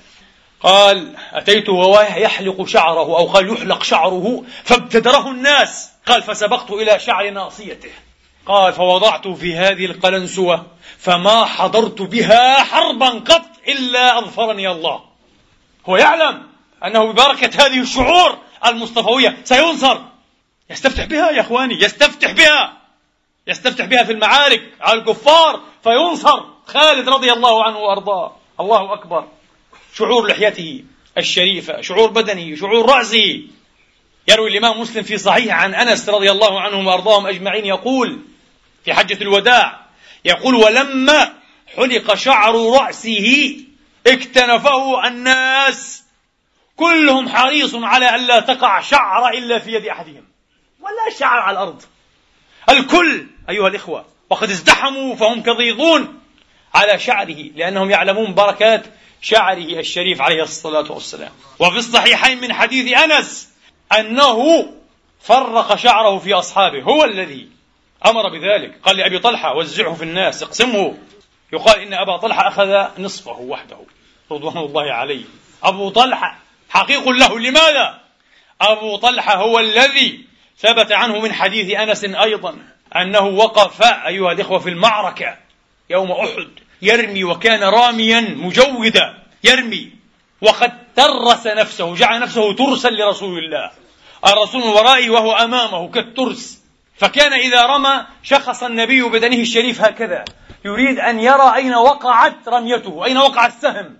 قال 0.63 1.17
أتيت 1.33 1.69
وهو 1.69 2.01
يحلق 2.01 2.67
شعره 2.67 3.01
أو 3.01 3.27
قال 3.27 3.53
يحلق 3.53 3.83
شعره 3.83 4.45
فابتدره 4.65 5.31
الناس. 5.31 5.91
قال 6.07 6.23
فسبقت 6.23 6.71
إلى 6.71 6.99
شعر 6.99 7.31
ناصيته. 7.31 7.91
قال 8.47 8.73
فوضعت 8.73 9.29
في 9.29 9.57
هذه 9.57 9.87
القلنسوة 9.87 10.67
فما 10.99 11.45
حضرت 11.45 12.03
بها 12.03 12.65
حربا 12.65 13.09
قط 13.09 13.47
إلا 13.69 14.19
أظفرني 14.19 14.69
الله. 14.69 15.01
هو 15.89 15.97
يعلم 15.97 16.43
أنه 16.85 17.13
ببركة 17.13 17.67
هذه 17.67 17.81
الشعور 17.81 18.39
المصطفوية 18.67 19.37
سينصر. 19.45 19.99
يستفتح 20.71 21.05
بها 21.05 21.31
يا 21.31 21.41
إخواني 21.41 21.75
يستفتح 21.75 22.33
بها. 22.33 22.73
يستفتح 23.47 23.85
بها 23.85 24.05
في 24.05 24.13
المعارك 24.13 24.63
على 24.81 25.01
الكفار 25.01 25.61
فينصر. 25.83 26.41
خالد 26.67 27.09
رضي 27.09 27.33
الله 27.33 27.65
عنه 27.65 27.79
وأرضاه. 27.79 28.33
الله 28.61 28.93
أكبر. 28.93 29.25
شعور 29.95 30.27
لحيته 30.27 30.85
الشريفة 31.19 31.81
شعور 31.81 32.11
بدنه 32.11 32.57
شعور 32.57 32.91
رأسه. 32.91 33.43
يروي 34.29 34.51
الإمام 34.51 34.81
مسلم 34.81 35.03
في 35.03 35.19
صحيح 35.19 35.63
عن 35.63 35.75
أنس 35.75 36.09
رضي 36.09 36.31
الله 36.31 36.61
عنهم 36.61 36.87
وأرضاهم 36.87 37.27
أجمعين 37.27 37.67
يقول 37.67 38.19
في 38.85 38.95
حجة 38.95 39.23
الوداع 39.23 39.87
يقول 40.25 40.55
ولما 40.55 41.33
حلق 41.77 42.15
شعر 42.15 42.55
رأسه 42.55 43.57
اكتنفه 44.07 45.09
الناس 45.09 46.05
كلهم 46.77 47.29
حريص 47.29 47.75
على 47.75 48.07
أن 48.07 48.27
لا 48.27 48.41
تقع 48.41 48.81
شعر 48.81 49.29
إلا 49.29 49.59
في 49.59 49.73
يد 49.73 49.87
أحدهم 49.87 50.25
ولا 50.81 51.17
شعر 51.19 51.39
على 51.39 51.55
الأرض. 51.59 51.83
الكل 52.69 53.27
أيها 53.51 53.69
الإخوة 53.69 54.07
وقد 54.31 54.51
ازدحموا 54.51 55.17
فهم 55.17 55.43
كضيضون 55.43 56.21
على 56.75 56.99
شعره 56.99 57.43
لأنهم 57.57 57.91
يعلمون 57.91 58.35
بركات 58.35 58.87
شعره 59.21 59.81
الشريف 59.81 60.21
عليه 60.21 60.43
الصلاة 60.43 60.93
والسلام. 60.93 61.33
وفي 61.59 61.77
الصحيحين 61.77 62.41
من 62.41 62.53
حديث 62.53 62.99
أنس 62.99 63.49
أنه 63.99 64.67
فرق 65.21 65.77
شعره 65.77 66.19
في 66.19 66.35
أصحابه 66.35 66.83
هو 66.83 67.05
الذي 67.05 67.49
أمر 68.07 68.29
بذلك. 68.29 68.79
قال 68.83 68.97
لأبي 68.97 69.19
طلحة 69.19 69.55
وزعه 69.55 69.95
في 69.95 70.03
الناس 70.03 70.43
اقسمه. 70.43 70.99
يقال 71.53 71.81
إن 71.81 71.95
أبا 71.95 72.17
طلحة 72.17 72.49
أخذ 72.49 73.03
نصفه 73.03 73.41
وحده 73.41 73.79
رضوان 74.33 74.59
الله 74.59 74.93
عليه. 74.93 75.25
أبو 75.63 75.91
طلحة 75.91 76.39
حقيق 76.71 77.09
له 77.09 77.39
لماذا؟ 77.39 78.01
أبو 78.61 78.97
طلحة 78.97 79.37
هو 79.37 79.59
الذي 79.59 80.25
ثبت 80.59 80.93
عنه 80.93 81.19
من 81.19 81.33
حديث 81.33 81.75
أنس 81.75 82.05
أيضا 82.05 82.59
أنه 82.97 83.27
وقف 83.27 83.83
أيها 83.83 84.33
الإخوة 84.33 84.59
في 84.59 84.69
المعركة 84.69 85.37
يوم 85.91 86.13
أحد. 86.13 86.49
يرمي 86.83 87.25
وكان 87.25 87.63
راميا 87.63 88.21
مجودا 88.21 89.15
يرمي. 89.45 89.91
وقد 90.41 90.73
ترس 90.97 91.47
نفسه 91.47 91.95
جعل 91.95 92.21
نفسه 92.21 92.53
ترسا 92.53 92.89
لرسول 92.89 93.39
الله. 93.39 93.71
الرسول 94.27 94.61
من 94.61 94.69
ورائه 94.69 95.11
وهو 95.11 95.33
أمامه 95.33 95.91
كالترس. 95.91 96.59
فكان 96.97 97.33
إذا 97.33 97.67
رمى 97.67 98.07
شخص 98.23 98.63
النبي 98.63 99.03
بدنه 99.03 99.37
الشريف 99.37 99.81
هكذا. 99.81 100.25
يريد 100.65 100.99
أن 100.99 101.21
يرى 101.21 101.55
أين 101.55 101.75
وقعت 101.75 102.49
رميته 102.49 103.05
أين 103.05 103.19
وقع 103.19 103.47
السهم. 103.47 103.97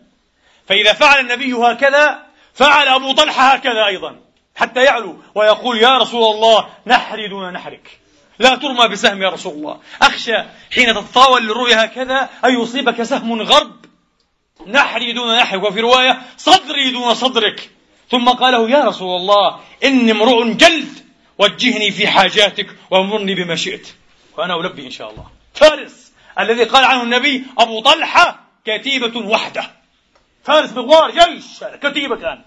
فإذا 0.69 0.93
فعل 0.93 1.21
النبي 1.21 1.53
هكذا 1.53 2.23
فعل 2.55 2.89
أبو 2.89 3.13
طلحة 3.13 3.55
هكذا 3.55 3.87
أيضا 3.87 4.17
حتى 4.57 4.85
يعلو 4.85 5.17
ويقول 5.35 5.79
يا 5.79 5.99
رسول 5.99 6.35
الله 6.35 6.69
نحري 6.87 7.29
دون 7.29 7.53
نحرك 7.53 7.99
لا 8.39 8.55
ترمى 8.55 8.89
بسهم 8.89 9.23
يا 9.23 9.29
رسول 9.29 9.53
الله. 9.53 9.81
أخشى 10.03 10.37
حين 10.75 10.95
تتطاول 10.95 11.43
للرؤيا 11.43 11.85
هكذا 11.85 12.29
أن 12.45 12.61
يصيبك 12.61 13.03
سهم 13.03 13.43
غرب. 13.43 13.85
نحري 14.67 15.13
دون 15.13 15.39
نحرك 15.39 15.63
وفي 15.63 15.81
رواية 15.81 16.23
صدري 16.37 16.91
دون 16.91 17.15
صدرك. 17.15 17.71
ثم 18.11 18.29
قاله 18.29 18.71
يا 18.71 18.85
رسول 18.85 19.17
الله 19.17 19.61
إني 19.85 20.13
امرؤ 20.13 20.45
جلد 20.45 21.09
وجهني 21.39 21.91
في 21.91 22.09
حاجاتك 22.09 22.67
وامرني 22.91 23.35
بما 23.35 23.57
شئت. 23.57 23.89
وأنا 24.37 24.57
ألبي 24.57 24.87
إن 24.87 24.91
شاء 24.91 25.11
الله. 25.11 25.27
فارس 25.55 26.13
الذي 26.39 26.65
قال 26.65 26.85
عنه 26.85 27.03
النبي 27.03 27.45
أبو 27.59 27.81
طلحة 27.81 28.41
كتيبة 28.65 29.17
وحدة. 29.17 29.71
فارس 30.45 30.73
مغوار 30.73 31.11
جيش 31.11 31.65
كتيبة 31.83 32.17
كان. 32.17 32.43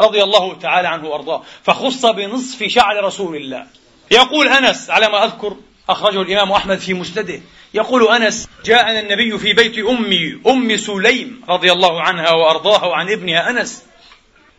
رضي 0.00 0.22
الله 0.22 0.54
تعالى 0.54 0.88
عنه 0.88 1.08
وأرضاه. 1.08 1.42
فخص 1.62 2.06
بنصف 2.06 2.62
شعر 2.62 3.04
رسول 3.04 3.36
الله. 3.36 3.66
يقول 4.10 4.48
أنس 4.48 4.90
على 4.90 5.08
ما 5.08 5.24
أذكر 5.24 5.56
أخرجه 5.88 6.22
الإمام 6.22 6.52
أحمد 6.52 6.78
في 6.78 6.94
مسنده 6.94 7.40
يقول 7.74 8.08
أنس 8.08 8.48
جاءنا 8.64 9.00
النبي 9.00 9.38
في 9.38 9.52
بيت 9.52 9.78
أمي 9.78 10.40
ام 10.46 10.76
سليم 10.76 11.42
رضي 11.48 11.72
الله 11.72 12.02
عنها 12.02 12.30
وأرضاها 12.30 12.84
وعن 12.84 13.10
ابنها 13.10 13.50
أنس. 13.50 13.82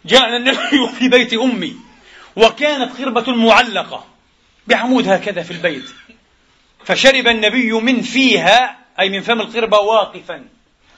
جاءنا 0.05 0.37
النبي 0.37 0.89
في 0.99 1.09
بيت 1.09 1.33
أمي 1.33 1.75
وكانت 2.35 2.97
خربة 2.97 3.31
معلقة 3.31 4.05
بعمود 4.67 5.07
هكذا 5.07 5.43
في 5.43 5.51
البيت. 5.51 5.85
فشرب 6.85 7.27
النبي 7.27 7.71
من 7.71 8.01
فيها 8.01 8.77
أي 8.99 9.09
من 9.09 9.21
فم 9.21 9.41
القربة 9.41 9.79
واقفا. 9.79 10.45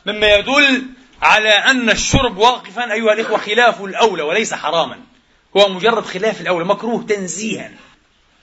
مما 0.06 0.34
يدل 0.34 0.84
على 1.22 1.50
أن 1.50 1.90
الشرب 1.90 2.38
واقفا 2.38 2.94
أيها 2.94 3.14
الإخوة 3.14 3.38
خلاف 3.38 3.82
الأولى 3.82 4.24
وليس 4.24 4.54
حراما. 4.54 5.00
هو 5.58 5.70
مجرد 5.70 6.06
خلاف 6.06 6.42
الأولى 6.42 6.66
مكروه 6.66 7.04
تنزيها. 7.04 7.72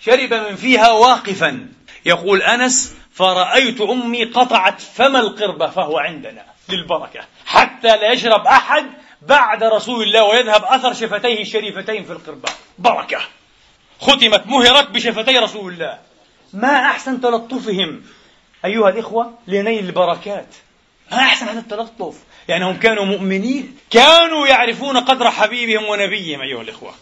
شرب 0.00 0.34
من 0.34 0.56
فيها 0.56 0.92
واقفا. 0.92 1.68
يقول 2.06 2.42
أنس 2.42 2.94
فرأيت 3.12 3.80
أمي 3.80 4.24
قطعت 4.24 4.80
فم 4.80 5.16
القربة 5.16 5.66
فهو 5.66 5.98
عندنا 5.98 6.44
للبركة 6.68 7.20
حتى 7.46 7.88
لا 7.88 8.12
يشرب 8.12 8.46
أحد 8.46 8.86
بعد 9.22 9.64
رسول 9.64 10.02
الله 10.02 10.24
ويذهب 10.24 10.64
أثر 10.64 10.92
شفتيه 10.92 11.42
الشريفتين 11.42 12.04
في 12.04 12.12
القربة 12.12 12.48
بركة. 12.78 13.20
ختمت 14.00 14.46
مهرت 14.46 14.90
بشفتي 14.90 15.38
رسول 15.38 15.72
الله. 15.72 15.98
ما 16.52 16.86
أحسن 16.86 17.20
تلطفهم 17.20 18.02
أيها 18.64 18.88
الإخوة 18.88 19.38
لنيل 19.46 19.86
البركات؟ 19.86 20.46
ما 21.12 21.18
أحسن 21.18 21.48
هذا 21.48 21.58
التلطف؟ 21.58 22.14
يعني 22.48 22.74
كانوا 22.74 23.04
مؤمنين 23.04 23.78
كانوا 23.90 24.46
يعرفون 24.46 24.96
قدر 24.96 25.30
حبيبهم 25.30 25.84
ونبيهم 25.84 26.40
أيها 26.40 26.62
الإخوة. 26.62 26.94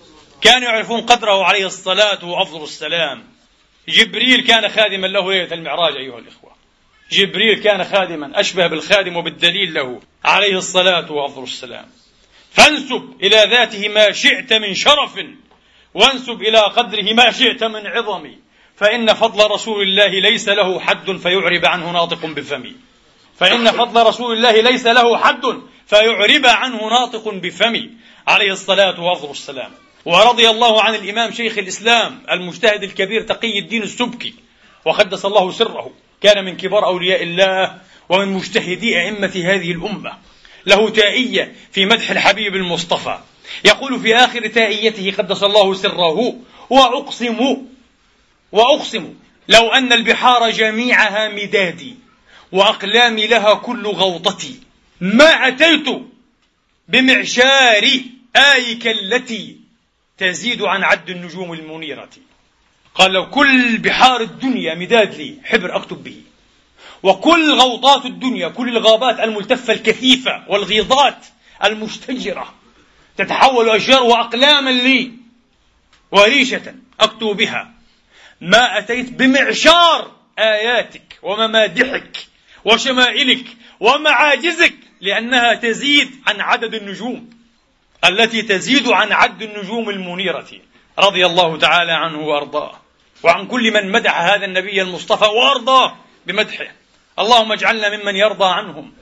كانوا 0.44 0.68
يعرفون 0.68 1.00
قدره 1.00 1.44
عليه 1.44 1.66
الصلاة 1.66 2.24
وأفضل 2.24 2.62
السلام. 2.62 3.24
جبريل 3.88 4.40
كان 4.40 4.68
خادما 4.68 5.06
له 5.06 5.32
ليلة 5.32 5.54
المعراج 5.54 5.96
أيها 5.96 6.18
الإخوة. 6.18 6.52
جبريل 7.12 7.62
كان 7.62 7.84
خادما 7.84 8.40
أشبه 8.40 8.66
بالخادم 8.66 9.16
وبالدليل 9.16 9.74
له 9.74 10.00
عليه 10.24 10.58
الصلاة 10.58 11.12
وأفضل 11.12 11.42
السلام. 11.42 11.86
فانسب 12.50 13.16
إلى 13.22 13.36
ذاته 13.36 13.88
ما 13.88 14.12
شئت 14.12 14.52
من 14.52 14.74
شرف 14.74 15.20
وانسب 15.94 16.42
إلى 16.42 16.58
قدره 16.58 17.12
ما 17.12 17.30
شئت 17.30 17.64
من 17.64 17.86
عظم. 17.86 18.34
فإن 18.76 19.14
فضل 19.14 19.50
رسول 19.50 19.82
الله 19.82 20.20
ليس 20.20 20.48
له 20.48 20.80
حد 20.80 21.16
فيعرب 21.16 21.66
عنه 21.66 21.90
ناطق 21.90 22.26
بفمي 22.26 22.76
فإن 23.38 23.70
فضل 23.70 24.06
رسول 24.06 24.36
الله 24.36 24.60
ليس 24.60 24.86
له 24.86 25.18
حد 25.18 25.42
فيعرب 25.86 26.46
عنه 26.46 26.88
ناطق 26.88 27.28
بفمي 27.28 27.90
عليه 28.26 28.52
الصلاة 28.52 29.00
وأفضل 29.00 29.30
السلام. 29.30 29.70
ورضي 30.04 30.50
الله 30.50 30.82
عن 30.82 30.94
الإمام 30.94 31.32
شيخ 31.32 31.58
الإسلام 31.58 32.22
المجتهد 32.30 32.82
الكبير 32.82 33.22
تقي 33.22 33.58
الدين 33.58 33.82
السبكي 33.82 34.34
وقدس 34.84 35.24
الله 35.24 35.52
سره 35.52 35.90
كان 36.22 36.44
من 36.44 36.56
كبار 36.56 36.86
أولياء 36.86 37.22
الله 37.22 37.78
ومن 38.08 38.28
مجتهدي 38.28 39.00
أئمة 39.00 39.32
هذه 39.44 39.72
الأمة. 39.72 40.18
له 40.66 40.90
تائية 40.90 41.54
في 41.72 41.86
مدح 41.86 42.10
الحبيب 42.10 42.54
المصطفى. 42.54 43.18
يقول 43.64 44.00
في 44.00 44.16
آخر 44.16 44.46
تائيته 44.46 45.12
قدس 45.18 45.42
الله 45.42 45.74
سره 45.74 46.36
وأقسم 46.70 47.56
وأقسم 48.52 49.14
لو 49.48 49.68
أن 49.68 49.92
البحار 49.92 50.50
جميعها 50.50 51.28
مدادي 51.28 51.94
وأقلامي 52.52 53.26
لها 53.26 53.54
كل 53.54 53.86
غوطتي. 53.86 54.54
ما 55.00 55.48
أتيت 55.48 55.86
بمعشار 56.88 57.90
آيك 58.36 58.86
التي 58.86 59.63
تزيد 60.18 60.62
عن 60.62 60.84
عد 60.84 61.10
النجوم 61.10 61.52
المنيرة. 61.52 62.08
قال 62.94 63.12
لو 63.12 63.30
كل 63.30 63.78
بحار 63.78 64.20
الدنيا 64.20 64.74
مداد 64.74 65.14
لي 65.14 65.38
حبر 65.44 65.76
أكتب 65.76 66.04
به. 66.04 66.22
وكل 67.02 67.54
غوطات 67.54 68.06
الدنيا 68.06 68.48
كل 68.48 68.68
الغابات 68.68 69.20
الملتفة 69.20 69.72
الكثيفة 69.72 70.44
والغيضات 70.48 71.26
المشتجرة 71.64 72.54
تتحول 73.16 73.68
أشجار 73.70 74.02
وأقلاما 74.02 74.70
لي. 74.70 75.12
وريشة 76.10 76.74
أكتب 77.00 77.26
بها. 77.26 77.74
ما 78.40 78.78
أتيت 78.78 79.10
بمعشار 79.10 80.12
آياتك 80.38 81.18
وممادحك 81.22 82.26
وشمائلك 82.64 83.46
ومعاجزك 83.80 84.74
لأنها 85.00 85.54
تزيد 85.54 86.10
عن 86.26 86.40
عدد 86.40 86.74
النجوم. 86.74 87.30
التي 88.04 88.42
تزيد 88.42 88.88
عن 88.88 89.12
عد 89.12 89.42
النجوم 89.42 89.90
المنيرة 89.90 90.48
رضي 90.98 91.26
الله 91.26 91.58
تعالى 91.58 91.92
عنه 91.92 92.18
وأرضاه 92.18 92.80
وعن 93.22 93.46
كل 93.46 93.72
من 93.72 93.92
مدح 93.92 94.20
هذا 94.20 94.44
النبي 94.44 94.82
المصطفى 94.82 95.24
وأرضاه 95.24 95.96
بمدحه. 96.26 96.66
اللهم 97.18 97.52
اجعلنا 97.52 97.96
ممن 97.96 98.16
يرضى 98.16 98.44
عنهم. 98.44 98.92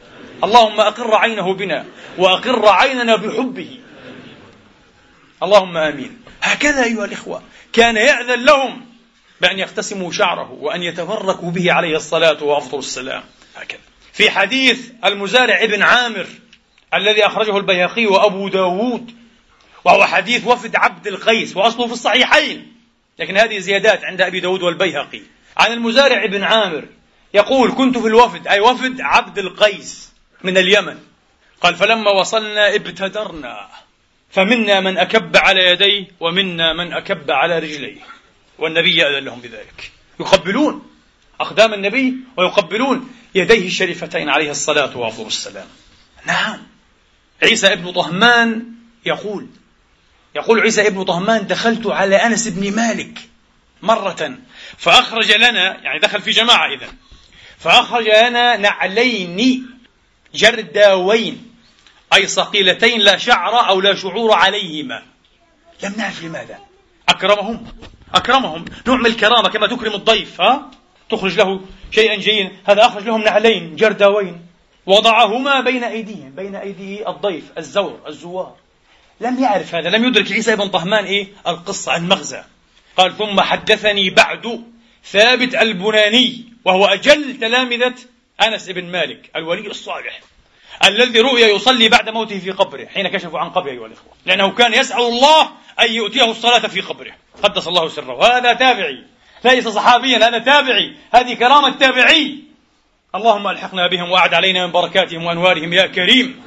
اللهم 0.45 0.81
أقر 0.81 1.15
عينه 1.15 1.55
بنا 1.55 1.85
وأقر 2.19 2.69
عيننا 2.69 3.17
بحبه. 3.17 3.79
اللهم 5.43 5.77
آمين. 5.77 6.21
هكذا 6.43 6.85
أيها 6.85 7.05
الإخوة 7.05 7.43
كان 7.73 7.97
يأذن 7.97 8.45
لهم 8.45 8.87
بأن 9.41 9.59
يقتسموا 9.59 10.13
شعره 10.13 10.53
وأن 10.53 10.83
يتبركوا 10.83 11.51
به 11.51 11.73
عليه 11.73 11.97
الصلاة 11.97 12.43
وأفضل 12.43 12.79
السلام. 12.79 13.23
هكذا. 13.57 13.81
في 14.13 14.31
حديث 14.31 14.91
المزارع 15.05 15.63
ابن 15.63 15.83
عامر 15.83 16.27
الذي 16.95 17.27
أخرجه 17.27 17.57
البيهقي 17.57 18.07
وأبو 18.07 18.49
داود 18.49 19.15
وهو 19.85 20.05
حديث 20.05 20.47
وفد 20.47 20.77
عبد 20.77 21.07
القيس 21.07 21.57
وأصله 21.57 21.87
في 21.87 21.93
الصحيحين. 21.93 22.73
لكن 23.19 23.37
هذه 23.37 23.59
زيادات 23.59 24.05
عند 24.05 24.21
أبي 24.21 24.41
داود 24.41 24.63
والبيهقي. 24.63 25.21
عن 25.57 25.73
المزارع 25.73 26.25
ابن 26.25 26.43
عامر 26.43 26.85
يقول 27.35 27.73
كنت 27.73 27.99
في 27.99 28.07
الوفد 28.07 28.47
أي 28.47 28.61
وفد 28.61 29.01
عبد 29.01 29.39
القيس 29.39 30.13
من 30.45 30.59
اليمن. 30.59 30.99
قال 31.61 31.75
فلما 31.77 32.11
وصلنا 32.11 32.75
ابتدرنا 32.75 33.69
فمنا 34.31 34.81
من 34.81 34.99
أكب 34.99 35.37
على 35.37 35.67
يديه 35.67 36.07
ومنا 36.21 36.73
من 36.73 36.93
أكب 36.93 37.31
على 37.31 37.59
رجليه. 37.59 38.01
والنبي 38.59 38.97
يأذن 38.97 39.25
لهم 39.25 39.41
بذلك. 39.41 39.93
يقبلون 40.21 40.93
أقدام 41.41 41.75
النبي 41.75 42.15
ويقبلون 42.37 43.11
يديه 43.35 43.67
الشريفتين 43.67 44.29
عليه 44.29 44.51
الصلاة 44.51 44.97
وأفضل 44.97 45.27
السلام 45.27 45.67
نعم. 46.27 46.72
عيسى 47.43 47.73
ابن 47.73 47.93
طهمان 47.93 48.65
يقول 49.07 49.47
يقول 50.35 50.61
عيسى 50.61 50.87
ابن 50.87 51.05
طهمان 51.05 51.47
دخلت 51.47 51.87
على 51.87 52.17
أنس 52.17 52.49
بن 52.49 52.77
مالك 52.77 53.19
مرة 53.83 54.39
فأخرج 54.79 55.33
لنا 55.33 55.83
يعني 55.83 55.99
دخل 55.99 56.23
في 56.23 56.31
جماعة 56.31 56.73
إذا 56.75 56.89
فأخرج 57.59 58.09
لنا 58.09 58.57
نعلين 58.57 59.67
جرداوين 60.35 61.53
أي 62.15 62.27
صقيلتين 62.27 63.01
لا 63.01 63.17
شعر 63.17 63.69
أو 63.69 63.81
لا 63.81 63.95
شعور 63.95 64.33
عليهما. 64.33 65.03
لم 65.83 65.95
نعرف 65.97 66.25
لماذا. 66.25 66.59
أكرمهم 67.09 67.67
أكرمهم. 68.15 68.65
نوع 68.87 68.97
من 68.97 69.07
الكرامة 69.07 69.49
كما 69.49 69.67
تكرم 69.67 69.95
الضيف 69.95 70.41
ها؟ 70.41 70.71
تخرج 71.11 71.39
له 71.39 71.61
شيئا 71.91 72.17
جيدا. 72.17 72.53
هذا 72.67 72.87
أخرج 72.87 73.05
لهم 73.05 73.23
نعلين 73.23 73.77
جرداوين. 73.77 74.47
وضعهما 74.87 75.61
بين 75.61 75.85
أيديهم 75.85 76.31
بين 76.37 76.55
أيدي 76.55 77.09
الضيف 77.09 77.45
الزور 77.59 78.01
الزوار. 78.07 78.55
لم 79.21 79.43
يعرف 79.43 79.75
هذا 79.75 79.91
لم 79.91 80.05
يدرك 80.05 80.33
عيسى 80.33 80.57
بن 80.57 80.69
طهمان 80.69 81.05
إيه؟ 81.05 81.27
القصة 81.47 81.97
المغزى 81.97 82.45
قال 82.97 83.17
ثم 83.19 83.41
حدثني 83.41 84.11
بعد 84.11 84.65
ثابت 85.05 85.55
البناني 85.55 86.45
وهو 86.65 86.87
أجل 86.87 87.39
تلامذة 87.39 87.95
أنس 88.43 88.71
بن 88.71 88.85
مالك 88.85 89.31
الولي 89.37 89.67
الصالح 89.67 90.21
الذي 90.85 91.21
رؤي 91.21 91.43
يصلي 91.43 91.89
بعد 91.89 92.09
موته 92.09 92.39
في 92.39 92.51
قبره 92.51 92.87
حين 92.87 93.09
كشفوا 93.09 93.39
عن 93.39 93.51
قبره 93.51 93.71
أيها 93.71 93.87
الإخوة. 93.87 94.13
لأنه 94.27 94.51
كان 94.51 94.75
يسأل 94.75 95.01
الله 95.01 95.51
أن 95.81 95.93
يؤتيه 95.93 96.31
الصلاة 96.31 96.59
في 96.59 96.81
قبره. 96.81 97.13
قدس 97.43 97.69
الله 97.69 97.89
سره. 97.89 98.15
وهذا 98.15 98.53
تابعي. 98.53 99.05
ليس 99.45 99.69
صحابيا 99.69 100.29
هذا 100.29 100.39
تابعي. 100.39 100.95
هذه 101.15 101.35
كرامة 101.35 101.71
تابعي. 101.71 102.39
اللهم 103.15 103.49
ألحقنا 103.49 103.87
بهم 103.87 104.11
وأعد 104.11 104.35
علينا 104.35 104.67
من 104.67 104.73
بركاتهم 104.73 105.25
وأنوارهم 105.25 105.73
يا 105.73 105.87
كريم. 105.87 106.43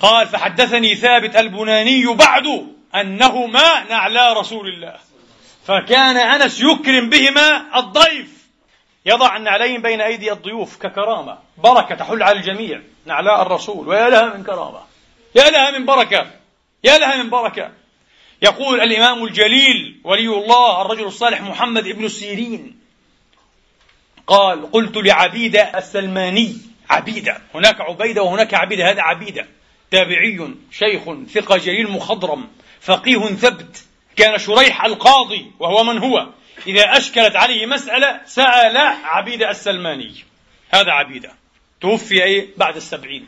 قال 0.00 0.26
فحدثني 0.26 0.94
ثابت 0.94 1.36
البناني 1.36 2.06
بعد 2.06 2.66
أنهما 2.94 3.84
نعلا 3.90 4.40
رسول 4.40 4.68
الله. 4.68 4.94
فكان 5.66 6.16
أنس 6.16 6.60
يكرم 6.60 7.10
بهما 7.10 7.78
الضيف. 7.78 8.48
يضع 9.06 9.36
النعلين 9.36 9.82
بين 9.82 10.00
أيدي 10.00 10.32
الضيوف 10.32 10.76
ككرامة. 10.76 11.38
بركة 11.58 11.94
تحل 11.94 12.22
على 12.22 12.38
الجميع. 12.38 12.80
نعلاء 13.06 13.42
الرسول. 13.42 13.88
ويا 13.88 14.08
لها 14.08 14.36
من 14.36 14.44
كرامة. 14.44 14.80
يا 15.34 15.50
لها 15.50 15.78
من 15.78 15.86
بركة. 15.86 16.30
يا 16.84 16.98
لها 16.98 17.22
من 17.22 17.30
بركة. 17.30 17.70
يقول 18.42 18.80
الإمام 18.80 19.24
الجليل 19.24 20.00
ولي 20.04 20.28
الله 20.28 20.82
الرجل 20.82 21.04
الصالح 21.04 21.40
محمد 21.40 21.86
ابن 21.86 22.08
سيرين 22.08 22.83
قال 24.26 24.72
قلت 24.72 24.96
لعبيدة 24.96 25.78
السلماني 25.78 26.56
عبيدة 26.90 27.40
هناك 27.54 27.80
عبيدة 27.80 28.22
وهناك 28.22 28.54
عبيدة 28.54 28.90
هذا 28.90 29.02
عبيدة 29.02 29.46
تابعي 29.90 30.48
شيخ 30.70 31.02
ثقة 31.34 31.56
جليل 31.56 31.90
مخضرم 31.90 32.48
فقيه 32.80 33.18
ثبت 33.18 33.84
كان 34.16 34.38
شريح 34.38 34.84
القاضي 34.84 35.50
وهو 35.58 35.84
من 35.84 35.98
هو 35.98 36.28
إذا 36.66 36.96
أشكلت 36.96 37.36
عليه 37.36 37.66
مسألة 37.66 38.20
سأل 38.26 38.76
عبيدة 39.04 39.50
السلماني 39.50 40.14
هذا 40.70 40.90
عبيدة 40.90 41.32
توفي 41.80 42.24
أي 42.24 42.48
بعد 42.56 42.76
السبعين. 42.76 43.26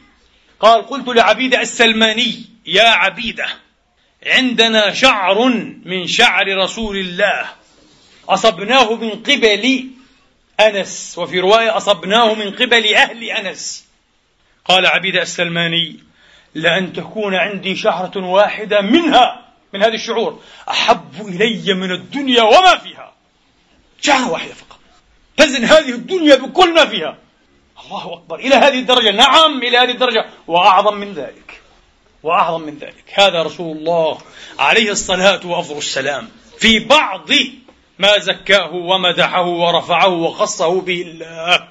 قال 0.61 0.87
قلت 0.87 1.09
لعبيدة 1.09 1.61
السلماني 1.61 2.45
يا 2.67 2.89
عبيدة 2.89 3.47
عندنا 4.27 4.93
شعر 4.93 5.49
من 5.85 6.07
شعر 6.07 6.57
رسول 6.57 6.97
الله 6.97 7.51
أصبناه 8.29 8.95
من 8.95 9.11
قبل 9.11 9.91
أنس 10.61 11.15
وفي 11.19 11.41
رواية 11.41 11.77
أصبناه 11.77 12.35
من 12.35 12.51
قبل 12.51 12.95
أهل 12.95 13.25
أنس. 13.25 13.87
قال 14.65 14.87
عبيد 14.87 15.17
السلماني 15.17 16.01
لأن 16.55 16.93
تكون 16.93 17.35
عندي 17.35 17.77
شعرة 17.77 18.13
واحدة 18.17 18.81
منها 18.81 19.43
من 19.75 19.83
هذه 19.83 19.95
الشعور 19.95 20.41
أحب 20.69 21.27
إلي 21.29 21.75
من 21.75 21.93
الدنيا 21.93 22.43
وما 22.43 22.77
فيها. 22.79 23.13
شعرة 24.01 24.31
واحدة 24.31 24.55
فقط. 24.55 24.79
تزن 25.37 25.65
هذه 25.65 25.91
الدنيا 25.91 26.35
بكل 26.35 26.75
ما 26.75 26.87
فيها. 26.87 27.19
الله 27.85 28.15
أكبر. 28.15 28.37
إلى 28.37 28.55
هذه 28.55 28.79
الدرجة. 28.79 29.11
نعم 29.11 29.63
إلى 29.63 29.79
هذه 29.79 29.91
الدرجة. 29.91 30.27
وأعظم 30.47 30.95
من 30.97 31.13
ذلك. 31.13 31.61
وأعظم 32.23 32.61
من 32.61 32.79
ذلك. 32.79 33.05
هذا 33.15 33.43
رسول 33.43 33.77
الله 33.77 34.19
عليه 34.59 34.91
الصلاة 34.91 35.47
وأفضل 35.47 35.79
السلام 35.79 36.29
في 36.59 36.79
بعض 36.79 37.31
ما 37.99 38.19
زكاه 38.19 38.75
ومدحه 38.75 39.47
ورفعه 39.47 40.09
وخصه 40.09 40.81
به 40.81 41.03
الله. 41.03 41.69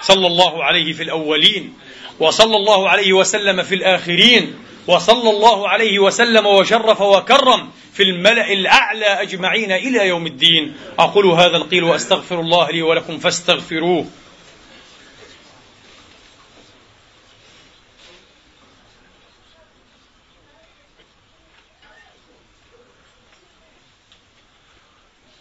صلى 0.00 0.26
الله 0.26 0.64
عليه 0.64 0.92
في 0.92 1.02
الأولين 1.02 1.74
وصلى 2.20 2.56
الله 2.56 2.88
عليه 2.88 3.12
وسلم 3.12 3.62
في 3.62 3.74
الآخرين 3.74 4.54
وصلى 4.86 5.30
الله 5.30 5.68
عليه 5.68 5.98
وسلم 5.98 6.46
وشرف 6.46 7.00
وكرم 7.00 7.70
في 7.92 8.02
الملأ 8.02 8.52
الأعلى 8.52 9.06
أجمعين 9.06 9.72
إلى 9.72 10.08
يوم 10.08 10.26
الدين. 10.26 10.74
أقول 10.98 11.26
هذا 11.26 11.56
القيل 11.56 11.84
وأستغفر 11.84 12.40
الله 12.40 12.70
لي 12.70 12.82
ولكم 12.82 13.18
فاستغفروه. 13.18 14.06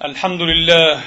الحمد 0.06 0.42
لله 0.42 1.02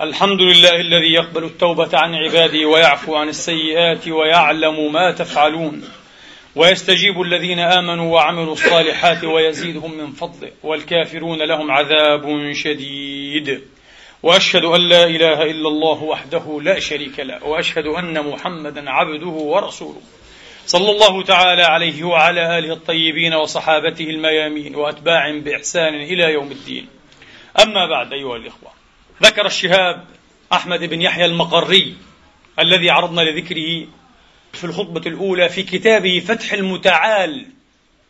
الحمد 0.00 0.40
لله 0.40 0.80
الذي 0.80 1.12
يقبل 1.12 1.44
التوبة 1.44 1.98
عن 1.98 2.14
عباده 2.14 2.66
ويعفو 2.68 3.14
عن 3.14 3.28
السيئات 3.28 4.08
ويعلم 4.08 4.92
ما 4.92 5.12
تفعلون 5.12 5.84
ويستجيب 6.56 7.20
الذين 7.20 7.58
آمنوا 7.58 8.14
وعملوا 8.14 8.52
الصالحات 8.52 9.24
ويزيدهم 9.24 9.98
من 9.98 10.12
فضله 10.12 10.50
والكافرون 10.62 11.42
لهم 11.42 11.70
عذاب 11.70 12.52
شديد. 12.52 13.62
وأشهد 14.22 14.64
أن 14.64 14.88
لا 14.88 15.04
إله 15.04 15.42
إلا 15.42 15.68
الله 15.68 16.02
وحده 16.02 16.60
لا 16.62 16.78
شريك 16.78 17.20
له 17.20 17.44
وأشهد 17.44 17.86
أن 17.86 18.26
محمدا 18.26 18.90
عبده 18.90 19.26
ورسوله. 19.26 20.00
صلى 20.66 20.90
الله 20.90 21.22
تعالى 21.22 21.62
عليه 21.62 22.04
وعلى 22.04 22.58
آله 22.58 22.72
الطيبين 22.72 23.34
وصحابته 23.34 24.04
الميامين 24.04 24.74
وأتباع 24.74 25.38
بإحسان 25.38 25.94
إلى 25.94 26.32
يوم 26.32 26.50
الدين. 26.50 26.95
أما 27.62 27.86
بعد 27.86 28.12
أيها 28.12 28.36
الإخوة 28.36 28.70
ذكر 29.22 29.46
الشهاب 29.46 30.04
أحمد 30.52 30.84
بن 30.84 31.02
يحيى 31.02 31.24
المقري 31.24 31.96
الذي 32.58 32.90
عرضنا 32.90 33.20
لذكره 33.20 33.86
في 34.52 34.64
الخطبة 34.64 35.02
الأولى 35.06 35.48
في 35.48 35.62
كتابه 35.62 36.20
فتح 36.26 36.52
المتعال. 36.52 37.46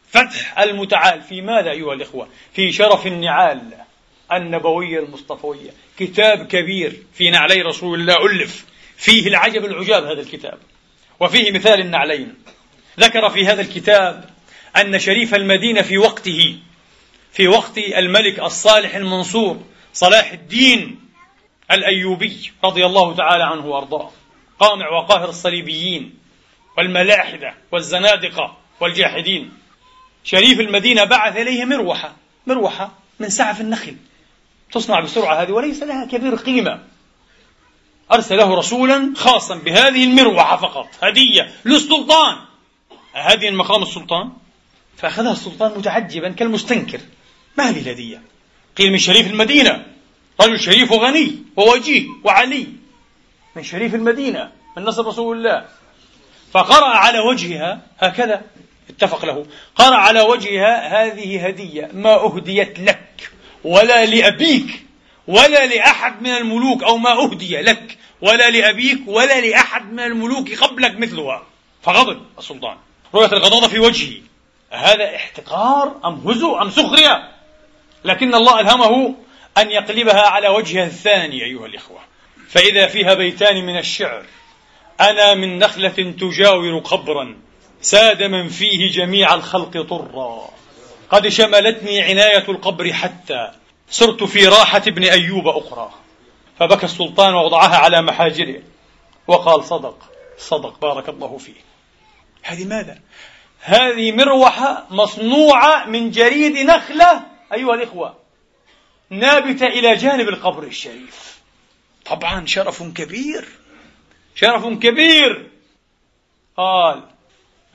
فتح 0.09 0.59
المتعال. 0.59 1.23
في 1.23 1.41
ماذا 1.41 1.71
أيها 1.71 1.95
الإخوة؟ 1.95 2.29
في 2.53 2.73
شرف 2.73 3.07
النعال 3.07 3.61
النبوية 4.33 4.99
المصطفوية 4.99 5.71
كتاب 5.99 6.47
كبير 6.47 7.03
في 7.15 7.31
نعلي 7.31 7.63
رسول 7.63 8.01
الله 8.01 8.27
ألف. 8.27 8.67
فيه 8.97 9.27
العجب 9.27 9.65
العجاب 9.65 10.05
هذا 10.05 10.21
الكتاب 10.21 10.59
وفيه 11.21 11.53
مثال 11.53 11.81
النعلين. 11.81 12.35
ذكر 13.01 13.31
في 13.31 13.47
هذا 13.47 13.61
الكتاب 13.61 14.31
أن 14.77 14.99
شريف 14.99 15.35
المدينة 15.35 15.83
في 15.83 15.99
وقته 15.99 16.59
في 17.37 17.49
وقت 17.49 17.79
الملك 17.79 18.41
الصالح 18.41 18.95
المنصور 18.95 19.63
صلاح 19.93 20.33
الدين 20.33 21.01
الأيوبي 21.71 22.53
رضي 22.65 22.87
الله 22.87 23.15
تعالى 23.15 23.45
عنه 23.45 23.67
وأرضاه 23.67 24.11
قامع 24.61 24.91
وقاهر 24.91 25.29
الصليبيين 25.29 26.19
والملاحدة 26.79 27.55
والزنادقة 27.73 28.57
والجاحدين. 28.81 29.53
شريف 30.25 30.61
المدينة 30.61 31.05
بعث 31.05 31.37
إليه 31.37 31.65
مروحة 31.65 32.17
مروحة 32.47 32.93
من 33.21 33.29
سعف 33.29 33.61
النخل. 33.61 33.97
تصنع 34.73 35.01
بسرعة 35.01 35.43
هذه 35.43 35.51
وليس 35.51 35.83
لها 35.83 36.05
كبير 36.05 36.35
قيمة. 36.35 36.81
أرسله 38.13 38.55
رسولا 38.55 39.13
خاصا 39.17 39.55
بهذه 39.55 40.05
المروحة 40.05 40.57
فقط 40.57 40.89
هدية 41.03 41.53
للسلطان. 41.65 42.37
هذه 43.13 43.51
مقام 43.51 43.83
السلطان؟ 43.83 44.33
فأخذها 44.97 45.33
السلطان 45.33 45.79
متعجبا 45.79 46.29
كالمستنكر. 46.29 47.01
ما 47.59 47.69
هذه 47.69 47.81
الهدية؟ 47.81 48.23
قيل 48.79 48.93
من 48.93 48.99
شريف 48.99 49.27
المدينة. 49.27 49.87
رجل 50.41 50.61
شريف 50.61 50.93
وغني 50.93 51.43
ووجيه 51.57 52.07
وعلي. 52.25 52.67
من 53.57 53.65
شريف 53.65 53.95
المدينة 53.95 54.53
من 54.77 54.85
نصر 54.85 55.07
رسول 55.07 55.37
الله. 55.37 55.67
فقرأ 56.53 56.87
على 56.87 57.19
وجهها 57.19 57.81
هكذا 57.99 58.43
اتفق 58.91 59.25
له. 59.25 59.47
قرأ 59.77 59.97
على 59.97 60.21
وجهها 60.21 61.05
هذه 61.05 61.47
هدية. 61.47 61.91
ما 61.93 62.15
أهديت 62.15 62.81
لك 62.81 63.31
ولا 63.65 64.07
لأبيك 64.07 64.83
ولا 65.27 65.67
لأحد 65.67 66.23
من 66.23 66.31
الملوك 66.31 66.83
أو 66.83 66.97
ما 66.97 67.13
أهدي 67.13 67.63
لك 67.63 67.99
ولا 68.21 68.51
لأبيك 68.51 69.01
ولا 69.07 69.41
لأحد 69.41 69.93
من 69.93 70.01
الملوك 70.01 70.55
قبلك 70.55 70.99
مثلها. 70.99 71.43
فغضب 71.83 72.23
السلطان. 72.39 72.77
رؤية 73.15 73.33
الغضاضة 73.33 73.69
في 73.69 73.79
وجهه. 73.79 74.21
هذا 74.71 75.17
احتقار 75.17 76.01
أم 76.05 76.15
هزو 76.15 76.57
أم 76.57 76.71
سخرية؟ 76.71 77.36
لكن 78.07 78.35
الله 78.35 78.61
ألهمه 78.61 79.15
أن 79.59 79.71
يقلبها 79.71 80.21
على 80.21 80.49
وجهها 80.49 80.87
الثاني 80.87 81.45
أيها 81.45 81.67
الإخوة. 81.67 81.99
فإذا 82.49 82.87
فيها 82.87 83.15
بيتان 83.15 83.67
من 83.67 83.79
الشعر 83.79 84.25
أنا 85.01 85.35
من 85.35 85.59
نخلة 85.59 86.15
تجاور 86.21 86.79
قبرا 86.79 87.37
ساد 87.81 88.23
من 88.23 88.49
فيه 88.49 88.91
جميع 88.91 89.35
الخلق 89.35 89.83
طرا. 89.83 90.49
قد 91.11 91.29
شملتني 91.29 92.03
عناية 92.03 92.45
القبر 92.49 92.93
حتى 92.93 93.51
صرت 93.91 94.25
في 94.25 94.47
راحة 94.47 94.83
ابن 94.87 95.05
أيوب 95.05 95.49
أخرى. 95.49 95.91
فبكى 96.59 96.87
السلطان 96.87 97.35
ووضعها 97.35 97.77
على 97.77 98.03
محاجره 98.03 98.63
وقال 99.27 99.65
صدق 99.65 99.99
صدق 100.39 100.81
بارك 100.81 101.09
الله 101.09 101.39
فيه. 101.39 101.61
هذه 102.43 102.65
ماذا؟ 102.65 102.99
هذه 103.61 104.13
مروحة 104.13 104.87
مصنوعة 104.91 105.87
من 105.87 106.11
جريد 106.11 106.57
نخلة 106.59 107.36
أيها 107.53 107.75
الإخوة 107.75 108.17
نابتة 109.11 109.67
إلى 109.67 109.95
جانب 109.95 110.29
القبر 110.29 110.63
الشريف. 110.63 111.41
طبعا 112.05 112.47
شرف 112.47 112.83
كبير 112.83 113.49
شرف 114.35 114.67
كبير. 114.67 115.51
قال 116.57 117.03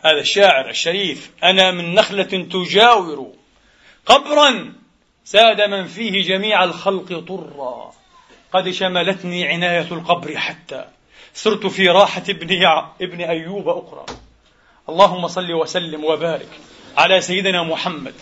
هذا 0.05 0.19
الشاعر 0.19 0.69
الشريف 0.69 1.31
أنا 1.43 1.71
من 1.71 1.93
نخلة 1.93 2.23
تجاور. 2.23 3.33
قبرا 4.05 4.73
ساد 5.25 5.61
من 5.61 5.87
فيه 5.87 6.27
جميع 6.27 6.63
الخلق 6.63 7.19
طرا. 7.19 7.93
قد 8.53 8.69
شملتني 8.69 9.47
عناية 9.47 9.87
القبر 9.91 10.37
حتى. 10.37 10.85
صرت 11.33 11.65
في 11.65 11.87
راحة 11.87 12.23
ابن, 12.29 12.63
ابن 13.01 13.21
أيوب 13.21 13.67
أخرى. 13.69 14.05
اللهم 14.89 15.27
صل 15.27 15.53
وسلم 15.53 16.03
وبارك 16.05 16.49
على 16.97 17.21
سيدنا 17.21 17.63
محمد 17.63 18.13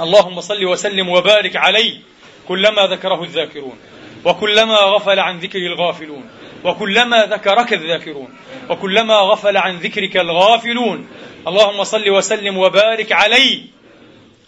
اللهم 0.00 0.40
صل 0.40 0.64
وسلم 0.64 1.08
وبارك 1.08 1.56
عليه 1.56 2.00
كلما 2.48 2.86
ذكره 2.86 3.22
الذاكرون 3.22 3.78
وكلما 4.24 4.74
غفل 4.74 5.18
عن 5.18 5.38
ذكره 5.38 5.66
الغافلون 5.66 6.30
وكلما 6.64 7.26
ذكرك 7.26 7.72
الذاكرون 7.72 8.28
وكلما 8.70 9.14
غفل 9.14 9.56
عن 9.56 9.76
ذكرك 9.76 10.16
الغافلون. 10.16 11.08
اللهم 11.48 11.84
صل 11.84 12.10
وسلم 12.10 12.58
وبارك 12.58 13.12
عليه. 13.12 13.60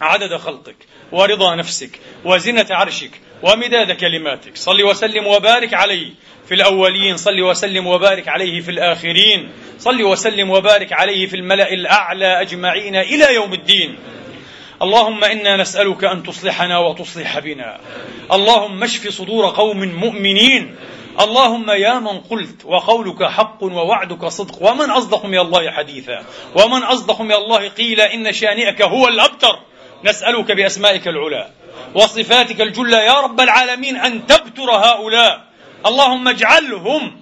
عدد 0.01 0.35
خلقك 0.35 0.75
ورضا 1.11 1.55
نفسك 1.55 1.99
وزنة 2.25 2.67
عرشك 2.71 3.11
ومداد 3.43 3.91
كلماتك. 3.91 4.57
صل 4.57 4.83
وسلم 4.83 5.27
وبارك 5.27 5.73
عليه 5.73 6.09
في 6.47 6.53
الأولين 6.53 7.17
صل 7.17 7.41
وسلم 7.41 7.87
وبارك 7.87 8.27
عليه 8.27 8.61
في 8.61 8.71
الآخرين. 8.71 9.51
صل 9.79 10.03
وسلم 10.03 10.49
وبارك 10.49 10.93
عليه 10.93 11.27
في 11.27 11.35
الملأ 11.35 11.73
الأعلى 11.73 12.41
أجمعين 12.41 12.95
إلى 12.95 13.33
يوم 13.33 13.53
الدين. 13.53 13.97
اللهم 14.85 15.23
إنا 15.23 15.57
نسألك 15.57 16.03
أن 16.03 16.23
تصلحنا 16.23 16.77
وتصلح 16.77 17.39
بنا. 17.39 17.79
اللهم 18.31 18.83
اشف 18.83 19.09
صدور 19.09 19.49
قوم 19.49 19.77
مؤمنين. 19.77 20.75
اللهم 21.19 21.71
يا 21.71 21.99
من 21.99 22.19
قلت 22.19 22.65
وقولك 22.65 23.23
حق 23.23 23.63
ووعدك 23.63 24.25
صدق. 24.25 24.63
ومن 24.63 24.89
اصدق 24.89 25.25
من 25.25 25.39
الله 25.39 25.71
حديثا. 25.71 26.23
ومن 26.55 26.83
اصدق 26.83 27.21
من 27.21 27.33
الله 27.33 27.67
قيل 27.67 28.01
إن 28.01 28.33
شانئك 28.33 28.81
هو 28.81 29.07
الأبتر. 29.07 29.59
نسألك 30.03 30.51
بأسمائك 30.51 31.07
العلى. 31.07 31.49
وصفاتك 31.95 32.61
الجلى 32.61 32.97
يا 32.97 33.19
رب 33.19 33.41
العالمين 33.41 33.97
أن 33.97 34.27
تبتر 34.27 34.71
هؤلاء. 34.71 35.41
اللهم 35.85 36.27
اجعلهم 36.27 37.21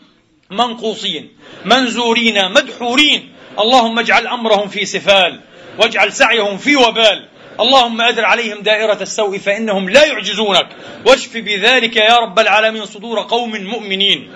منقوصين 0.50 1.38
منزورين 1.66 2.52
مدحورين. 2.52 3.34
اللهم 3.60 4.00
اجعل 4.00 4.28
أمرهم 4.28 4.68
في 4.68 4.86
سفال. 4.86 5.42
واجعل 5.80 6.14
سعيهم 6.14 6.58
في 6.58 6.76
وبال. 6.76 7.33
اللهم 7.60 8.02
أدر 8.02 8.26
عليهم 8.26 8.62
دائرة 8.62 8.98
السوء 9.02 9.38
فإنهم 9.38 9.90
لا 9.90 10.06
يعجزونك. 10.06 10.68
واشف 11.06 11.38
بذلك 11.38 11.96
يا 11.96 12.18
رب 12.18 12.40
العالمين 12.40 12.86
صدور 12.86 13.20
قوم 13.20 13.52
مؤمنين. 13.52 14.32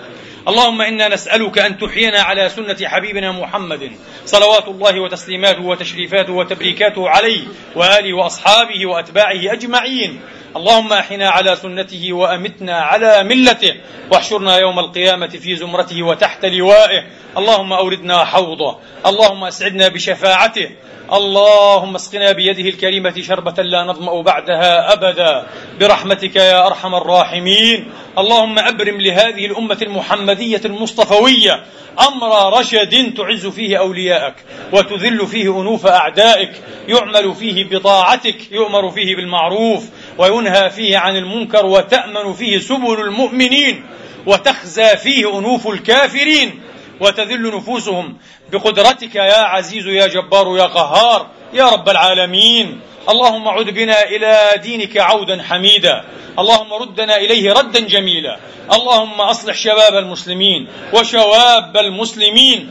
اللهم 0.48 0.82
إنا 0.82 1.08
نسألك 1.08 1.58
أن 1.58 1.78
تحيينا 1.78 2.20
على 2.20 2.48
سنة 2.48 2.76
حبيبنا 2.88 3.32
محمد 3.32 3.92
صلوات 4.24 4.68
الله 4.68 5.00
وتسليماته 5.00 5.62
وتشريفاته 5.62 6.32
وتبريكاته 6.32 7.08
عليه 7.08 7.42
وآله 7.76 8.12
وأصحابه 8.16 8.86
وأتباعه 8.86 9.52
أجمعين. 9.52 10.20
اللهم 10.58 10.92
إحنا 10.92 11.28
على 11.28 11.56
سنته 11.56 12.12
وأمتنا 12.12 12.80
على 12.80 13.22
ملته. 13.22 13.74
واحشرنا 14.12 14.58
يوم 14.58 14.78
القيامة 14.78 15.28
في 15.28 15.56
زمرته 15.56 16.02
وتحت 16.02 16.44
لوائه. 16.44 17.04
اللهم 17.38 17.72
أوردنا 17.72 18.24
حوضه. 18.24 18.78
اللهم 19.06 19.44
أسعدنا 19.44 19.88
بشفاعته. 19.88 20.70
اللهم 21.12 21.94
اسقنا 21.94 22.32
بيده 22.32 22.68
الكريمة 22.68 23.14
شربة 23.20 23.62
لا 23.62 23.84
نظمأ 23.84 24.22
بعدها 24.22 24.92
أبدا. 24.92 25.46
برحمتك 25.80 26.36
يا 26.36 26.66
أرحم 26.66 26.94
الراحمين. 26.94 27.92
اللهم 28.18 28.58
أبرم 28.58 29.00
لهذه 29.00 29.46
الأمة 29.46 29.78
المحمدية 29.82 30.60
المصطفوية 30.64 31.64
أمر 32.08 32.58
رشد 32.58 33.14
تعز 33.14 33.46
فيه 33.46 33.78
أولياءك 33.78 34.34
وتذل 34.72 35.26
فيه 35.26 35.60
أنوف 35.60 35.86
أعدائك. 35.86 36.52
يعمل 36.88 37.34
فيه 37.34 37.64
بطاعتك. 37.64 38.52
يؤمر 38.52 38.90
فيه 38.90 39.16
بالمعروف. 39.16 39.88
وينهى 40.18 40.70
فيه 40.70 40.98
عن 40.98 41.16
المنكر 41.16 41.66
وتأمن 41.66 42.32
فيه 42.32 42.58
سبل 42.58 43.00
المؤمنين 43.00 43.84
وتخزى 44.26 44.96
فيه 44.96 45.38
أنوف 45.38 45.68
الكافرين 45.68 46.62
وتذل 47.00 47.56
نفوسهم. 47.56 48.16
بقدرتك 48.52 49.14
يا 49.14 49.38
عزيز 49.38 49.86
يا 49.86 50.06
جبار 50.06 50.56
يا 50.58 50.64
قهار 50.64 51.26
يا 51.52 51.68
رب 51.68 51.88
العالمين. 51.88 52.80
اللهم 53.08 53.48
عد 53.48 53.70
بنا 53.70 54.02
إلى 54.02 54.60
دينك 54.62 54.96
عودا 54.96 55.42
حميدا. 55.42 56.04
اللهم 56.38 56.72
ردنا 56.72 57.16
إليه 57.16 57.52
ردا 57.52 57.80
جميلا. 57.80 58.38
اللهم 58.72 59.20
أصلح 59.20 59.56
شباب 59.56 59.94
المسلمين 59.94 60.68
وشواب 60.92 61.76
المسلمين. 61.76 62.70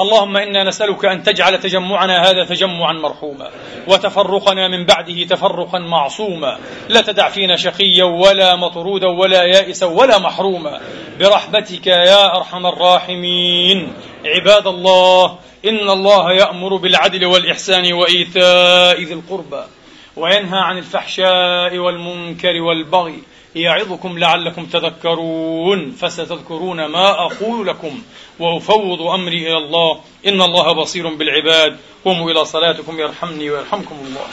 اللهم 0.00 0.36
إنا 0.36 0.64
نسألك 0.64 1.04
أن 1.04 1.22
تجعل 1.22 1.60
تجمعنا 1.60 2.30
هذا 2.30 2.44
تجمعا 2.44 2.92
مرحوما 2.92 3.50
وتفرقنا 3.88 4.68
من 4.68 4.86
بعده 4.86 5.24
تفرقا 5.24 5.78
معصوما. 5.78 6.58
لا 6.88 7.00
تدع 7.00 7.28
فينا 7.28 7.56
شقيا 7.56 8.04
ولا 8.04 8.56
مطرودا 8.56 9.08
ولا 9.08 9.42
يائسا 9.44 9.86
ولا 9.86 10.18
محروما. 10.18 10.80
برحمتك 11.20 11.86
يا 11.86 12.36
أرحم 12.36 12.66
الراحمين. 12.66 13.92
عباد 14.24 14.66
الله 14.66 15.38
إن 15.64 15.90
الله 15.90 16.32
يأمر 16.32 16.76
بالعدل 16.76 17.24
والإحسان 17.24 17.92
وإيتاء 17.92 19.02
ذي 19.02 19.14
القربى 19.14 19.62
وينهى 20.16 20.58
عن 20.58 20.78
الفحشاء 20.78 21.78
والمنكر 21.78 22.60
والبغي 22.60 23.22
يعظكم 23.56 24.18
لعلكم 24.18 24.66
تذكرون 24.66 25.90
فستذكرون 25.92 26.84
ما 26.84 27.10
أقول 27.10 27.66
لكم 27.66 28.02
وأفوض 28.38 29.02
أمري 29.02 29.48
إلى 29.48 29.56
الله 29.56 30.00
إن 30.26 30.42
الله 30.42 30.72
بصير 30.72 31.14
بالعباد 31.14 31.76
قوموا 32.04 32.30
إلى 32.30 32.44
صلاتكم 32.44 32.98
يرحمني 32.98 33.50
ويرحمكم 33.50 33.94
الله 34.04 34.26